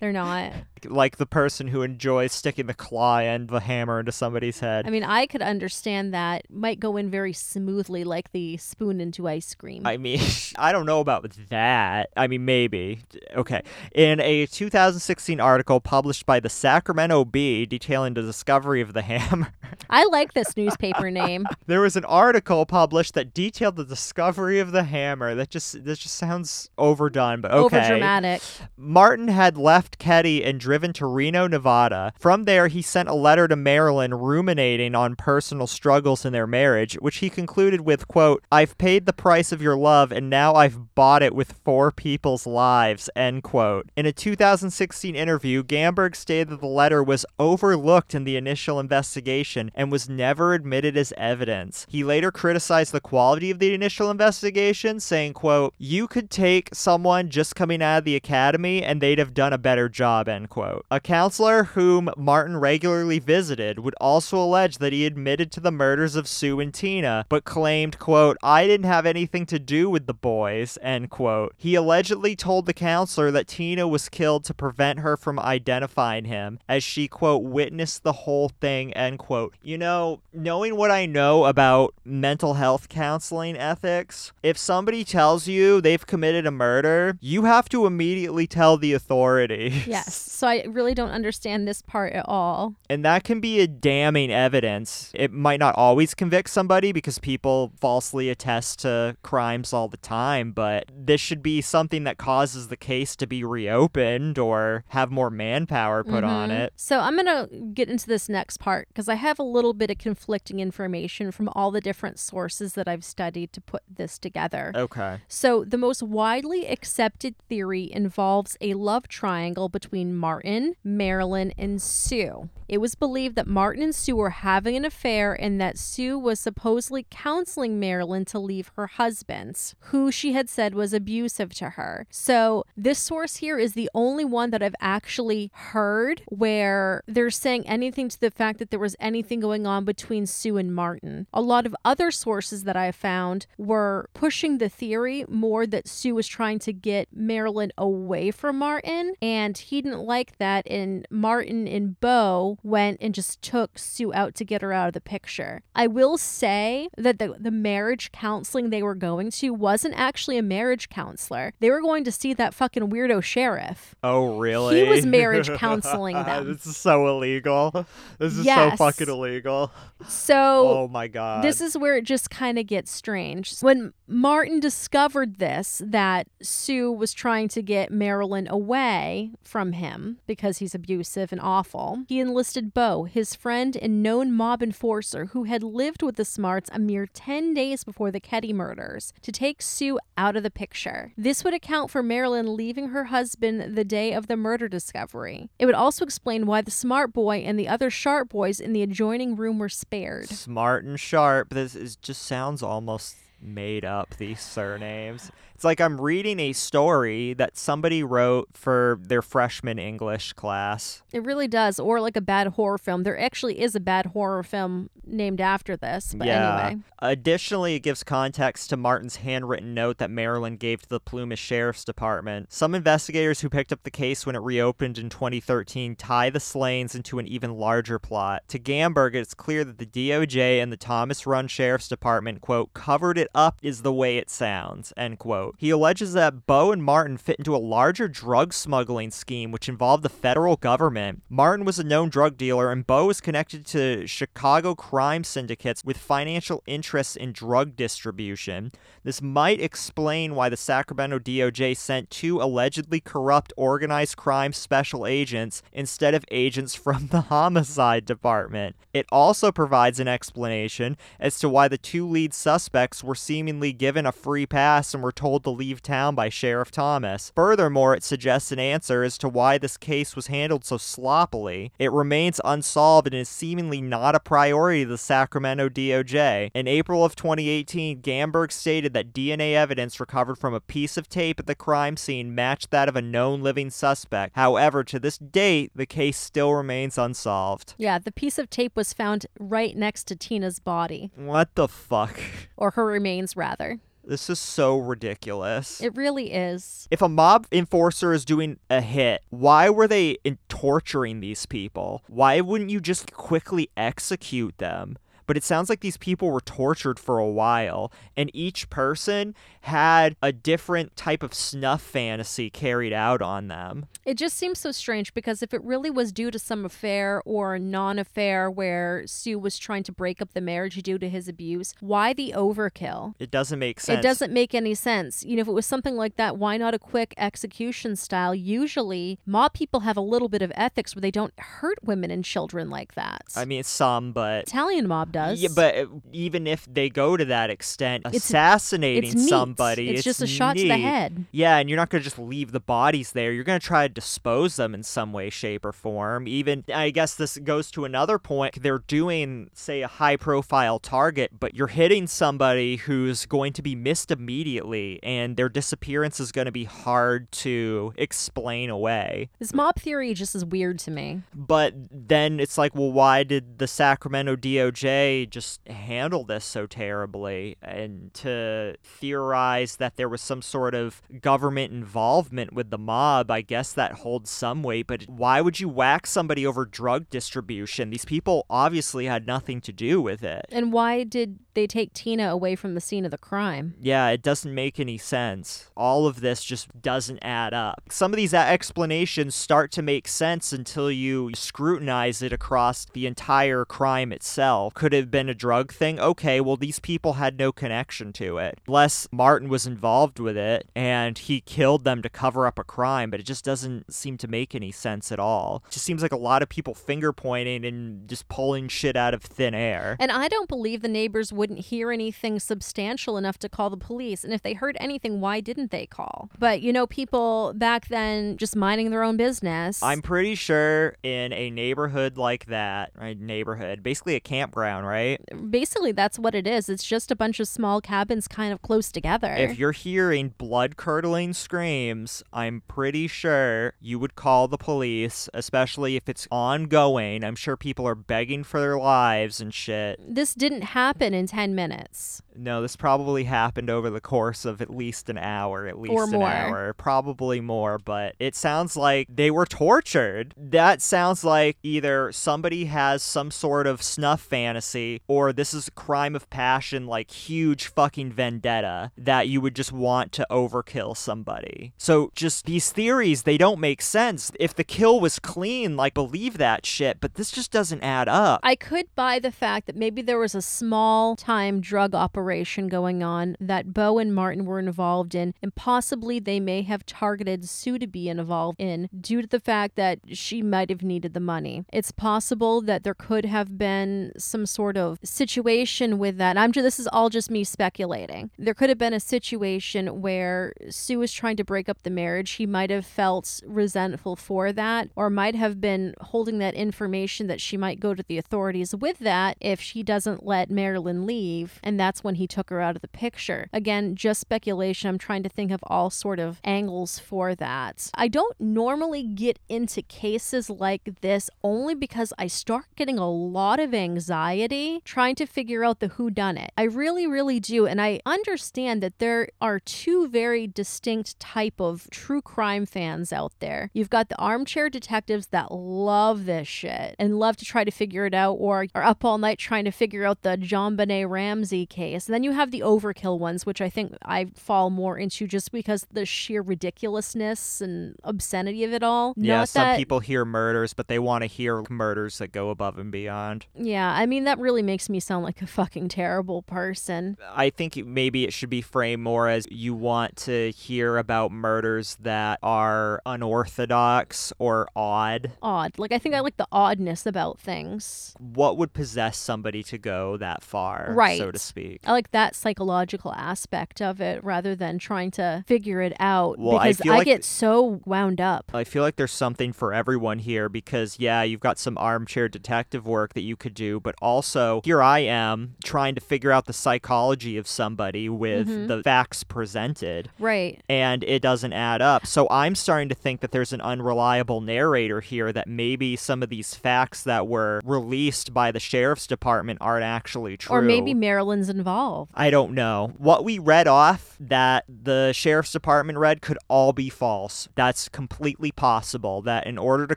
They're 0.00 0.12
not. 0.12 0.52
Like 0.86 1.18
the 1.18 1.26
person 1.26 1.68
who 1.68 1.82
enjoys 1.82 2.32
sticking 2.32 2.66
the 2.66 2.74
claw 2.74 3.18
and 3.18 3.48
the 3.48 3.60
hammer 3.60 4.00
into 4.00 4.12
somebody's 4.12 4.60
head. 4.60 4.86
I 4.86 4.90
mean, 4.90 5.04
I 5.04 5.26
could 5.26 5.42
understand 5.42 6.14
that. 6.14 6.50
Might 6.50 6.80
go 6.80 6.96
in 6.96 7.10
very 7.10 7.34
smoothly 7.34 8.02
like 8.02 8.32
the 8.32 8.56
spoon 8.56 8.98
into 8.98 9.28
ice 9.28 9.54
cream. 9.54 9.86
I 9.86 9.98
mean, 9.98 10.20
I 10.56 10.72
don't 10.72 10.86
know 10.86 11.00
about 11.00 11.30
that. 11.50 12.08
I 12.16 12.28
mean, 12.28 12.46
maybe. 12.46 13.00
Okay. 13.36 13.62
In 13.94 14.20
a 14.20 14.46
2016 14.46 15.38
article 15.38 15.80
published 15.80 16.24
by 16.24 16.40
the 16.40 16.48
Sacramento 16.48 17.26
Bee 17.26 17.66
detailing 17.66 18.14
the 18.14 18.22
discovery 18.22 18.80
of 18.80 18.94
the 18.94 19.02
hammer, 19.02 19.52
I 19.90 20.06
like 20.06 20.32
this 20.32 20.56
newspaper 20.56 21.10
name. 21.10 21.46
there 21.66 21.82
was 21.82 21.96
an 21.96 22.06
article 22.06 22.64
published 22.64 23.12
that 23.14 23.34
detailed 23.34 23.76
the 23.76 23.84
discovery 23.84 24.60
of 24.60 24.72
the 24.72 24.84
hammer. 24.84 25.34
That 25.34 25.50
just 25.50 25.84
that 25.84 25.98
just 25.98 26.14
sounds 26.14 26.70
overdone, 26.78 27.42
but 27.42 27.50
okay. 27.50 27.78
Over 27.78 27.88
dramatic. 27.88 28.42
Martin 28.78 29.28
had 29.28 29.58
left 29.58 29.89
Keddie 29.98 30.44
and 30.44 30.60
driven 30.60 30.92
to 30.94 31.06
Reno, 31.06 31.46
Nevada. 31.46 32.12
From 32.18 32.44
there, 32.44 32.68
he 32.68 32.82
sent 32.82 33.08
a 33.08 33.14
letter 33.14 33.48
to 33.48 33.56
Marilyn 33.56 34.14
ruminating 34.14 34.94
on 34.94 35.16
personal 35.16 35.66
struggles 35.66 36.24
in 36.24 36.32
their 36.32 36.46
marriage, 36.46 36.94
which 36.94 37.18
he 37.18 37.30
concluded 37.30 37.82
with, 37.82 38.08
quote, 38.08 38.44
I've 38.50 38.78
paid 38.78 39.06
the 39.06 39.12
price 39.12 39.52
of 39.52 39.62
your 39.62 39.76
love 39.76 40.12
and 40.12 40.30
now 40.30 40.54
I've 40.54 40.94
bought 40.94 41.22
it 41.22 41.34
with 41.34 41.52
four 41.64 41.90
people's 41.92 42.46
lives, 42.46 43.10
end 43.16 43.42
quote. 43.42 43.90
In 43.96 44.06
a 44.06 44.12
2016 44.12 45.14
interview, 45.14 45.62
Gamberg 45.62 46.16
stated 46.16 46.48
that 46.48 46.60
the 46.60 46.66
letter 46.66 47.02
was 47.02 47.26
overlooked 47.38 48.14
in 48.14 48.24
the 48.24 48.36
initial 48.36 48.80
investigation 48.80 49.70
and 49.74 49.90
was 49.90 50.08
never 50.08 50.54
admitted 50.54 50.96
as 50.96 51.12
evidence. 51.16 51.86
He 51.88 52.04
later 52.04 52.30
criticized 52.30 52.92
the 52.92 53.00
quality 53.00 53.50
of 53.50 53.58
the 53.58 53.74
initial 53.74 54.10
investigation, 54.10 55.00
saying, 55.00 55.34
quote, 55.34 55.74
You 55.78 56.06
could 56.06 56.30
take 56.30 56.70
someone 56.74 57.30
just 57.30 57.56
coming 57.56 57.82
out 57.82 57.98
of 57.98 58.04
the 58.04 58.16
academy 58.16 58.82
and 58.82 59.00
they'd 59.00 59.18
have 59.18 59.34
done 59.34 59.52
a 59.52 59.58
better 59.58 59.79
job, 59.88 60.28
end 60.28 60.50
quote. 60.50 60.84
A 60.90 61.00
counselor 61.00 61.64
whom 61.64 62.10
Martin 62.16 62.56
regularly 62.56 63.18
visited 63.18 63.78
would 63.78 63.94
also 64.00 64.38
allege 64.38 64.78
that 64.78 64.92
he 64.92 65.06
admitted 65.06 65.50
to 65.52 65.60
the 65.60 65.70
murders 65.70 66.16
of 66.16 66.28
Sue 66.28 66.60
and 66.60 66.72
Tina, 66.72 67.26
but 67.28 67.44
claimed, 67.44 67.98
quote, 67.98 68.36
I 68.42 68.66
didn't 68.66 68.86
have 68.86 69.06
anything 69.06 69.46
to 69.46 69.58
do 69.58 69.88
with 69.88 70.06
the 70.06 70.14
boys, 70.14 70.78
end 70.82 71.10
quote. 71.10 71.54
He 71.56 71.74
allegedly 71.74 72.36
told 72.36 72.66
the 72.66 72.74
counselor 72.74 73.30
that 73.30 73.48
Tina 73.48 73.86
was 73.88 74.08
killed 74.08 74.44
to 74.44 74.54
prevent 74.54 75.00
her 75.00 75.16
from 75.16 75.38
identifying 75.38 76.24
him, 76.24 76.58
as 76.68 76.82
she, 76.82 77.08
quote, 77.08 77.42
witnessed 77.42 78.02
the 78.02 78.12
whole 78.12 78.50
thing, 78.60 78.92
end 78.94 79.18
quote. 79.18 79.54
You 79.62 79.78
know, 79.78 80.20
knowing 80.32 80.76
what 80.76 80.90
I 80.90 81.06
know 81.06 81.44
about 81.44 81.94
mental 82.04 82.54
health 82.54 82.88
counseling 82.88 83.56
ethics, 83.56 84.32
if 84.42 84.56
somebody 84.56 85.04
tells 85.04 85.46
you 85.46 85.80
they've 85.80 86.06
committed 86.06 86.46
a 86.46 86.50
murder, 86.50 87.16
you 87.20 87.44
have 87.44 87.68
to 87.70 87.86
immediately 87.86 88.46
tell 88.46 88.76
the 88.76 88.92
authorities. 88.92 89.69
Yes. 89.86 90.14
So 90.14 90.46
I 90.46 90.64
really 90.68 90.94
don't 90.94 91.10
understand 91.10 91.66
this 91.66 91.82
part 91.82 92.12
at 92.12 92.24
all. 92.28 92.74
And 92.88 93.04
that 93.04 93.24
can 93.24 93.40
be 93.40 93.60
a 93.60 93.66
damning 93.66 94.30
evidence. 94.30 95.10
It 95.14 95.32
might 95.32 95.60
not 95.60 95.74
always 95.76 96.14
convict 96.14 96.50
somebody 96.50 96.92
because 96.92 97.18
people 97.18 97.72
falsely 97.80 98.30
attest 98.30 98.80
to 98.80 99.16
crimes 99.22 99.72
all 99.72 99.88
the 99.88 99.96
time, 99.96 100.52
but 100.52 100.84
this 100.94 101.20
should 101.20 101.42
be 101.42 101.60
something 101.60 102.04
that 102.04 102.18
causes 102.18 102.68
the 102.68 102.76
case 102.76 103.16
to 103.16 103.26
be 103.26 103.44
reopened 103.44 104.38
or 104.38 104.84
have 104.88 105.10
more 105.10 105.30
manpower 105.30 106.02
put 106.04 106.24
on 106.24 106.50
Mhm. 106.50 106.58
it. 106.60 106.72
So 106.76 107.00
I'm 107.00 107.14
going 107.16 107.26
to 107.26 107.48
get 107.74 107.88
into 107.88 108.06
this 108.06 108.28
next 108.28 108.58
part 108.58 108.88
because 108.88 109.08
I 109.08 109.14
have 109.14 109.38
a 109.38 109.42
little 109.42 109.74
bit 109.74 109.90
of 109.90 109.98
conflicting 109.98 110.60
information 110.60 111.30
from 111.30 111.48
all 111.52 111.70
the 111.70 111.80
different 111.80 112.18
sources 112.18 112.74
that 112.74 112.88
I've 112.88 113.04
studied 113.04 113.52
to 113.52 113.60
put 113.60 113.82
this 113.88 114.18
together. 114.18 114.72
Okay. 114.74 115.18
So, 115.28 115.64
the 115.64 115.78
most 115.78 116.02
widely 116.02 116.66
accepted 116.66 117.34
theory 117.48 117.90
involves 117.92 118.56
a 118.60 118.74
love 118.74 119.08
triangle 119.08 119.59
between 119.68 120.16
Martin, 120.16 120.74
Marilyn, 120.82 121.52
and 121.58 121.80
Sue. 121.80 122.48
It 122.70 122.80
was 122.80 122.94
believed 122.94 123.34
that 123.34 123.48
Martin 123.48 123.82
and 123.82 123.94
Sue 123.94 124.14
were 124.14 124.30
having 124.30 124.76
an 124.76 124.84
affair 124.84 125.34
and 125.34 125.60
that 125.60 125.76
Sue 125.76 126.16
was 126.16 126.38
supposedly 126.38 127.04
counseling 127.10 127.80
Marilyn 127.80 128.24
to 128.26 128.38
leave 128.38 128.70
her 128.76 128.86
husband, 128.86 129.74
who 129.86 130.12
she 130.12 130.34
had 130.34 130.48
said 130.48 130.72
was 130.72 130.92
abusive 130.92 131.52
to 131.54 131.70
her. 131.70 132.06
So, 132.10 132.64
this 132.76 133.00
source 133.00 133.36
here 133.36 133.58
is 133.58 133.72
the 133.72 133.90
only 133.92 134.24
one 134.24 134.50
that 134.50 134.62
I've 134.62 134.76
actually 134.80 135.50
heard 135.52 136.22
where 136.28 137.02
they're 137.08 137.30
saying 137.30 137.66
anything 137.66 138.08
to 138.08 138.20
the 138.20 138.30
fact 138.30 138.60
that 138.60 138.70
there 138.70 138.78
was 138.78 138.94
anything 139.00 139.40
going 139.40 139.66
on 139.66 139.84
between 139.84 140.26
Sue 140.26 140.56
and 140.56 140.72
Martin. 140.72 141.26
A 141.32 141.40
lot 141.40 141.66
of 141.66 141.74
other 141.84 142.12
sources 142.12 142.62
that 142.64 142.76
I 142.76 142.92
found 142.92 143.48
were 143.58 144.08
pushing 144.14 144.58
the 144.58 144.68
theory 144.68 145.24
more 145.28 145.66
that 145.66 145.88
Sue 145.88 146.14
was 146.14 146.28
trying 146.28 146.60
to 146.60 146.72
get 146.72 147.08
Marilyn 147.12 147.72
away 147.76 148.30
from 148.30 148.58
Martin, 148.58 149.14
and 149.20 149.39
he 149.56 149.82
didn't 149.82 150.00
like 150.04 150.38
that, 150.38 150.66
and 150.68 151.06
Martin 151.10 151.66
and 151.68 151.98
Bo 152.00 152.58
went 152.62 152.98
and 153.00 153.14
just 153.14 153.42
took 153.42 153.78
Sue 153.78 154.12
out 154.14 154.34
to 154.36 154.44
get 154.44 154.62
her 154.62 154.72
out 154.72 154.88
of 154.88 154.94
the 154.94 155.00
picture. 155.00 155.62
I 155.74 155.86
will 155.86 156.16
say 156.18 156.88
that 156.96 157.18
the, 157.18 157.34
the 157.38 157.50
marriage 157.50 158.12
counseling 158.12 158.70
they 158.70 158.82
were 158.82 158.94
going 158.94 159.30
to 159.32 159.50
wasn't 159.50 159.94
actually 159.96 160.38
a 160.38 160.42
marriage 160.42 160.88
counselor. 160.88 161.52
They 161.60 161.70
were 161.70 161.80
going 161.80 162.04
to 162.04 162.12
see 162.12 162.34
that 162.34 162.54
fucking 162.54 162.90
weirdo 162.90 163.22
sheriff. 163.22 163.94
Oh, 164.02 164.38
really? 164.38 164.82
He 164.84 164.88
was 164.88 165.06
marriage 165.06 165.50
counseling 165.56 166.14
them. 166.24 166.46
this 166.52 166.66
is 166.66 166.76
so 166.76 167.06
illegal. 167.08 167.86
This 168.18 168.36
is 168.36 168.44
Yes. 168.44 168.72
so 168.72 168.76
fucking 168.76 169.08
illegal. 169.08 169.70
So 170.08 170.36
Oh 170.36 170.88
my 170.88 171.08
god. 171.08 171.44
This 171.44 171.60
is 171.60 171.76
where 171.76 171.96
it 171.96 172.04
just 172.04 172.30
kind 172.30 172.58
of 172.58 172.66
gets 172.66 172.90
strange. 172.90 173.58
When 173.60 173.92
Martin 174.06 174.60
discovered 174.60 175.36
this, 175.38 175.80
that 175.84 176.26
Sue 176.42 176.90
was 176.90 177.12
trying 177.12 177.48
to 177.48 177.62
get 177.62 177.90
Marilyn 177.90 178.48
away 178.48 179.29
from 179.42 179.72
him 179.72 180.18
because 180.26 180.58
he's 180.58 180.74
abusive 180.74 181.32
and 181.32 181.40
awful, 181.40 182.04
he 182.08 182.20
enlisted 182.20 182.72
Bo, 182.74 183.04
his 183.04 183.34
friend 183.34 183.76
and 183.76 184.02
known 184.02 184.32
mob 184.32 184.62
enforcer 184.62 185.26
who 185.26 185.44
had 185.44 185.62
lived 185.62 186.02
with 186.02 186.16
the 186.16 186.22
Smartts 186.24 186.68
a 186.72 186.78
mere 186.78 187.06
10 187.06 187.54
days 187.54 187.84
before 187.84 188.10
the 188.10 188.20
Keddie 188.20 188.52
murders, 188.52 189.12
to 189.22 189.32
take 189.32 189.62
Sue 189.62 189.98
out 190.16 190.36
of 190.36 190.42
the 190.42 190.50
picture. 190.50 191.12
This 191.16 191.44
would 191.44 191.54
account 191.54 191.90
for 191.90 192.02
Marilyn 192.02 192.56
leaving 192.56 192.88
her 192.88 193.04
husband 193.04 193.76
the 193.76 193.84
day 193.84 194.12
of 194.12 194.26
the 194.26 194.36
murder 194.36 194.68
discovery. 194.68 195.50
It 195.58 195.66
would 195.66 195.74
also 195.74 196.04
explain 196.04 196.46
why 196.46 196.60
the 196.62 196.70
Smartt 196.70 197.12
boy 197.12 197.38
and 197.38 197.58
the 197.58 197.68
other 197.68 197.90
Sharp 197.90 198.28
boys 198.30 198.60
in 198.60 198.72
the 198.72 198.82
adjoining 198.82 199.36
room 199.36 199.58
were 199.58 199.68
spared. 199.68 200.28
smart 200.28 200.84
and 200.84 200.98
sharp. 200.98 201.50
This 201.50 201.74
is 201.74 201.96
just 201.96 202.22
sounds 202.22 202.62
almost 202.62 203.16
made 203.42 203.84
up 203.84 204.16
these 204.18 204.40
surnames. 204.40 205.30
It's 205.60 205.64
like 205.66 205.78
I'm 205.78 206.00
reading 206.00 206.40
a 206.40 206.54
story 206.54 207.34
that 207.34 207.58
somebody 207.58 208.02
wrote 208.02 208.48
for 208.54 208.98
their 208.98 209.20
freshman 209.20 209.78
English 209.78 210.32
class. 210.32 211.02
It 211.12 211.22
really 211.22 211.48
does. 211.48 211.78
Or 211.78 212.00
like 212.00 212.16
a 212.16 212.22
bad 212.22 212.46
horror 212.46 212.78
film. 212.78 213.02
There 213.02 213.20
actually 213.20 213.60
is 213.60 213.74
a 213.74 213.80
bad 213.80 214.06
horror 214.06 214.42
film 214.42 214.88
named 215.04 215.38
after 215.38 215.76
this. 215.76 216.14
But 216.16 216.28
yeah. 216.28 216.68
anyway. 216.68 216.82
Additionally, 217.00 217.74
it 217.74 217.80
gives 217.80 218.02
context 218.02 218.70
to 218.70 218.78
Martin's 218.78 219.16
handwritten 219.16 219.74
note 219.74 219.98
that 219.98 220.10
Marilyn 220.10 220.56
gave 220.56 220.80
to 220.80 220.88
the 220.88 221.00
Plumas 221.00 221.38
Sheriff's 221.38 221.84
Department. 221.84 222.50
Some 222.50 222.74
investigators 222.74 223.40
who 223.40 223.50
picked 223.50 223.72
up 223.72 223.82
the 223.82 223.90
case 223.90 224.24
when 224.24 224.36
it 224.36 224.40
reopened 224.40 224.96
in 224.96 225.10
2013 225.10 225.94
tie 225.94 226.30
the 226.30 226.40
Slanes 226.40 226.94
into 226.94 227.18
an 227.18 227.26
even 227.26 227.58
larger 227.58 227.98
plot. 227.98 228.44
To 228.48 228.58
Gamberg, 228.58 229.14
it's 229.14 229.34
clear 229.34 229.64
that 229.64 229.76
the 229.76 229.84
DOJ 229.84 230.62
and 230.62 230.72
the 230.72 230.78
Thomas 230.78 231.26
Run 231.26 231.48
Sheriff's 231.48 231.88
Department, 231.88 232.40
quote, 232.40 232.72
covered 232.72 233.18
it 233.18 233.28
up 233.34 233.58
is 233.60 233.82
the 233.82 233.92
way 233.92 234.16
it 234.16 234.30
sounds, 234.30 234.94
end 234.96 235.18
quote. 235.18 235.49
He 235.58 235.70
alleges 235.70 236.12
that 236.14 236.46
Bo 236.46 236.72
and 236.72 236.82
Martin 236.82 237.16
fit 237.16 237.36
into 237.36 237.54
a 237.54 237.58
larger 237.58 238.08
drug 238.08 238.52
smuggling 238.52 239.10
scheme 239.10 239.50
which 239.50 239.68
involved 239.68 240.02
the 240.02 240.08
federal 240.08 240.56
government. 240.56 241.22
Martin 241.28 241.64
was 241.64 241.78
a 241.78 241.84
known 241.84 242.08
drug 242.08 242.36
dealer, 242.36 242.70
and 242.70 242.86
Bo 242.86 243.06
was 243.06 243.20
connected 243.20 243.66
to 243.66 244.06
Chicago 244.06 244.74
crime 244.74 245.24
syndicates 245.24 245.84
with 245.84 245.96
financial 245.96 246.62
interests 246.66 247.16
in 247.16 247.32
drug 247.32 247.76
distribution. 247.76 248.72
This 249.02 249.22
might 249.22 249.60
explain 249.60 250.34
why 250.34 250.48
the 250.48 250.56
Sacramento 250.56 251.18
DOJ 251.18 251.76
sent 251.76 252.10
two 252.10 252.40
allegedly 252.40 253.00
corrupt 253.00 253.52
organized 253.56 254.16
crime 254.16 254.52
special 254.52 255.06
agents 255.06 255.62
instead 255.72 256.14
of 256.14 256.24
agents 256.30 256.74
from 256.74 257.08
the 257.08 257.22
homicide 257.22 258.04
department. 258.04 258.76
It 258.92 259.06
also 259.10 259.52
provides 259.52 260.00
an 260.00 260.08
explanation 260.08 260.96
as 261.18 261.38
to 261.38 261.48
why 261.48 261.68
the 261.68 261.78
two 261.78 262.06
lead 262.06 262.34
suspects 262.34 263.02
were 263.04 263.14
seemingly 263.14 263.72
given 263.72 264.06
a 264.06 264.12
free 264.12 264.46
pass 264.46 264.94
and 264.94 265.02
were 265.02 265.12
told 265.12 265.39
to 265.40 265.50
leave 265.50 265.82
town 265.82 266.14
by 266.14 266.28
Sheriff 266.28 266.70
Thomas. 266.70 267.32
Furthermore, 267.34 267.94
it 267.94 268.02
suggests 268.04 268.52
an 268.52 268.58
answer 268.58 269.02
as 269.02 269.18
to 269.18 269.28
why 269.28 269.58
this 269.58 269.76
case 269.76 270.14
was 270.16 270.28
handled 270.28 270.64
so 270.64 270.76
sloppily. 270.76 271.72
It 271.78 271.92
remains 271.92 272.40
unsolved 272.44 273.08
and 273.08 273.14
is 273.16 273.28
seemingly 273.28 273.80
not 273.80 274.14
a 274.14 274.20
priority 274.20 274.84
to 274.84 274.90
the 274.90 274.98
Sacramento 274.98 275.68
DOJ. 275.68 276.50
In 276.54 276.68
April 276.68 277.04
of 277.04 277.16
2018, 277.16 278.00
Gamberg 278.02 278.52
stated 278.52 278.92
that 278.94 279.12
DNA 279.12 279.54
evidence 279.54 279.98
recovered 280.00 280.36
from 280.36 280.54
a 280.54 280.60
piece 280.60 280.96
of 280.96 281.08
tape 281.08 281.40
at 281.40 281.46
the 281.46 281.54
crime 281.54 281.96
scene 281.96 282.34
matched 282.34 282.70
that 282.70 282.88
of 282.88 282.96
a 282.96 283.02
known 283.02 283.42
living 283.42 283.70
suspect. 283.70 284.36
However, 284.36 284.84
to 284.84 284.98
this 284.98 285.18
date, 285.18 285.72
the 285.74 285.86
case 285.86 286.18
still 286.18 286.52
remains 286.54 286.96
unsolved. 286.98 287.74
Yeah, 287.78 287.98
the 287.98 288.12
piece 288.12 288.38
of 288.38 288.50
tape 288.50 288.76
was 288.76 288.92
found 288.92 289.26
right 289.38 289.76
next 289.76 290.04
to 290.08 290.16
Tina's 290.16 290.58
body, 290.60 291.10
What 291.16 291.54
the 291.54 291.68
fuck? 291.68 292.20
or 292.56 292.72
her 292.72 292.84
remains, 292.86 293.36
rather. 293.36 293.80
This 294.04 294.30
is 294.30 294.38
so 294.38 294.78
ridiculous. 294.78 295.80
It 295.80 295.94
really 295.94 296.32
is. 296.32 296.88
if 296.90 297.02
a 297.02 297.08
mob 297.08 297.46
enforcer 297.52 298.12
is 298.12 298.24
doing 298.24 298.58
a 298.68 298.80
hit, 298.80 299.22
why 299.30 299.68
were 299.70 299.86
they 299.86 300.16
in 300.24 300.38
torturing 300.48 301.20
these 301.20 301.46
people? 301.46 302.02
Why 302.08 302.40
wouldn't 302.40 302.70
you 302.70 302.80
just 302.80 303.12
quickly 303.12 303.70
execute 303.76 304.58
them? 304.58 304.96
But 305.30 305.36
it 305.36 305.44
sounds 305.44 305.70
like 305.70 305.78
these 305.78 305.96
people 305.96 306.28
were 306.28 306.40
tortured 306.40 306.98
for 306.98 307.20
a 307.20 307.30
while, 307.30 307.92
and 308.16 308.32
each 308.34 308.68
person 308.68 309.36
had 309.60 310.16
a 310.20 310.32
different 310.32 310.96
type 310.96 311.22
of 311.22 311.34
snuff 311.34 311.82
fantasy 311.82 312.50
carried 312.50 312.92
out 312.92 313.22
on 313.22 313.46
them. 313.46 313.86
It 314.04 314.14
just 314.14 314.36
seems 314.36 314.58
so 314.58 314.72
strange 314.72 315.14
because 315.14 315.40
if 315.40 315.54
it 315.54 315.62
really 315.62 315.88
was 315.88 316.10
due 316.10 316.32
to 316.32 316.38
some 316.40 316.64
affair 316.64 317.22
or 317.24 317.60
non 317.60 317.96
affair 317.96 318.50
where 318.50 319.06
Sue 319.06 319.38
was 319.38 319.56
trying 319.56 319.84
to 319.84 319.92
break 319.92 320.20
up 320.20 320.32
the 320.32 320.40
marriage 320.40 320.82
due 320.82 320.98
to 320.98 321.08
his 321.08 321.28
abuse, 321.28 321.74
why 321.78 322.12
the 322.12 322.32
overkill? 322.36 323.14
It 323.20 323.30
doesn't 323.30 323.60
make 323.60 323.78
sense. 323.78 324.00
It 324.00 324.02
doesn't 324.02 324.32
make 324.32 324.52
any 324.52 324.74
sense. 324.74 325.24
You 325.24 325.36
know, 325.36 325.42
if 325.42 325.48
it 325.48 325.52
was 325.52 325.66
something 325.66 325.94
like 325.94 326.16
that, 326.16 326.38
why 326.38 326.56
not 326.56 326.74
a 326.74 326.78
quick 326.80 327.14
execution 327.16 327.94
style? 327.94 328.34
Usually, 328.34 329.20
mob 329.24 329.52
people 329.52 329.80
have 329.80 329.96
a 329.96 330.00
little 330.00 330.28
bit 330.28 330.42
of 330.42 330.50
ethics 330.56 330.96
where 330.96 331.02
they 331.02 331.12
don't 331.12 331.38
hurt 331.38 331.78
women 331.84 332.10
and 332.10 332.24
children 332.24 332.68
like 332.68 332.94
that. 332.96 333.22
I 333.36 333.44
mean, 333.44 333.62
some, 333.62 334.10
but 334.10 334.48
Italian 334.48 334.88
mob 334.88 335.12
does. 335.12 335.19
Yeah, 335.36 335.48
but 335.54 335.76
uh, 335.76 335.86
even 336.12 336.46
if 336.46 336.66
they 336.70 336.88
go 336.88 337.16
to 337.16 337.24
that 337.26 337.50
extent, 337.50 338.02
It's- 338.06 338.24
assassinating 338.24 339.12
it's 339.12 339.28
somebody, 339.28 339.90
It's 339.90 340.02
just 340.02 340.22
a 340.22 340.26
shot 340.26 340.56
to 340.56 340.62
the 340.66 340.76
head. 340.78 341.24
Yeah, 341.32 341.58
and 341.58 341.68
you're 341.68 341.76
not 341.76 341.90
going 341.90 342.00
to 342.00 342.04
just 342.04 342.18
leave 342.18 342.52
the 342.52 342.60
bodies 342.60 343.12
there. 343.12 343.32
You're 343.32 343.44
going 343.44 343.60
to 343.60 343.66
try 343.66 343.86
to 343.88 343.92
dispose 343.92 344.56
them 344.56 344.74
in 344.74 344.82
some 344.82 345.12
way, 345.12 345.30
shape, 345.30 345.64
or 345.64 345.72
form. 345.72 346.26
Even, 346.28 346.64
I 346.72 346.90
guess 346.90 347.14
this 347.14 347.38
goes 347.38 347.70
to 347.72 347.84
another 347.84 348.18
point. 348.18 348.60
They're 348.62 348.78
doing, 348.78 349.50
say, 349.54 349.82
a 349.82 349.88
high 349.88 350.16
profile 350.16 350.78
target, 350.78 351.38
but 351.38 351.54
you're 351.54 351.66
hitting 351.68 352.06
somebody 352.06 352.76
who's 352.76 353.26
going 353.26 353.52
to 353.54 353.62
be 353.62 353.74
missed 353.74 354.10
immediately, 354.10 354.98
and 355.02 355.36
their 355.36 355.48
disappearance 355.48 356.20
is 356.20 356.32
going 356.32 356.46
to 356.46 356.52
be 356.52 356.64
hard 356.64 357.30
to 357.32 357.92
explain 357.96 358.70
away. 358.70 359.28
This 359.38 359.52
mob 359.54 359.76
theory 359.76 360.14
just 360.14 360.34
is 360.34 360.44
weird 360.44 360.78
to 360.80 360.90
me. 360.90 361.22
But 361.34 361.74
then 361.90 362.40
it's 362.40 362.56
like, 362.58 362.74
well, 362.74 362.92
why 362.92 363.22
did 363.22 363.58
the 363.58 363.66
Sacramento 363.66 364.36
DOJ 364.36 365.09
just 365.30 365.66
handle 365.68 366.24
this 366.24 366.44
so 366.44 366.66
terribly? 366.66 367.56
And 367.62 368.12
to 368.14 368.76
theorize 368.82 369.76
that 369.76 369.96
there 369.96 370.08
was 370.08 370.20
some 370.20 370.42
sort 370.42 370.74
of 370.74 371.02
government 371.20 371.72
involvement 371.72 372.52
with 372.52 372.70
the 372.70 372.78
mob, 372.78 373.30
I 373.30 373.42
guess 373.42 373.72
that 373.72 373.92
holds 373.92 374.30
some 374.30 374.62
weight. 374.62 374.86
But 374.86 375.04
why 375.04 375.40
would 375.40 375.60
you 375.60 375.68
whack 375.68 376.06
somebody 376.06 376.46
over 376.46 376.64
drug 376.64 377.08
distribution? 377.10 377.90
These 377.90 378.04
people 378.04 378.46
obviously 378.48 379.06
had 379.06 379.26
nothing 379.26 379.60
to 379.62 379.72
do 379.72 380.00
with 380.00 380.22
it. 380.22 380.46
And 380.50 380.72
why 380.72 381.04
did 381.04 381.38
they 381.54 381.66
take 381.66 381.92
Tina 381.92 382.30
away 382.30 382.54
from 382.54 382.74
the 382.74 382.80
scene 382.80 383.04
of 383.04 383.10
the 383.10 383.18
crime? 383.18 383.74
Yeah, 383.80 384.08
it 384.08 384.22
doesn't 384.22 384.54
make 384.54 384.78
any 384.78 384.98
sense. 384.98 385.70
All 385.76 386.06
of 386.06 386.20
this 386.20 386.44
just 386.44 386.80
doesn't 386.80 387.18
add 387.22 387.52
up. 387.52 387.82
Some 387.90 388.12
of 388.12 388.16
these 388.16 388.34
explanations 388.34 389.34
start 389.34 389.72
to 389.72 389.82
make 389.82 390.06
sense 390.08 390.52
until 390.52 390.90
you 390.90 391.30
scrutinize 391.34 392.22
it 392.22 392.32
across 392.32 392.86
the 392.92 393.06
entire 393.06 393.64
crime 393.64 394.12
itself. 394.12 394.74
Could 394.74 394.94
have 395.00 395.10
been 395.10 395.28
a 395.28 395.34
drug 395.34 395.72
thing, 395.72 395.98
okay, 395.98 396.40
well, 396.40 396.56
these 396.56 396.78
people 396.78 397.14
had 397.14 397.38
no 397.38 397.52
connection 397.52 398.12
to 398.14 398.38
it. 398.38 398.58
Unless 398.66 399.08
Martin 399.12 399.48
was 399.48 399.66
involved 399.66 400.18
with 400.18 400.36
it 400.36 400.68
and 400.74 401.18
he 401.18 401.40
killed 401.40 401.84
them 401.84 402.02
to 402.02 402.08
cover 402.08 402.46
up 402.46 402.58
a 402.58 402.64
crime, 402.64 403.10
but 403.10 403.20
it 403.20 403.24
just 403.24 403.44
doesn't 403.44 403.92
seem 403.92 404.16
to 404.18 404.28
make 404.28 404.54
any 404.54 404.70
sense 404.70 405.10
at 405.10 405.18
all. 405.18 405.62
It 405.66 405.72
just 405.72 405.84
seems 405.84 406.02
like 406.02 406.12
a 406.12 406.16
lot 406.16 406.42
of 406.42 406.48
people 406.48 406.74
finger 406.74 407.12
pointing 407.12 407.64
and 407.64 408.08
just 408.08 408.28
pulling 408.28 408.68
shit 408.68 408.96
out 408.96 409.14
of 409.14 409.22
thin 409.22 409.54
air. 409.54 409.96
And 409.98 410.12
I 410.12 410.28
don't 410.28 410.48
believe 410.48 410.82
the 410.82 410.88
neighbors 410.88 411.32
wouldn't 411.32 411.58
hear 411.58 411.90
anything 411.90 412.38
substantial 412.38 413.16
enough 413.16 413.38
to 413.38 413.48
call 413.48 413.70
the 413.70 413.76
police. 413.76 414.24
And 414.24 414.32
if 414.32 414.42
they 414.42 414.54
heard 414.54 414.76
anything, 414.80 415.20
why 415.20 415.40
didn't 415.40 415.70
they 415.70 415.86
call? 415.86 416.30
But, 416.38 416.62
you 416.62 416.72
know, 416.72 416.86
people 416.86 417.52
back 417.54 417.88
then 417.88 418.36
just 418.36 418.56
minding 418.56 418.90
their 418.90 419.02
own 419.02 419.16
business. 419.16 419.82
I'm 419.82 420.02
pretty 420.02 420.34
sure 420.34 420.96
in 421.02 421.32
a 421.32 421.50
neighborhood 421.50 422.16
like 422.16 422.46
that, 422.46 422.92
right? 422.98 423.18
Neighborhood, 423.18 423.82
basically 423.82 424.14
a 424.14 424.20
campground, 424.20 424.79
right? 424.84 425.20
Basically, 425.50 425.92
that's 425.92 426.18
what 426.18 426.34
it 426.34 426.46
is. 426.46 426.68
It's 426.68 426.84
just 426.84 427.10
a 427.10 427.16
bunch 427.16 427.40
of 427.40 427.48
small 427.48 427.80
cabins 427.80 428.28
kind 428.28 428.52
of 428.52 428.62
close 428.62 428.90
together. 428.92 429.32
If 429.32 429.58
you're 429.58 429.72
hearing 429.72 430.34
blood 430.38 430.76
curdling 430.76 431.32
screams, 431.32 432.22
I'm 432.32 432.62
pretty 432.68 433.08
sure 433.08 433.74
you 433.80 433.98
would 433.98 434.14
call 434.14 434.48
the 434.48 434.58
police, 434.58 435.28
especially 435.34 435.96
if 435.96 436.08
it's 436.08 436.26
ongoing. 436.30 437.24
I'm 437.24 437.36
sure 437.36 437.56
people 437.56 437.86
are 437.86 437.94
begging 437.94 438.44
for 438.44 438.60
their 438.60 438.78
lives 438.78 439.40
and 439.40 439.52
shit. 439.52 439.98
this 440.06 440.34
didn't 440.34 440.62
happen 440.62 441.14
in 441.14 441.26
10 441.26 441.54
minutes. 441.54 442.22
No, 442.40 442.62
this 442.62 442.74
probably 442.74 443.24
happened 443.24 443.68
over 443.68 443.90
the 443.90 444.00
course 444.00 444.46
of 444.46 444.62
at 444.62 444.70
least 444.74 445.10
an 445.10 445.18
hour, 445.18 445.66
at 445.66 445.78
least 445.78 445.92
Or 445.92 446.04
an 446.04 446.10
more. 446.12 446.26
hour, 446.26 446.72
probably 446.72 447.38
more, 447.42 447.78
but 447.78 448.14
it 448.18 448.34
sounds 448.34 448.78
like 448.78 449.06
they 449.14 449.30
were 449.30 449.44
tortured. 449.44 450.32
That 450.38 450.80
sounds 450.80 451.22
like 451.22 451.58
either 451.62 452.10
somebody 452.12 452.64
has 452.64 453.02
some 453.02 453.30
sort 453.30 453.66
of 453.66 453.82
snuff 453.82 454.22
fantasy 454.22 455.02
or 455.06 455.34
this 455.34 455.52
is 455.52 455.68
a 455.68 455.72
crime 455.72 456.16
of 456.16 456.30
passion, 456.30 456.86
like 456.86 457.10
huge 457.10 457.66
fucking 457.66 458.12
vendetta 458.12 458.90
that 458.96 459.28
you 459.28 459.42
would 459.42 459.54
just 459.54 459.70
want 459.70 460.10
to 460.12 460.26
overkill 460.30 460.96
somebody. 460.96 461.74
So 461.76 462.10
just 462.14 462.46
these 462.46 462.72
theories, 462.72 463.24
they 463.24 463.36
don't 463.36 463.60
make 463.60 463.82
sense. 463.82 464.32
If 464.40 464.54
the 464.54 464.64
kill 464.64 464.98
was 464.98 465.18
clean, 465.18 465.76
like 465.76 465.92
believe 465.92 466.38
that 466.38 466.64
shit, 466.64 467.02
but 467.02 467.16
this 467.16 467.30
just 467.30 467.50
doesn't 467.52 467.82
add 467.82 468.08
up. 468.08 468.40
I 468.42 468.54
could 468.54 468.86
buy 468.94 469.18
the 469.18 469.30
fact 469.30 469.66
that 469.66 469.76
maybe 469.76 470.00
there 470.00 470.18
was 470.18 470.34
a 470.34 470.40
small 470.40 471.16
time 471.16 471.60
drug 471.60 471.94
operation 471.94 472.29
going 472.68 473.02
on 473.02 473.36
that 473.40 473.72
Bo 473.72 473.98
and 473.98 474.14
Martin 474.14 474.44
were 474.44 474.58
involved 474.58 475.14
in, 475.14 475.34
and 475.42 475.54
possibly 475.54 476.18
they 476.18 476.40
may 476.40 476.62
have 476.62 476.86
targeted 476.86 477.48
Sue 477.48 477.78
to 477.78 477.86
be 477.86 478.08
involved 478.08 478.60
in 478.60 478.88
due 478.98 479.22
to 479.22 479.28
the 479.28 479.40
fact 479.40 479.76
that 479.76 479.98
she 480.12 480.42
might 480.42 480.70
have 480.70 480.82
needed 480.82 481.14
the 481.14 481.20
money. 481.20 481.64
It's 481.72 481.92
possible 481.92 482.60
that 482.62 482.84
there 482.84 482.94
could 482.94 483.24
have 483.24 483.58
been 483.58 484.12
some 484.16 484.46
sort 484.46 484.76
of 484.76 484.98
situation 485.02 485.98
with 485.98 486.16
that. 486.18 486.36
I'm 486.36 486.52
just, 486.52 486.64
this 486.64 486.80
is 486.80 486.88
all 486.92 487.10
just 487.10 487.30
me 487.30 487.44
speculating. 487.44 488.30
There 488.38 488.54
could 488.54 488.68
have 488.68 488.78
been 488.78 488.94
a 488.94 489.00
situation 489.00 490.00
where 490.00 490.52
Sue 490.68 490.98
was 490.98 491.12
trying 491.12 491.36
to 491.36 491.44
break 491.44 491.68
up 491.68 491.82
the 491.82 491.90
marriage. 491.90 492.32
He 492.32 492.46
might 492.46 492.70
have 492.70 492.86
felt 492.86 493.40
resentful 493.46 494.16
for 494.16 494.52
that, 494.52 494.90
or 494.96 495.10
might 495.10 495.34
have 495.34 495.60
been 495.60 495.94
holding 496.00 496.38
that 496.38 496.54
information 496.54 497.26
that 497.26 497.40
she 497.40 497.56
might 497.56 497.80
go 497.80 497.94
to 497.94 498.04
the 498.06 498.18
authorities 498.18 498.74
with 498.74 498.98
that 499.00 499.36
if 499.40 499.60
she 499.60 499.82
doesn't 499.82 500.26
let 500.26 500.50
Marilyn 500.50 501.06
leave, 501.06 501.58
and 501.62 501.78
that's 501.78 502.04
when 502.04 502.16
he 502.16 502.19
took 502.26 502.50
her 502.50 502.60
out 502.60 502.76
of 502.76 502.82
the 502.82 502.88
picture. 502.88 503.48
Again, 503.52 503.94
just 503.94 504.20
speculation. 504.20 504.88
I'm 504.88 504.98
trying 504.98 505.22
to 505.22 505.28
think 505.28 505.50
of 505.50 505.60
all 505.64 505.90
sort 505.90 506.18
of 506.18 506.40
angles 506.44 506.98
for 506.98 507.34
that. 507.34 507.90
I 507.94 508.08
don't 508.08 508.38
normally 508.40 509.02
get 509.02 509.38
into 509.48 509.82
cases 509.82 510.50
like 510.50 511.00
this 511.00 511.30
only 511.42 511.74
because 511.74 512.12
I 512.18 512.26
start 512.26 512.66
getting 512.76 512.98
a 512.98 513.10
lot 513.10 513.60
of 513.60 513.74
anxiety 513.74 514.80
trying 514.84 515.14
to 515.16 515.26
figure 515.26 515.64
out 515.64 515.80
the 515.80 515.88
who 515.88 516.10
done 516.10 516.36
it. 516.36 516.52
I 516.56 516.64
really 516.64 517.06
really 517.06 517.40
do 517.40 517.66
and 517.66 517.80
I 517.80 518.00
understand 518.06 518.82
that 518.82 518.98
there 518.98 519.28
are 519.40 519.58
two 519.58 520.08
very 520.08 520.46
distinct 520.46 521.18
type 521.18 521.60
of 521.60 521.88
true 521.90 522.22
crime 522.22 522.66
fans 522.66 523.12
out 523.12 523.32
there. 523.40 523.70
You've 523.72 523.90
got 523.90 524.08
the 524.08 524.16
armchair 524.16 524.70
detectives 524.70 525.28
that 525.28 525.52
love 525.52 526.26
this 526.26 526.48
shit 526.48 526.96
and 526.98 527.18
love 527.18 527.36
to 527.38 527.44
try 527.44 527.64
to 527.64 527.70
figure 527.70 528.06
it 528.06 528.14
out 528.14 528.34
or 528.34 528.66
are 528.74 528.82
up 528.82 529.04
all 529.04 529.18
night 529.18 529.38
trying 529.38 529.64
to 529.64 529.70
figure 529.70 530.04
out 530.04 530.22
the 530.22 530.36
JonBenét 530.36 531.08
Ramsey 531.08 531.66
case. 531.66 531.99
And 532.08 532.14
then 532.14 532.22
you 532.22 532.32
have 532.32 532.50
the 532.50 532.60
overkill 532.60 533.18
ones, 533.18 533.46
which 533.46 533.60
I 533.60 533.68
think 533.68 533.96
I 534.04 534.26
fall 534.34 534.70
more 534.70 534.98
into 534.98 535.26
just 535.26 535.52
because 535.52 535.86
the 535.92 536.06
sheer 536.06 536.42
ridiculousness 536.42 537.60
and 537.60 537.96
obscenity 538.04 538.64
of 538.64 538.72
it 538.72 538.82
all. 538.82 539.14
Yeah, 539.16 539.38
Not 539.38 539.48
some 539.48 539.62
that, 539.62 539.78
people 539.78 540.00
hear 540.00 540.24
murders, 540.24 540.74
but 540.74 540.88
they 540.88 540.98
want 540.98 541.22
to 541.22 541.26
hear 541.26 541.64
murders 541.68 542.18
that 542.18 542.32
go 542.32 542.50
above 542.50 542.78
and 542.78 542.90
beyond. 542.90 543.46
Yeah, 543.54 543.92
I 543.92 544.06
mean 544.06 544.24
that 544.24 544.38
really 544.38 544.62
makes 544.62 544.88
me 544.88 545.00
sound 545.00 545.24
like 545.24 545.42
a 545.42 545.46
fucking 545.46 545.88
terrible 545.88 546.42
person. 546.42 547.16
I 547.34 547.50
think 547.50 547.76
maybe 547.76 548.24
it 548.24 548.32
should 548.32 548.50
be 548.50 548.62
framed 548.62 549.02
more 549.02 549.28
as 549.28 549.46
you 549.50 549.74
want 549.74 550.16
to 550.18 550.50
hear 550.50 550.96
about 550.96 551.32
murders 551.32 551.96
that 552.00 552.38
are 552.42 553.02
unorthodox 553.06 554.32
or 554.38 554.68
odd. 554.74 555.32
Odd. 555.42 555.78
Like 555.78 555.92
I 555.92 555.98
think 555.98 556.14
I 556.14 556.20
like 556.20 556.36
the 556.36 556.48
oddness 556.52 557.06
about 557.06 557.38
things. 557.38 558.14
What 558.18 558.56
would 558.58 558.72
possess 558.72 559.16
somebody 559.16 559.62
to 559.64 559.78
go 559.78 560.16
that 560.16 560.42
far, 560.42 560.92
right. 560.94 561.18
so 561.18 561.30
to 561.30 561.38
speak? 561.38 561.80
I 561.90 561.92
like 561.92 562.12
that 562.12 562.36
psychological 562.36 563.12
aspect 563.14 563.82
of 563.82 564.00
it 564.00 564.22
rather 564.22 564.54
than 564.54 564.78
trying 564.78 565.10
to 565.12 565.42
figure 565.48 565.82
it 565.82 565.92
out 565.98 566.38
Well, 566.38 566.56
I 566.56 566.68
because 566.68 566.80
feel 566.82 566.92
I 566.92 566.96
like- 566.98 567.04
get 567.04 567.24
so 567.24 567.80
wound 567.84 568.20
up. 568.20 568.48
I 568.54 568.62
feel 568.62 568.84
like 568.84 568.94
there's 568.94 569.10
something 569.10 569.52
for 569.52 569.74
everyone 569.74 570.20
here 570.20 570.48
because, 570.48 571.00
yeah, 571.00 571.24
you've 571.24 571.40
got 571.40 571.58
some 571.58 571.76
armchair 571.78 572.28
detective 572.28 572.86
work 572.86 573.14
that 573.14 573.22
you 573.22 573.34
could 573.34 573.54
do, 573.54 573.80
but 573.80 573.96
also 574.00 574.60
here 574.64 574.80
I 574.80 575.00
am 575.00 575.56
trying 575.64 575.96
to 575.96 576.00
figure 576.00 576.30
out 576.30 576.46
the 576.46 576.52
psychology 576.52 577.36
of 577.36 577.48
somebody 577.48 578.08
with 578.08 578.46
Mm-hmm. 578.48 578.66
the 578.68 578.82
facts 578.84 579.24
presented. 579.24 580.10
Right. 580.20 580.62
and 580.68 581.02
it 581.02 581.22
doesn't 581.22 581.52
add 581.52 581.82
up. 581.82 582.06
So 582.06 582.28
I'm 582.30 582.54
starting 582.54 582.88
to 582.90 582.94
think 582.94 583.20
that 583.20 583.32
there's 583.32 583.52
an 583.52 583.60
unreliable 583.60 584.40
narrator 584.40 585.00
here 585.00 585.32
that 585.32 585.48
maybe 585.48 585.96
some 585.96 586.22
of 586.22 586.28
these 586.28 586.54
facts 586.54 587.02
that 587.02 587.26
were 587.26 587.60
released 587.64 588.32
by 588.32 588.52
the 588.52 588.60
sheriff's 588.60 589.08
department 589.08 589.58
aren't 589.60 589.82
actually 589.84 590.36
true. 590.36 590.54
Or 590.56 590.62
maybe 590.62 590.94
Marilyn's 590.94 591.48
involved. 591.48 591.79
I 592.14 592.30
don't 592.30 592.52
know. 592.52 592.92
What 592.98 593.24
we 593.24 593.38
read 593.38 593.66
off 593.66 594.16
that 594.20 594.64
the 594.68 595.12
sheriff's 595.12 595.52
department 595.52 595.98
read 595.98 596.20
could 596.20 596.38
all 596.48 596.72
be 596.72 596.88
false. 596.88 597.48
That's 597.54 597.88
completely 597.88 598.52
possible. 598.52 599.22
That 599.22 599.46
in 599.46 599.58
order 599.58 599.86
to 599.86 599.96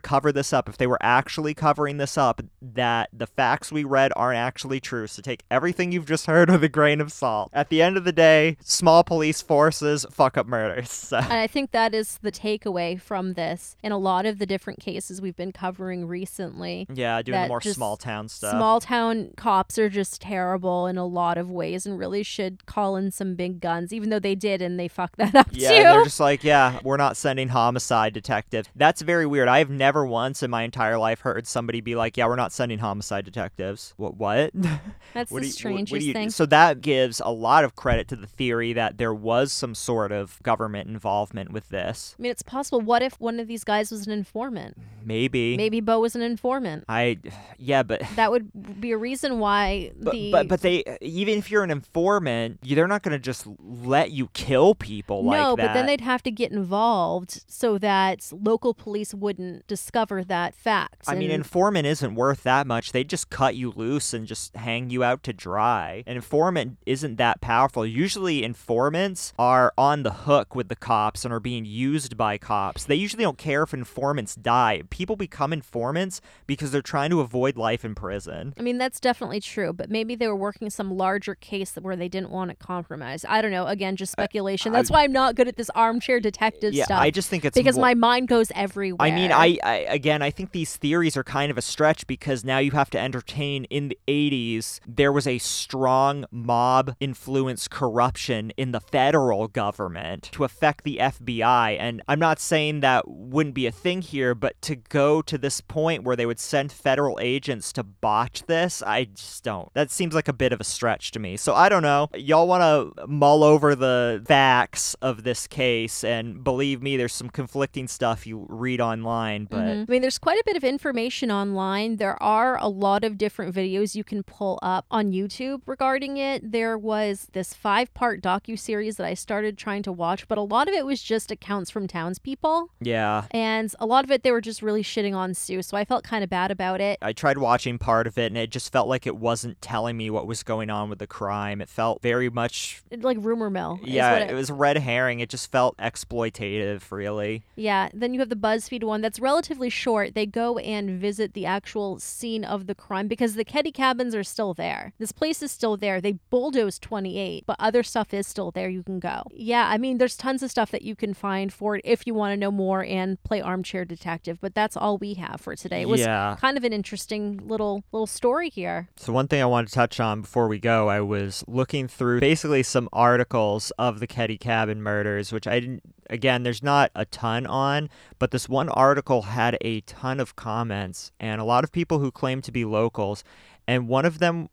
cover 0.00 0.32
this 0.32 0.52
up, 0.52 0.68
if 0.68 0.78
they 0.78 0.86
were 0.86 0.98
actually 1.00 1.54
covering 1.54 1.98
this 1.98 2.16
up, 2.16 2.42
that 2.62 3.10
the 3.12 3.26
facts 3.26 3.70
we 3.70 3.84
read 3.84 4.12
aren't 4.16 4.38
actually 4.38 4.80
true. 4.80 5.06
So 5.06 5.22
take 5.22 5.44
everything 5.50 5.92
you've 5.92 6.06
just 6.06 6.26
heard 6.26 6.50
with 6.50 6.64
a 6.64 6.68
grain 6.68 7.00
of 7.00 7.12
salt. 7.12 7.50
At 7.52 7.68
the 7.68 7.82
end 7.82 7.96
of 7.96 8.04
the 8.04 8.12
day, 8.12 8.56
small 8.62 9.04
police 9.04 9.42
forces 9.42 10.06
fuck 10.10 10.36
up 10.36 10.46
murders. 10.46 10.90
So. 11.04 11.18
And 11.18 11.34
I 11.34 11.46
think 11.46 11.72
that 11.72 11.92
is 11.92 12.18
the 12.22 12.32
takeaway 12.32 12.98
from 12.98 13.34
this 13.34 13.76
in 13.82 13.92
a 13.92 13.98
lot 13.98 14.24
of 14.24 14.38
the 14.38 14.46
different 14.46 14.80
cases 14.80 15.20
we've 15.20 15.36
been 15.36 15.52
covering 15.52 16.06
recently. 16.06 16.86
Yeah, 16.92 17.20
doing 17.20 17.42
the 17.42 17.48
more 17.48 17.60
small 17.60 17.98
town 17.98 18.28
stuff. 18.28 18.52
Small 18.52 18.80
town 18.80 19.32
cops 19.36 19.76
are 19.78 19.90
just 19.90 20.22
terrible 20.22 20.86
in 20.86 20.96
a 20.96 21.04
lot 21.04 21.36
of 21.36 21.50
ways 21.50 21.73
and 21.86 21.98
really 21.98 22.22
should 22.22 22.64
call 22.66 22.96
in 22.96 23.10
some 23.10 23.34
big 23.34 23.60
guns, 23.60 23.92
even 23.92 24.10
though 24.10 24.18
they 24.20 24.34
did 24.34 24.62
and 24.62 24.78
they 24.78 24.88
fucked 24.88 25.16
that 25.18 25.34
up 25.34 25.48
yeah, 25.50 25.68
too. 25.68 25.74
Yeah, 25.74 25.92
they're 25.94 26.04
just 26.04 26.20
like, 26.20 26.44
yeah, 26.44 26.78
we're 26.84 26.96
not 26.96 27.16
sending 27.16 27.48
homicide 27.48 28.12
detectives. 28.14 28.68
That's 28.76 29.02
very 29.02 29.26
weird. 29.26 29.48
I've 29.48 29.70
never 29.70 30.06
once 30.06 30.42
in 30.42 30.50
my 30.50 30.62
entire 30.62 30.96
life 30.98 31.20
heard 31.20 31.46
somebody 31.46 31.80
be 31.80 31.94
like, 31.96 32.16
yeah, 32.16 32.26
we're 32.26 32.36
not 32.36 32.52
sending 32.52 32.78
homicide 32.78 33.24
detectives. 33.24 33.92
What? 33.96 34.16
What? 34.16 34.50
That's 35.14 35.30
What 35.30 35.40
the 35.42 35.46
you- 35.48 35.52
strangest 35.52 35.92
what 35.92 36.00
do 36.00 36.06
you- 36.06 36.12
thing. 36.12 36.30
So 36.30 36.46
that 36.46 36.80
gives 36.80 37.20
a 37.20 37.30
lot 37.30 37.64
of 37.64 37.74
credit 37.74 38.06
to 38.08 38.16
the 38.16 38.26
theory 38.26 38.72
that 38.74 38.98
there 38.98 39.14
was 39.14 39.52
some 39.52 39.74
sort 39.74 40.12
of 40.12 40.40
government 40.42 40.88
involvement 40.88 41.52
with 41.52 41.68
this. 41.70 42.14
I 42.18 42.22
mean, 42.22 42.30
it's 42.30 42.42
possible. 42.42 42.80
What 42.80 43.02
if 43.02 43.18
one 43.20 43.40
of 43.40 43.48
these 43.48 43.64
guys 43.64 43.90
was 43.90 44.06
an 44.06 44.12
informant? 44.12 44.76
Maybe. 45.04 45.56
Maybe 45.56 45.80
Bo 45.80 46.00
was 46.00 46.14
an 46.16 46.22
informant. 46.22 46.84
I, 46.88 47.18
yeah, 47.58 47.82
but. 47.82 48.02
That 48.16 48.30
would 48.30 48.80
be 48.80 48.92
a 48.92 48.96
reason 48.96 49.38
why 49.38 49.90
But, 50.00 50.12
the 50.12 50.30
but 50.32 50.48
but 50.48 50.60
they 50.62 50.84
even 51.00 51.38
if 51.38 51.50
you're 51.50 51.63
an 51.64 51.70
informant, 51.70 52.58
you- 52.62 52.76
they're 52.76 52.86
not 52.88 53.02
going 53.02 53.12
to 53.12 53.18
just 53.18 53.46
let 53.58 54.10
you 54.10 54.28
kill 54.34 54.74
people 54.74 55.24
like 55.24 55.40
no, 55.40 55.56
but 55.56 55.72
then 55.74 55.86
they'd 55.86 56.00
have 56.00 56.22
to 56.24 56.30
get 56.30 56.52
involved 56.52 57.42
so 57.48 57.78
that 57.78 58.30
local 58.32 58.74
police 58.74 59.14
wouldn't 59.14 59.66
discover 59.66 60.22
that 60.24 60.54
fact. 60.54 61.04
I 61.08 61.14
mean, 61.14 61.30
informant 61.30 61.86
isn't 61.86 62.14
worth 62.14 62.42
that 62.42 62.66
much. 62.66 62.92
They 62.92 63.04
just 63.04 63.30
cut 63.30 63.56
you 63.56 63.72
loose 63.74 64.12
and 64.12 64.26
just 64.26 64.54
hang 64.56 64.90
you 64.90 65.02
out 65.02 65.22
to 65.24 65.32
dry. 65.32 66.02
An 66.06 66.16
informant 66.16 66.78
isn't 66.86 67.16
that 67.16 67.40
powerful. 67.40 67.86
Usually, 67.86 68.42
informants 68.44 69.32
are 69.38 69.72
on 69.78 70.02
the 70.02 70.10
hook 70.12 70.54
with 70.54 70.68
the 70.68 70.76
cops 70.76 71.24
and 71.24 71.32
are 71.32 71.40
being 71.40 71.64
used 71.64 72.16
by 72.16 72.36
cops. 72.38 72.84
They 72.84 72.96
usually 72.96 73.22
don't 73.24 73.38
care 73.38 73.62
if 73.62 73.72
informants 73.72 74.34
die. 74.34 74.82
People 74.90 75.16
become 75.16 75.52
informants 75.52 76.20
because 76.46 76.70
they're 76.72 76.82
trying 76.82 77.10
to 77.10 77.20
avoid 77.20 77.56
life 77.56 77.84
in 77.84 77.94
prison. 77.94 78.52
I 78.58 78.62
mean, 78.62 78.78
that's 78.78 78.98
definitely 79.00 79.40
true, 79.40 79.72
but 79.72 79.90
maybe 79.90 80.14
they 80.14 80.26
were 80.26 80.34
working 80.36 80.68
some 80.70 80.96
larger 80.96 81.34
case 81.34 81.53
where 81.80 81.96
they 81.96 82.08
didn't 82.08 82.30
want 82.30 82.50
it 82.50 82.58
compromised. 82.58 83.26
I 83.26 83.42
don't 83.42 83.50
know. 83.50 83.66
Again, 83.66 83.96
just 83.96 84.12
speculation. 84.12 84.72
That's 84.72 84.90
why 84.90 85.04
I'm 85.04 85.12
not 85.12 85.34
good 85.34 85.48
at 85.48 85.56
this 85.56 85.70
armchair 85.70 86.20
detective 86.20 86.74
yeah, 86.74 86.84
stuff. 86.84 87.00
I 87.00 87.10
just 87.10 87.28
think 87.28 87.44
it's 87.44 87.54
because 87.54 87.76
mo- 87.76 87.82
my 87.82 87.94
mind 87.94 88.28
goes 88.28 88.50
everywhere. 88.54 89.06
I 89.06 89.10
mean, 89.10 89.32
I, 89.32 89.58
I 89.62 89.74
again, 89.88 90.22
I 90.22 90.30
think 90.30 90.52
these 90.52 90.76
theories 90.76 91.16
are 91.16 91.24
kind 91.24 91.50
of 91.50 91.58
a 91.58 91.62
stretch 91.62 92.06
because 92.06 92.44
now 92.44 92.58
you 92.58 92.70
have 92.72 92.90
to 92.90 92.98
entertain 92.98 93.64
in 93.64 93.88
the 93.88 93.98
80s 94.08 94.80
there 94.86 95.12
was 95.12 95.26
a 95.26 95.38
strong 95.38 96.24
mob 96.30 96.94
influence 97.00 97.68
corruption 97.68 98.52
in 98.56 98.72
the 98.72 98.80
federal 98.80 99.48
government 99.48 100.30
to 100.32 100.44
affect 100.44 100.84
the 100.84 100.98
FBI 101.00 101.76
and 101.78 102.02
I'm 102.08 102.18
not 102.18 102.38
saying 102.38 102.80
that 102.80 103.08
wouldn't 103.08 103.54
be 103.54 103.66
a 103.66 103.72
thing 103.72 104.02
here 104.02 104.34
but 104.34 104.60
to 104.62 104.76
go 104.76 105.22
to 105.22 105.38
this 105.38 105.60
point 105.60 106.04
where 106.04 106.16
they 106.16 106.26
would 106.26 106.40
send 106.40 106.72
federal 106.72 107.18
agents 107.20 107.72
to 107.72 107.82
botch 107.82 108.44
this, 108.46 108.82
I 108.82 109.04
just 109.04 109.44
don't. 109.44 109.72
That 109.74 109.90
seems 109.90 110.14
like 110.14 110.28
a 110.28 110.32
bit 110.32 110.52
of 110.52 110.60
a 110.60 110.64
stretch 110.64 111.10
to 111.12 111.18
me. 111.18 111.36
So 111.44 111.54
I 111.54 111.68
don't 111.68 111.82
know. 111.82 112.08
Y'all 112.14 112.48
want 112.48 112.62
to 112.96 113.06
mull 113.06 113.44
over 113.44 113.74
the 113.74 114.22
facts 114.26 114.94
of 115.02 115.24
this 115.24 115.46
case 115.46 116.02
and 116.02 116.42
believe 116.42 116.82
me 116.82 116.96
there's 116.96 117.12
some 117.12 117.28
conflicting 117.28 117.86
stuff 117.86 118.26
you 118.26 118.46
read 118.48 118.80
online, 118.80 119.44
but 119.50 119.58
Mhm. 119.60 119.84
I 119.86 119.92
mean, 119.92 120.00
there's 120.00 120.16
quite 120.16 120.38
a 120.38 120.42
bit 120.46 120.56
of 120.56 120.64
information 120.64 121.30
online. 121.30 121.96
There 121.96 122.20
are 122.22 122.56
a 122.58 122.68
lot 122.68 123.04
of 123.04 123.18
different 123.18 123.54
videos 123.54 123.94
you 123.94 124.04
can 124.04 124.22
pull 124.22 124.58
up 124.62 124.86
on 124.90 125.12
YouTube 125.12 125.60
regarding 125.66 126.16
it. 126.16 126.50
There 126.50 126.78
was 126.78 127.28
this 127.34 127.52
five-part 127.52 128.22
docu-series 128.22 128.96
that 128.96 129.06
I 129.06 129.12
started 129.12 129.58
trying 129.58 129.82
to 129.82 129.92
watch, 129.92 130.26
but 130.26 130.38
a 130.38 130.40
lot 130.40 130.66
of 130.66 130.72
it 130.72 130.86
was 130.86 131.02
just 131.02 131.30
accounts 131.30 131.68
from 131.70 131.86
townspeople. 131.86 132.70
yeah. 132.80 133.24
And 133.32 133.70
a 133.78 133.84
lot 133.84 134.04
of 134.04 134.10
it, 134.10 134.22
they 134.22 134.32
were 134.32 134.40
just 134.40 134.62
really 134.62 134.82
shitting 134.82 135.14
on 135.14 135.34
Sue. 135.34 135.60
So 135.60 135.76
I 135.76 135.84
felt 135.84 136.04
kind 136.04 136.24
of 136.24 136.30
bad 136.30 136.50
about 136.50 136.80
it. 136.80 136.98
I 137.02 137.12
tried 137.12 137.36
watching 137.36 137.76
part 137.76 138.06
of 138.06 138.16
it 138.16 138.28
and 138.28 138.38
it 138.38 138.48
just 138.48 138.72
felt 138.72 138.88
like 138.88 139.06
it 139.06 139.16
wasn't 139.16 139.60
telling 139.60 139.98
me 139.98 140.08
what 140.08 140.26
was 140.26 140.42
going 140.42 140.70
on 140.70 140.88
with 140.88 141.00
the 141.00 141.06
crime. 141.06 141.33
It 141.60 141.68
felt 141.68 142.02
very 142.02 142.30
much 142.30 142.82
Like 142.90 143.18
rumor 143.20 143.50
mill. 143.50 143.80
yeah, 143.82 144.12
what 144.20 144.30
it 144.30 144.34
was 144.34 144.50
red 144.50 144.78
herring. 144.78 145.20
It 145.20 145.28
just 145.30 145.50
felt 145.50 145.76
exploitative, 145.78 146.90
really. 146.90 147.44
Yeah, 147.56 147.88
then 147.92 148.14
you 148.14 148.20
have 148.20 148.28
the 148.28 148.36
BuzzFeed 148.36 148.84
one 148.84 149.00
that's 149.00 149.20
relatively 149.20 149.70
short. 149.70 150.14
They 150.14 150.26
go 150.26 150.58
and 150.58 150.98
visit 151.00 151.34
the 151.34 151.46
actual 151.46 151.98
scene 151.98 152.44
of 152.44 152.66
the 152.66 152.74
crime 152.74 153.08
because 153.08 153.34
the 153.34 153.44
Keddie 153.44 153.72
cabins 153.72 154.14
are 154.14 154.24
still 154.24 154.54
there. 154.54 154.92
This 154.98 155.12
place 155.12 155.42
is 155.42 155.50
still 155.52 155.76
there. 155.76 156.00
They 156.00 156.12
bulldozed 156.30 156.82
28, 156.82 157.44
but 157.46 157.56
other 157.58 157.82
stuff 157.82 158.12
is 158.14 158.26
still 158.26 158.50
there. 158.50 158.68
You 158.68 158.82
can 158.82 159.00
go. 159.00 159.22
Yeah, 159.32 159.68
I 159.68 159.78
mean, 159.78 159.98
there's 159.98 160.16
tons 160.16 160.42
of 160.42 160.50
stuff 160.50 160.70
that 160.70 160.82
you 160.82 160.94
can 160.94 161.14
find 161.14 161.52
for 161.52 161.76
it 161.76 161.82
if 161.84 162.06
you 162.06 162.14
want 162.14 162.32
to 162.32 162.36
know 162.36 162.50
more 162.50 162.84
and 162.84 163.22
play 163.24 163.40
armchair 163.40 163.84
detective. 163.84 164.38
But 164.40 164.54
that's 164.54 164.76
all 164.76 164.98
we 164.98 165.14
have 165.14 165.40
for 165.40 165.54
today. 165.56 165.82
It 165.82 165.88
was 165.88 166.00
Yeah. 166.00 166.36
kind 166.40 166.56
of 166.56 166.64
an 166.64 166.72
interesting 166.72 167.40
little 167.46 167.84
little 167.92 168.06
story 168.06 168.50
here. 168.50 168.88
So 168.96 169.12
one 169.12 169.28
thing 169.28 169.40
I 169.42 169.46
wanted 169.46 169.68
to 169.68 169.74
touch 169.74 170.00
on 170.00 170.20
before 170.22 170.48
we 170.48 170.58
go, 170.58 170.88
I 170.88 171.00
was 171.14 171.44
looking 171.46 171.86
through 171.88 172.20
basically 172.20 172.62
some 172.62 172.88
articles 172.92 173.70
of 173.78 174.00
the 174.00 174.06
Keddie 174.06 174.38
Cabin 174.38 174.82
murders, 174.82 175.32
which 175.32 175.46
I 175.46 175.60
didn't 175.60 175.82
again, 176.10 176.42
there's 176.42 176.62
not 176.62 176.90
a 176.94 177.04
ton 177.04 177.46
on, 177.46 177.88
but 178.18 178.30
this 178.30 178.48
one 178.48 178.68
article 178.68 179.22
had 179.22 179.56
a 179.60 179.80
ton 179.82 180.20
of 180.20 180.36
comments 180.36 181.12
and 181.18 181.40
a 181.40 181.44
lot 181.44 181.64
of 181.64 181.72
people 181.72 181.98
who 181.98 182.10
claim 182.10 182.42
to 182.42 182.52
be 182.52 182.64
locals, 182.64 183.24
and 183.66 183.88
one 183.88 184.04
of 184.04 184.18
them 184.18 184.48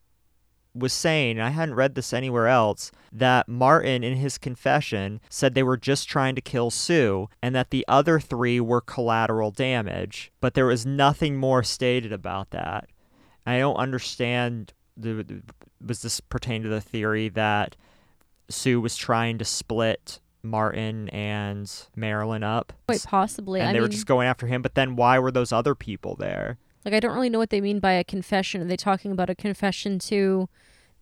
was 0.73 0.93
saying, 0.93 1.37
and 1.37 1.45
I 1.45 1.49
hadn't 1.49 1.75
read 1.75 1.95
this 1.95 2.13
anywhere 2.13 2.47
else, 2.47 2.91
that 3.11 3.49
Martin, 3.49 4.03
in 4.03 4.15
his 4.15 4.37
confession, 4.37 5.19
said 5.29 5.53
they 5.53 5.63
were 5.63 5.77
just 5.77 6.07
trying 6.07 6.35
to 6.35 6.41
kill 6.41 6.71
Sue 6.71 7.27
and 7.41 7.53
that 7.53 7.71
the 7.71 7.83
other 7.87 8.19
three 8.19 8.59
were 8.59 8.79
collateral 8.79 9.51
damage. 9.51 10.31
But 10.39 10.53
there 10.53 10.67
was 10.67 10.85
nothing 10.85 11.35
more 11.35 11.63
stated 11.63 12.13
about 12.13 12.51
that. 12.51 12.87
I 13.45 13.59
don't 13.59 13.75
understand. 13.75 14.73
The, 14.95 15.23
the- 15.23 15.43
was 15.85 16.01
this 16.01 16.19
pertain 16.19 16.63
to 16.63 16.69
the 16.69 16.81
theory 16.81 17.29
that 17.29 17.75
Sue 18.49 18.79
was 18.81 18.95
trying 18.95 19.37
to 19.37 19.45
split 19.45 20.19
Martin 20.43 21.09
and 21.09 21.71
Marilyn 21.95 22.43
up? 22.43 22.73
Quite 22.87 23.03
possibly. 23.07 23.59
and 23.59 23.69
I 23.69 23.73
they 23.73 23.79
mean, 23.79 23.83
were 23.83 23.89
just 23.89 24.05
going 24.05 24.27
after 24.27 24.47
him, 24.47 24.61
but 24.61 24.75
then 24.75 24.95
why 24.95 25.19
were 25.19 25.31
those 25.31 25.51
other 25.51 25.75
people 25.75 26.15
there? 26.15 26.57
Like, 26.83 26.93
I 26.93 26.99
don't 26.99 27.13
really 27.13 27.29
know 27.29 27.39
what 27.39 27.51
they 27.51 27.61
mean 27.61 27.79
by 27.79 27.93
a 27.93 28.03
confession. 28.03 28.61
Are 28.61 28.65
they 28.65 28.77
talking 28.77 29.11
about 29.11 29.29
a 29.29 29.35
confession 29.35 29.99
to 29.99 30.49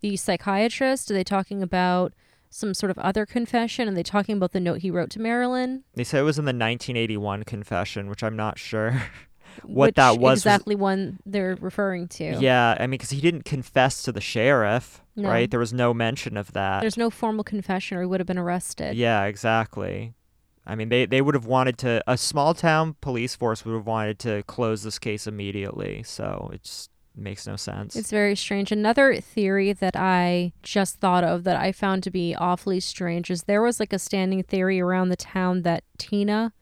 the 0.01 0.17
psychiatrist? 0.17 1.09
Are 1.09 1.13
they 1.13 1.23
talking 1.23 1.61
about 1.63 2.13
some 2.49 2.73
sort 2.73 2.89
of 2.89 2.97
other 2.97 3.25
confession? 3.25 3.87
Are 3.87 3.93
they 3.93 4.03
talking 4.03 4.35
about 4.35 4.51
the 4.51 4.59
note 4.59 4.79
he 4.81 4.91
wrote 4.91 5.09
to 5.11 5.21
Marilyn? 5.21 5.83
They 5.95 6.03
said 6.03 6.19
it 6.19 6.23
was 6.23 6.37
in 6.39 6.45
the 6.45 6.49
1981 6.49 7.43
confession, 7.43 8.09
which 8.09 8.23
I'm 8.23 8.35
not 8.35 8.57
sure 8.59 9.03
what 9.63 9.95
that 9.95 10.11
was. 10.13 10.19
was- 10.19 10.39
exactly 10.39 10.75
one 10.75 11.19
they're 11.25 11.57
referring 11.59 12.07
to. 12.09 12.37
Yeah, 12.39 12.75
I 12.79 12.81
mean, 12.83 12.91
because 12.91 13.09
he 13.11 13.21
didn't 13.21 13.45
confess 13.45 14.03
to 14.03 14.11
the 14.11 14.21
sheriff, 14.21 15.01
No. 15.15 15.29
right? 15.29 15.49
There 15.49 15.59
was 15.59 15.73
no 15.73 15.93
mention 15.93 16.37
of 16.37 16.53
that. 16.53 16.81
There's 16.81 16.97
no 16.97 17.09
formal 17.09 17.43
confession 17.43 17.97
or 17.97 18.01
he 18.01 18.07
would 18.07 18.19
have 18.19 18.27
been 18.27 18.37
arrested. 18.37 18.95
Yeah, 18.95 19.25
exactly. 19.25 20.13
I 20.65 20.75
mean, 20.75 20.89
they, 20.89 21.05
they 21.05 21.21
would 21.21 21.33
have 21.35 21.45
wanted 21.47 21.77
to, 21.79 22.03
a 22.05 22.15
small 22.17 22.53
town 22.53 22.95
police 23.01 23.35
force 23.35 23.65
would 23.65 23.73
have 23.73 23.87
wanted 23.87 24.19
to 24.19 24.43
close 24.43 24.83
this 24.83 24.99
case 24.99 25.25
immediately. 25.25 26.03
So 26.03 26.51
it 26.53 26.61
just 26.63 26.91
makes 27.15 27.47
no 27.47 27.55
sense. 27.55 27.95
It's 27.95 28.11
very 28.11 28.35
strange. 28.35 28.71
Another 28.71 29.19
theory 29.19 29.73
that 29.73 29.95
I 29.95 30.53
just 30.61 30.97
thought 30.97 31.23
of 31.23 31.43
that 31.45 31.57
I 31.59 31.71
found 31.71 32.03
to 32.03 32.11
be 32.11 32.35
awfully 32.35 32.79
strange 32.79 33.31
is 33.31 33.43
there 33.43 33.61
was 33.63 33.79
like 33.79 33.91
a 33.93 33.99
standing 33.99 34.43
theory 34.43 34.79
around 34.79 35.09
the 35.09 35.15
town 35.17 35.63
that 35.63 35.83
Tina 35.97 36.53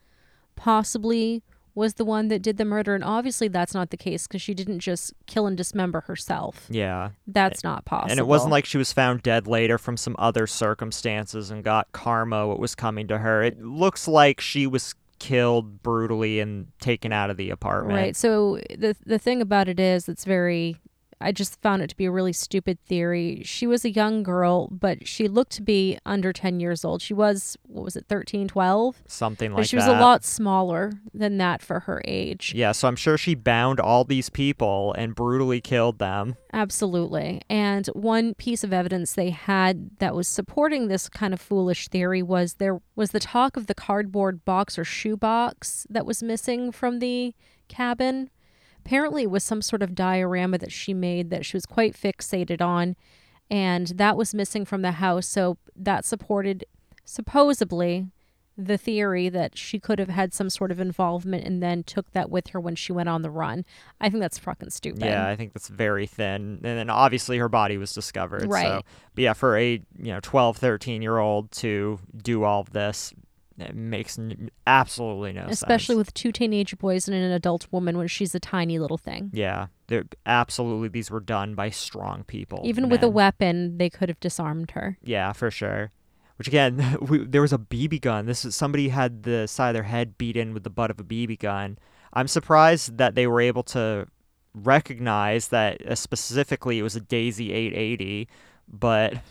possibly 0.55 1.43
was 1.77 1.93
the 1.93 2.03
one 2.03 2.27
that 2.29 2.41
did 2.41 2.57
the 2.57 2.65
murder. 2.65 2.95
And 2.95 3.03
obviously 3.03 3.47
that's 3.47 3.73
not 3.73 3.91
the 3.91 3.97
case 3.97 4.25
because 4.27 4.41
she 4.41 4.53
didn't 4.55 4.79
just 4.79 5.13
kill 5.27 5.45
and 5.45 5.55
dismember 5.55 6.01
herself. 6.01 6.65
yeah. 6.69 7.11
That's 7.27 7.63
not 7.63 7.85
possible. 7.85 8.11
And 8.11 8.19
it 8.19 8.25
wasn't 8.25 8.51
like 8.51 8.65
she 8.65 8.79
was 8.79 8.91
found 8.91 9.21
dead 9.21 9.45
later 9.47 9.77
from 9.77 9.95
some 9.95 10.15
other 10.17 10.47
circumstances 10.47 11.51
and 11.51 11.63
got 11.63 11.91
karma 11.91 12.47
what 12.47 12.59
was 12.59 12.73
coming 12.73 13.07
to 13.09 13.19
her. 13.19 13.43
It 13.43 13.61
looks 13.61 14.07
like 14.07 14.41
she 14.41 14.65
was 14.65 14.95
killed 15.19 15.83
brutally 15.83 16.39
and 16.39 16.67
taken 16.79 17.11
out 17.11 17.29
of 17.29 17.37
the 17.37 17.51
apartment. 17.51 17.95
Right. 17.97 18.15
So 18.15 18.59
the 18.75 18.95
the 19.05 19.19
thing 19.19 19.41
about 19.41 19.67
it 19.67 19.79
is 19.79 20.09
it's 20.09 20.25
very 20.25 20.77
I 21.19 21.31
just 21.31 21.59
found 21.61 21.81
it 21.81 21.89
to 21.89 21.97
be 21.97 22.05
a 22.05 22.11
really 22.11 22.33
stupid 22.33 22.79
theory. 22.85 23.41
She 23.43 23.65
was 23.65 23.83
a 23.83 23.89
young 23.89 24.21
girl, 24.23 24.67
but 24.67 25.07
she 25.07 25.27
looked 25.27 25.51
to 25.53 25.61
be 25.61 25.97
under 26.05 26.31
10 26.31 26.59
years 26.59 26.85
old. 26.85 27.01
She 27.01 27.13
was 27.13 27.57
what 27.63 27.83
was 27.83 27.95
it 27.95 28.05
13, 28.07 28.47
12? 28.47 29.03
Something 29.07 29.51
like 29.51 29.63
that. 29.63 29.67
she 29.67 29.75
was 29.75 29.85
that. 29.85 29.99
a 29.99 30.01
lot 30.01 30.23
smaller 30.23 30.93
than 31.13 31.37
that 31.37 31.61
for 31.61 31.81
her 31.81 32.01
age. 32.05 32.53
Yeah, 32.55 32.71
so 32.71 32.87
I'm 32.87 32.95
sure 32.95 33.17
she 33.17 33.35
bound 33.35 33.79
all 33.79 34.03
these 34.03 34.29
people 34.29 34.93
and 34.93 35.15
brutally 35.15 35.61
killed 35.61 35.99
them. 35.99 36.35
Absolutely. 36.53 37.41
And 37.49 37.87
one 37.87 38.33
piece 38.35 38.63
of 38.63 38.71
evidence 38.71 39.13
they 39.13 39.31
had 39.31 39.97
that 39.99 40.15
was 40.15 40.27
supporting 40.27 40.87
this 40.87 41.09
kind 41.09 41.33
of 41.33 41.41
foolish 41.41 41.87
theory 41.87 42.21
was 42.21 42.55
there 42.55 42.79
was 42.95 43.11
the 43.11 43.19
talk 43.19 43.57
of 43.57 43.67
the 43.67 43.75
cardboard 43.75 44.45
box 44.45 44.77
or 44.77 44.83
shoebox 44.83 45.87
that 45.89 46.05
was 46.05 46.21
missing 46.21 46.71
from 46.71 46.99
the 46.99 47.33
cabin. 47.67 48.29
Apparently, 48.87 49.23
it 49.23 49.29
was 49.29 49.43
some 49.43 49.61
sort 49.61 49.83
of 49.83 49.93
diorama 49.95 50.57
that 50.59 50.71
she 50.71 50.93
made 50.93 51.29
that 51.29 51.45
she 51.45 51.57
was 51.57 51.65
quite 51.65 51.93
fixated 51.93 52.61
on, 52.61 52.95
and 53.51 53.87
that 53.87 54.15
was 54.15 54.33
missing 54.33 54.63
from 54.63 54.81
the 54.81 54.93
house. 54.93 55.27
So 55.27 55.57
that 55.75 56.05
supported, 56.05 56.63
supposedly, 57.03 58.07
the 58.57 58.77
theory 58.77 59.27
that 59.27 59.57
she 59.57 59.77
could 59.77 59.99
have 59.99 60.07
had 60.07 60.33
some 60.33 60.49
sort 60.49 60.71
of 60.71 60.79
involvement 60.79 61.43
and 61.43 61.61
then 61.61 61.83
took 61.83 62.11
that 62.13 62.29
with 62.29 62.47
her 62.47 62.61
when 62.61 62.75
she 62.75 62.93
went 62.93 63.09
on 63.09 63.23
the 63.23 63.29
run. 63.29 63.65
I 63.99 64.09
think 64.09 64.21
that's 64.21 64.37
fucking 64.39 64.69
stupid. 64.69 65.03
Yeah, 65.03 65.27
I 65.27 65.35
think 65.35 65.53
that's 65.53 65.67
very 65.67 66.07
thin. 66.07 66.61
And 66.63 66.77
then 66.77 66.89
obviously 66.89 67.37
her 67.39 67.49
body 67.49 67.77
was 67.77 67.93
discovered. 67.93 68.43
So, 68.43 68.47
Right. 68.47 68.83
but 69.13 69.21
yeah, 69.21 69.33
for 69.33 69.57
a, 69.57 69.73
you 69.73 70.13
know, 70.13 70.19
12, 70.21 70.57
13 70.57 71.01
year 71.01 71.17
old 71.17 71.51
to 71.51 71.99
do 72.15 72.45
all 72.45 72.61
of 72.61 72.71
this, 72.71 73.13
it 73.59 73.75
makes 73.75 74.19
n- 74.19 74.49
absolutely 74.65 75.33
no 75.33 75.41
sense. 75.43 75.53
especially 75.61 75.95
with 75.95 76.13
two 76.13 76.31
teenage 76.31 76.77
boys 76.77 77.07
and 77.07 77.15
an 77.17 77.31
adult 77.31 77.67
woman 77.71 77.97
when 77.97 78.07
she's 78.07 78.33
a 78.35 78.39
tiny 78.39 78.79
little 78.79 78.97
thing. 78.97 79.29
Yeah, 79.33 79.67
they're 79.87 80.05
absolutely 80.25 80.89
these 80.89 81.09
were 81.09 81.19
done 81.19 81.55
by 81.55 81.69
strong 81.69 82.23
people. 82.23 82.61
Even 82.63 82.89
with 82.89 83.03
a 83.03 83.09
weapon, 83.09 83.77
they 83.77 83.89
could 83.89 84.09
have 84.09 84.19
disarmed 84.19 84.71
her. 84.71 84.97
Yeah, 85.03 85.33
for 85.33 85.49
sure. 85.49 85.91
Which 86.37 86.47
again, 86.47 86.97
we, 87.01 87.25
there 87.25 87.41
was 87.41 87.53
a 87.53 87.57
BB 87.57 88.01
gun. 88.01 88.25
This 88.25 88.45
is 88.45 88.55
somebody 88.55 88.89
had 88.89 89.23
the 89.23 89.47
side 89.47 89.69
of 89.69 89.73
their 89.73 89.83
head 89.83 90.17
beat 90.17 90.37
in 90.37 90.53
with 90.53 90.63
the 90.63 90.69
butt 90.69 90.91
of 90.91 90.99
a 90.99 91.03
BB 91.03 91.39
gun. 91.39 91.79
I'm 92.13 92.27
surprised 92.27 92.97
that 92.97 93.15
they 93.15 93.27
were 93.27 93.41
able 93.41 93.63
to 93.63 94.07
recognize 94.53 95.49
that 95.49 95.85
uh, 95.85 95.95
specifically 95.95 96.79
it 96.79 96.83
was 96.83 96.95
a 96.95 97.01
Daisy 97.01 97.51
880. 97.51 98.27
But 98.67 99.13
if 99.13 99.23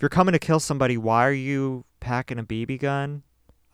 you're 0.00 0.08
coming 0.08 0.32
to 0.32 0.38
kill 0.38 0.60
somebody, 0.60 0.96
why 0.96 1.26
are 1.26 1.32
you 1.32 1.84
packing 2.00 2.38
a 2.38 2.44
BB 2.44 2.80
gun? 2.80 3.22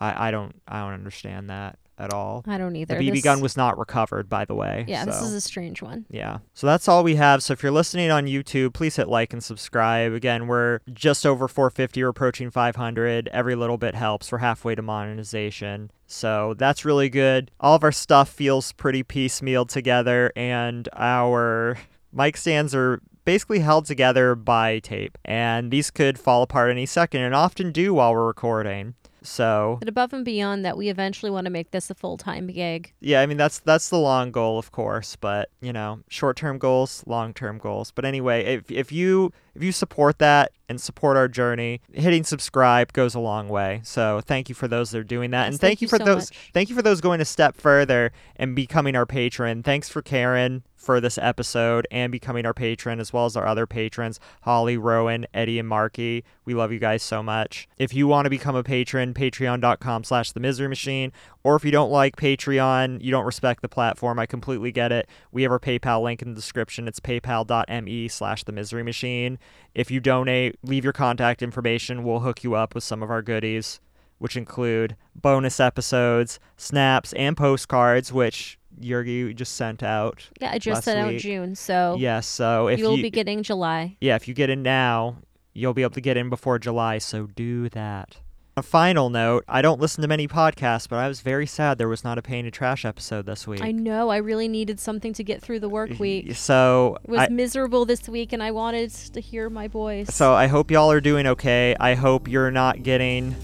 I, 0.01 0.29
I 0.29 0.31
don't 0.31 0.55
I 0.69 0.81
don't 0.81 0.95
understand 0.95 1.51
that 1.51 1.79
at 1.99 2.13
all. 2.13 2.45
I 2.47 2.59
don't 2.59 2.77
either. 2.77 2.99
The. 2.99 3.09
BB 3.11 3.15
This- 3.15 3.25
gun 3.25 3.41
was 3.41 3.57
not 3.57 3.79
recovered, 3.79 4.29
by 4.29 4.45
the 4.45 4.55
way. 4.55 4.85
Yeah, 4.87 5.07
this 5.07 5.23
is 5.23 5.33
a 5.33 5.41
strange 5.41 5.81
one. 5.81 6.05
yeah. 6.11 6.39
So 6.53 6.67
that's 6.67 6.89
all 6.89 7.03
we 7.03 7.15
have. 7.17 7.43
So 7.43 7.55
if 7.55 7.63
you're 7.63 7.73
listening 7.73 8.11
on 8.11 8.27
YouTube, 8.27 8.75
please 8.75 8.97
hit 8.97 9.09
like 9.09 9.33
and 9.33 9.43
subscribe. 9.43 10.13
Again, 10.13 10.47
we're 10.47 10.81
just 10.93 11.25
over 11.25 11.49
450. 11.49 12.03
We're 12.03 12.11
approaching 12.11 12.51
500. 12.51 13.29
Every 13.29 13.55
little 13.55 13.79
bit 13.79 13.95
helps. 13.95 14.31
We're 14.31 14.39
halfway 14.39 14.75
to 14.75 14.83
monetization. 14.83 15.91
So 16.07 16.55
that's 16.59 16.85
really 16.85 17.09
good. 17.09 17.51
All 17.61 17.75
of 17.75 17.83
our 17.83 17.93
stuff 17.93 18.29
feels 18.29 18.73
pretty 18.73 19.03
piecemeal 19.03 19.65
together, 19.65 20.33
and 20.37 20.89
our 20.95 21.79
mic 22.13 22.37
stands 22.37 22.75
are 22.75 23.01
basically 23.25 23.59
held 23.61 23.87
together 23.87 24.35
by 24.37 24.79
tape, 24.81 25.19
and 25.25 25.71
these 25.73 25.91
could 25.91 26.19
fall 26.19 26.43
apart 26.43 26.71
any 26.71 26.87
second, 26.87 27.23
and 27.23 27.35
often 27.35 27.73
do 27.73 27.95
while 27.95 28.13
we're 28.13 28.27
recording. 28.27 28.95
So 29.27 29.77
But 29.81 29.89
above 29.89 30.13
and 30.13 30.25
beyond 30.25 30.65
that, 30.65 30.77
we 30.77 30.89
eventually 30.89 31.31
want 31.31 31.45
to 31.47 31.51
make 31.51 31.71
this 31.73 31.91
a 31.91 31.95
full 31.95 32.17
time 32.17 32.47
gig. 32.47 32.93
yeah, 33.01 33.21
I 33.21 33.27
mean 33.27 33.37
that's 33.37 33.59
that's 33.59 33.89
the 33.91 33.99
long 33.99 34.31
goal, 34.31 34.59
of 34.59 34.73
course, 34.73 35.17
but 35.17 35.51
you 35.61 35.73
know, 35.73 36.01
short 36.09 36.37
term 36.37 36.59
goals, 36.59 37.03
long 37.07 37.35
term 37.35 37.59
goals. 37.59 37.91
But 37.91 38.05
anyway, 38.05 38.45
if 38.45 38.71
if 38.71 38.93
you 38.93 39.33
if 39.55 39.63
you 39.63 39.73
support 39.73 40.19
that 40.19 40.53
and 40.69 40.81
support 40.81 41.17
our 41.17 41.29
journey, 41.29 41.81
hitting 41.93 42.25
subscribe 42.25 42.93
goes 42.93 43.15
a 43.15 43.21
long 43.21 43.49
way. 43.49 43.81
So 43.85 44.21
thank 44.21 44.49
you 44.49 44.55
for 44.55 44.69
those 44.69 44.91
that 44.91 44.99
are 44.99 45.05
doing 45.05 45.31
that, 45.31 45.45
Yes, 45.45 45.55
and 45.55 45.61
thank, 45.61 45.71
thank 45.79 45.81
you 45.83 45.85
you 45.87 45.89
for 45.89 45.99
so 45.99 46.05
those 46.05 46.31
much. 46.31 46.51
thank 46.55 46.69
you 46.69 46.75
for 46.77 46.83
those 46.83 47.01
going 47.01 47.21
a 47.21 47.25
step 47.25 47.57
further 47.57 48.13
and 48.37 48.55
becoming 48.57 48.95
our 48.97 49.07
patron. 49.07 49.63
Thanks 49.63 49.89
for 49.89 50.03
Kearen 50.03 50.63
for 50.87 51.01
this 51.01 51.19
episode 51.19 51.87
and 51.91 52.13
becoming 52.13 52.47
our 52.47 52.55
patron, 52.55 53.01
as 53.01 53.13
well 53.13 53.27
as 53.27 53.37
our 53.37 53.45
other 53.47 53.67
patrons, 53.67 54.21
Holly, 54.43 54.77
Rowan, 54.77 55.27
Eddie, 55.35 55.59
and 55.59 55.69
Marky. 55.69 56.25
We 56.45 56.55
love 56.55 56.71
you 56.71 56.79
guys 56.79 57.03
so 57.03 57.25
much. 57.25 57.69
If 57.77 57.93
you 57.93 58.07
want 58.07 58.27
to 58.27 58.31
become 58.31 58.55
a 58.55 58.63
patron, 58.63 59.13
patreon.com 59.13 60.05
slash 60.05 60.31
the 60.31 60.41
misery 60.41 60.69
machine. 60.69 61.13
Or 61.43 61.57
if 61.57 61.65
you 61.65 61.71
don't 61.71 61.91
like 61.91 62.17
Patreon, 62.17 63.03
you 63.03 63.11
don't 63.11 63.25
respect 63.25 63.63
the 63.63 63.69
platform, 63.69 64.19
I 64.19 64.27
completely 64.27 64.73
get 64.73 64.93
it. 64.93 65.09
We 65.33 65.43
have 65.43 65.53
our 65.53 65.61
PayPal 65.61 66.03
link 66.03 66.23
in 66.23 66.31
the 66.31 66.35
description. 66.35 66.89
It's 66.89 67.01
paypal.me 67.01 68.09
slash 68.09 68.45
the 68.45 68.53
misery 68.53 68.83
machine. 68.83 69.39
If 69.75 69.91
you 69.91 70.01
donate, 70.01 70.57
leave 70.63 70.85
your 70.85 70.93
contact 70.93 71.43
information. 71.43 72.05
We'll 72.05 72.21
hook 72.21 72.45
you 72.45 72.55
up 72.55 72.75
with 72.75 72.85
some 72.85 73.03
of 73.03 73.11
our 73.11 73.23
goodies, 73.23 73.81
which 74.19 74.37
include 74.37 74.97
bonus 75.15 75.61
episodes, 75.61 76.39
snaps, 76.57 77.13
and 77.13 77.37
postcards, 77.37 78.13
which 78.13 78.59
Yergy 78.81 79.35
just 79.35 79.55
sent 79.55 79.83
out. 79.83 80.29
Yeah, 80.41 80.53
I 80.53 80.59
just 80.59 80.85
sent 80.85 80.99
out. 80.99 81.19
June, 81.19 81.55
so 81.55 81.97
Yes, 81.99 82.27
so 82.27 82.69
if 82.69 82.79
you'll 82.79 82.97
you 82.97 83.03
be 83.03 83.11
getting 83.11 83.43
July. 83.43 83.97
yeah, 84.01 84.17
if 84.17 84.29
you 84.29 84.35
get 84.35 84.51
in 84.51 84.63
now, 84.63 85.17
you'll 85.53 85.75
be 85.75 85.83
able 85.83 85.95
to 85.95 86.01
get 86.01 86.17
in 86.17 86.29
before 86.29 86.59
July, 86.59 86.99
so 86.99 87.27
do 87.27 87.69
that. 87.71 88.19
A 88.59 88.63
final 88.63 89.11
note, 89.11 89.45
I 89.47 89.61
don't 89.61 89.79
listen 89.79 90.01
to 90.01 90.09
many 90.09 90.27
podcasts, 90.27 90.89
but 90.89 90.99
I 90.99 91.09
was 91.09 91.21
very 91.21 91.47
sad 91.47 91.77
there 91.77 91.89
was 91.89 92.03
not 92.03 92.17
a 92.17 92.23
Painted 92.23 92.55
Trash 92.55 92.87
episode 92.87 93.27
this 93.27 93.47
week. 93.47 93.61
I 93.63 93.71
know. 93.71 94.09
I 94.09 94.17
really 94.17 94.49
needed 94.49 94.81
something 94.81 95.13
to 95.13 95.23
get 95.23 95.43
through 95.43 95.61
the 95.61 95.69
work 95.69 95.99
week. 95.99 96.35
So 96.35 96.97
It 97.05 97.11
was 97.11 97.21
I, 97.21 97.29
miserable 97.29 97.85
this 97.85 98.09
week, 98.09 98.33
and 98.33 98.43
I 98.43 98.53
wanted 98.53 98.91
to 98.93 99.21
hear 99.21 99.51
my 99.51 99.69
voice. 99.69 100.15
so 100.15 100.33
I 100.33 100.47
hope 100.47 100.71
y'all 100.71 100.91
are 100.91 101.03
doing 101.03 101.27
okay. 101.27 101.77
I 101.79 101.95
hope 101.95 102.29
you're 102.29 102.51
not 102.51 102.83
getting 102.83 103.37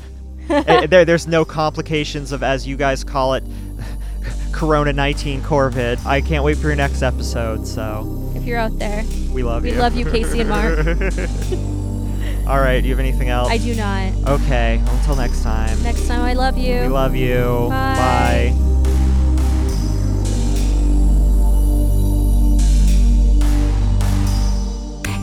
eh, 0.49 0.87
there 0.87 1.05
there's 1.05 1.27
no 1.27 1.45
complications 1.45 2.33
of 2.33 2.43
as 2.43 2.67
you 2.67 2.77
guys 2.77 3.05
call 3.05 3.35
it 3.35 3.45
Corona 4.53 4.93
19 4.93 5.43
Corvid. 5.43 6.05
I 6.05 6.21
can't 6.21 6.45
wait 6.45 6.59
for 6.59 6.69
your 6.69 6.77
next 6.77 7.03
episode, 7.03 7.67
so 7.67 8.33
if 8.35 8.45
you're 8.45 8.59
out 8.59 8.79
there, 8.79 9.05
we 9.33 9.43
love 9.43 9.63
we 9.63 9.71
you. 9.71 9.75
We 9.77 9.81
love 9.81 9.97
you, 9.97 10.05
Casey 10.05 10.41
and 10.41 10.49
Mark. 10.51 10.79
All 12.47 12.59
right, 12.59 12.81
do 12.81 12.89
you 12.89 12.95
have 12.95 13.01
anything 13.01 13.29
else? 13.29 13.49
I 13.51 13.59
do 13.59 13.75
not. 13.75 14.41
Okay, 14.41 14.83
until 14.87 15.17
next 15.17 15.43
time. 15.43 15.81
Next 15.83 16.07
time, 16.09 16.23
I 16.23 16.33
love 16.35 16.59
you. 16.59 16.81
We 16.81 16.89
love 16.89 17.15
you. 17.15 17.69
Bye. 17.69 18.55
Bye. 18.57 18.72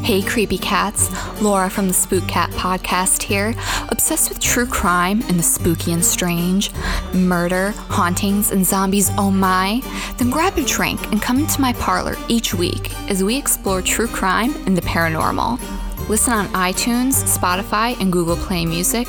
Hey, 0.09 0.23
creepy 0.23 0.57
cats. 0.57 1.07
Laura 1.39 1.69
from 1.69 1.87
the 1.87 1.93
Spook 1.93 2.27
Cat 2.27 2.49
podcast 2.53 3.21
here. 3.21 3.53
Obsessed 3.89 4.29
with 4.29 4.39
true 4.39 4.65
crime 4.65 5.21
and 5.27 5.37
the 5.37 5.43
spooky 5.43 5.93
and 5.93 6.03
strange, 6.03 6.71
murder, 7.13 7.75
hauntings, 7.89 8.49
and 8.49 8.65
zombies, 8.65 9.11
oh 9.19 9.29
my. 9.29 9.83
Then 10.17 10.31
grab 10.31 10.57
a 10.57 10.65
drink 10.65 10.99
and 11.11 11.21
come 11.21 11.37
into 11.37 11.61
my 11.61 11.73
parlor 11.73 12.15
each 12.27 12.55
week 12.55 12.91
as 13.07 13.23
we 13.23 13.37
explore 13.37 13.83
true 13.83 14.07
crime 14.07 14.55
and 14.65 14.75
the 14.75 14.81
paranormal. 14.81 15.59
Listen 16.07 16.33
on 16.33 16.47
iTunes, 16.49 17.23
Spotify, 17.37 17.99
and 17.99 18.11
Google 18.11 18.37
Play 18.37 18.65
Music, 18.65 19.07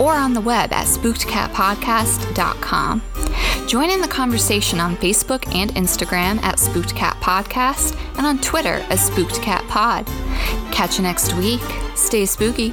or 0.00 0.14
on 0.14 0.34
the 0.34 0.40
web 0.40 0.72
at 0.72 0.86
spookedcatpodcast.com. 0.86 3.02
Join 3.66 3.90
in 3.90 4.00
the 4.00 4.08
conversation 4.08 4.80
on 4.80 4.96
Facebook 4.96 5.54
and 5.54 5.70
Instagram 5.74 6.42
at 6.42 6.58
Spooked 6.58 6.94
Cat 6.94 7.16
Podcast 7.20 7.96
and 8.16 8.26
on 8.26 8.38
Twitter 8.38 8.84
as 8.90 9.04
Spooked 9.04 9.42
Cat 9.42 9.66
Pod. 9.68 10.06
Catch 10.72 10.96
you 10.98 11.02
next 11.02 11.34
week. 11.34 11.60
Stay 11.94 12.24
spooky. 12.26 12.72